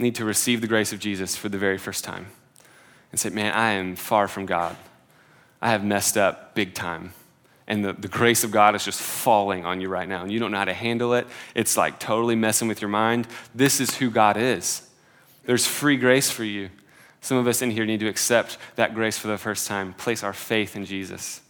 need 0.00 0.16
to 0.16 0.24
receive 0.24 0.60
the 0.60 0.66
grace 0.66 0.92
of 0.92 0.98
Jesus 0.98 1.36
for 1.36 1.48
the 1.48 1.58
very 1.58 1.78
first 1.78 2.02
time 2.02 2.26
and 3.12 3.20
say, 3.20 3.30
Man, 3.30 3.52
I 3.52 3.70
am 3.72 3.94
far 3.94 4.26
from 4.26 4.46
God. 4.46 4.76
I 5.62 5.70
have 5.70 5.84
messed 5.84 6.16
up 6.16 6.56
big 6.56 6.74
time 6.74 7.12
and 7.70 7.84
the, 7.84 7.92
the 7.92 8.08
grace 8.08 8.42
of 8.42 8.50
God 8.50 8.74
is 8.74 8.84
just 8.84 9.00
falling 9.00 9.64
on 9.64 9.80
you 9.80 9.88
right 9.88 10.08
now, 10.08 10.22
and 10.22 10.32
you 10.32 10.40
don't 10.40 10.50
know 10.50 10.58
how 10.58 10.64
to 10.64 10.74
handle 10.74 11.14
it. 11.14 11.28
It's 11.54 11.76
like 11.76 12.00
totally 12.00 12.34
messing 12.34 12.66
with 12.66 12.82
your 12.82 12.90
mind. 12.90 13.28
This 13.54 13.80
is 13.80 13.94
who 13.94 14.10
God 14.10 14.36
is. 14.36 14.88
There's 15.44 15.68
free 15.68 15.96
grace 15.96 16.32
for 16.32 16.42
you. 16.42 16.70
Some 17.20 17.36
of 17.36 17.46
us 17.46 17.62
in 17.62 17.70
here 17.70 17.86
need 17.86 18.00
to 18.00 18.08
accept 18.08 18.58
that 18.74 18.92
grace 18.92 19.18
for 19.18 19.28
the 19.28 19.38
first 19.38 19.68
time, 19.68 19.94
place 19.94 20.24
our 20.24 20.32
faith 20.32 20.74
in 20.74 20.84
Jesus. 20.84 21.42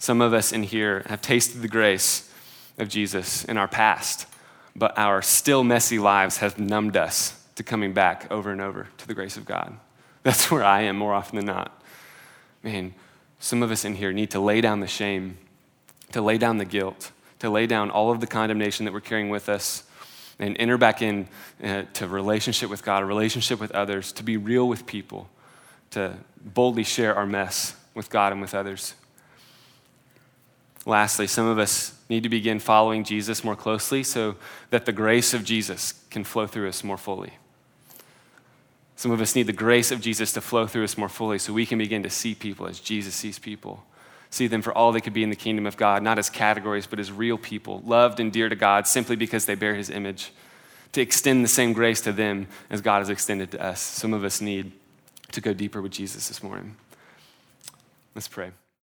Some 0.00 0.20
of 0.20 0.34
us 0.34 0.50
in 0.50 0.64
here 0.64 1.04
have 1.06 1.22
tasted 1.22 1.62
the 1.62 1.68
grace 1.68 2.28
of 2.76 2.88
Jesus 2.88 3.44
in 3.44 3.56
our 3.56 3.68
past, 3.68 4.26
but 4.74 4.98
our 4.98 5.22
still 5.22 5.62
messy 5.62 6.00
lives 6.00 6.38
have 6.38 6.58
numbed 6.58 6.96
us 6.96 7.40
to 7.54 7.62
coming 7.62 7.92
back 7.92 8.26
over 8.32 8.50
and 8.50 8.60
over 8.60 8.88
to 8.98 9.06
the 9.06 9.14
grace 9.14 9.36
of 9.36 9.44
God. 9.44 9.76
That's 10.24 10.50
where 10.50 10.64
I 10.64 10.82
am 10.82 10.96
more 10.96 11.14
often 11.14 11.36
than 11.36 11.46
not. 11.46 11.80
Man, 12.64 12.94
some 13.44 13.62
of 13.62 13.70
us 13.70 13.84
in 13.84 13.94
here 13.94 14.10
need 14.10 14.30
to 14.30 14.40
lay 14.40 14.62
down 14.62 14.80
the 14.80 14.86
shame, 14.86 15.36
to 16.12 16.22
lay 16.22 16.38
down 16.38 16.56
the 16.56 16.64
guilt, 16.64 17.12
to 17.40 17.50
lay 17.50 17.66
down 17.66 17.90
all 17.90 18.10
of 18.10 18.20
the 18.20 18.26
condemnation 18.26 18.86
that 18.86 18.94
we're 18.94 19.02
carrying 19.02 19.28
with 19.28 19.50
us 19.50 19.82
and 20.38 20.56
enter 20.58 20.78
back 20.78 21.02
in 21.02 21.28
uh, 21.62 21.82
to 21.92 22.08
relationship 22.08 22.70
with 22.70 22.82
God, 22.82 23.02
a 23.02 23.06
relationship 23.06 23.60
with 23.60 23.70
others, 23.72 24.12
to 24.12 24.22
be 24.22 24.38
real 24.38 24.66
with 24.66 24.86
people, 24.86 25.28
to 25.90 26.14
boldly 26.42 26.84
share 26.84 27.14
our 27.14 27.26
mess 27.26 27.76
with 27.92 28.08
God 28.08 28.32
and 28.32 28.40
with 28.40 28.54
others. 28.54 28.94
Lastly, 30.86 31.26
some 31.26 31.46
of 31.46 31.58
us 31.58 31.98
need 32.08 32.22
to 32.22 32.30
begin 32.30 32.58
following 32.58 33.04
Jesus 33.04 33.44
more 33.44 33.56
closely 33.56 34.02
so 34.02 34.36
that 34.70 34.86
the 34.86 34.92
grace 34.92 35.34
of 35.34 35.44
Jesus 35.44 35.92
can 36.08 36.24
flow 36.24 36.46
through 36.46 36.70
us 36.70 36.82
more 36.82 36.96
fully. 36.96 37.34
Some 38.96 39.10
of 39.10 39.20
us 39.20 39.34
need 39.34 39.46
the 39.46 39.52
grace 39.52 39.90
of 39.90 40.00
Jesus 40.00 40.32
to 40.32 40.40
flow 40.40 40.66
through 40.66 40.84
us 40.84 40.96
more 40.96 41.08
fully 41.08 41.38
so 41.38 41.52
we 41.52 41.66
can 41.66 41.78
begin 41.78 42.02
to 42.04 42.10
see 42.10 42.34
people 42.34 42.66
as 42.66 42.80
Jesus 42.80 43.14
sees 43.14 43.38
people. 43.38 43.84
See 44.30 44.46
them 44.46 44.62
for 44.62 44.72
all 44.72 44.92
they 44.92 45.00
could 45.00 45.12
be 45.12 45.22
in 45.22 45.30
the 45.30 45.36
kingdom 45.36 45.66
of 45.66 45.76
God, 45.76 46.02
not 46.02 46.18
as 46.18 46.30
categories, 46.30 46.86
but 46.86 46.98
as 46.98 47.12
real 47.12 47.38
people, 47.38 47.82
loved 47.84 48.20
and 48.20 48.32
dear 48.32 48.48
to 48.48 48.56
God 48.56 48.86
simply 48.86 49.16
because 49.16 49.46
they 49.46 49.54
bear 49.54 49.74
his 49.74 49.90
image. 49.90 50.32
To 50.92 51.00
extend 51.00 51.44
the 51.44 51.48
same 51.48 51.72
grace 51.72 52.00
to 52.02 52.12
them 52.12 52.46
as 52.70 52.80
God 52.80 53.00
has 53.00 53.10
extended 53.10 53.50
to 53.52 53.62
us. 53.62 53.80
Some 53.80 54.12
of 54.12 54.22
us 54.22 54.40
need 54.40 54.72
to 55.32 55.40
go 55.40 55.52
deeper 55.52 55.82
with 55.82 55.92
Jesus 55.92 56.28
this 56.28 56.42
morning. 56.42 56.76
Let's 58.14 58.28
pray. 58.28 58.52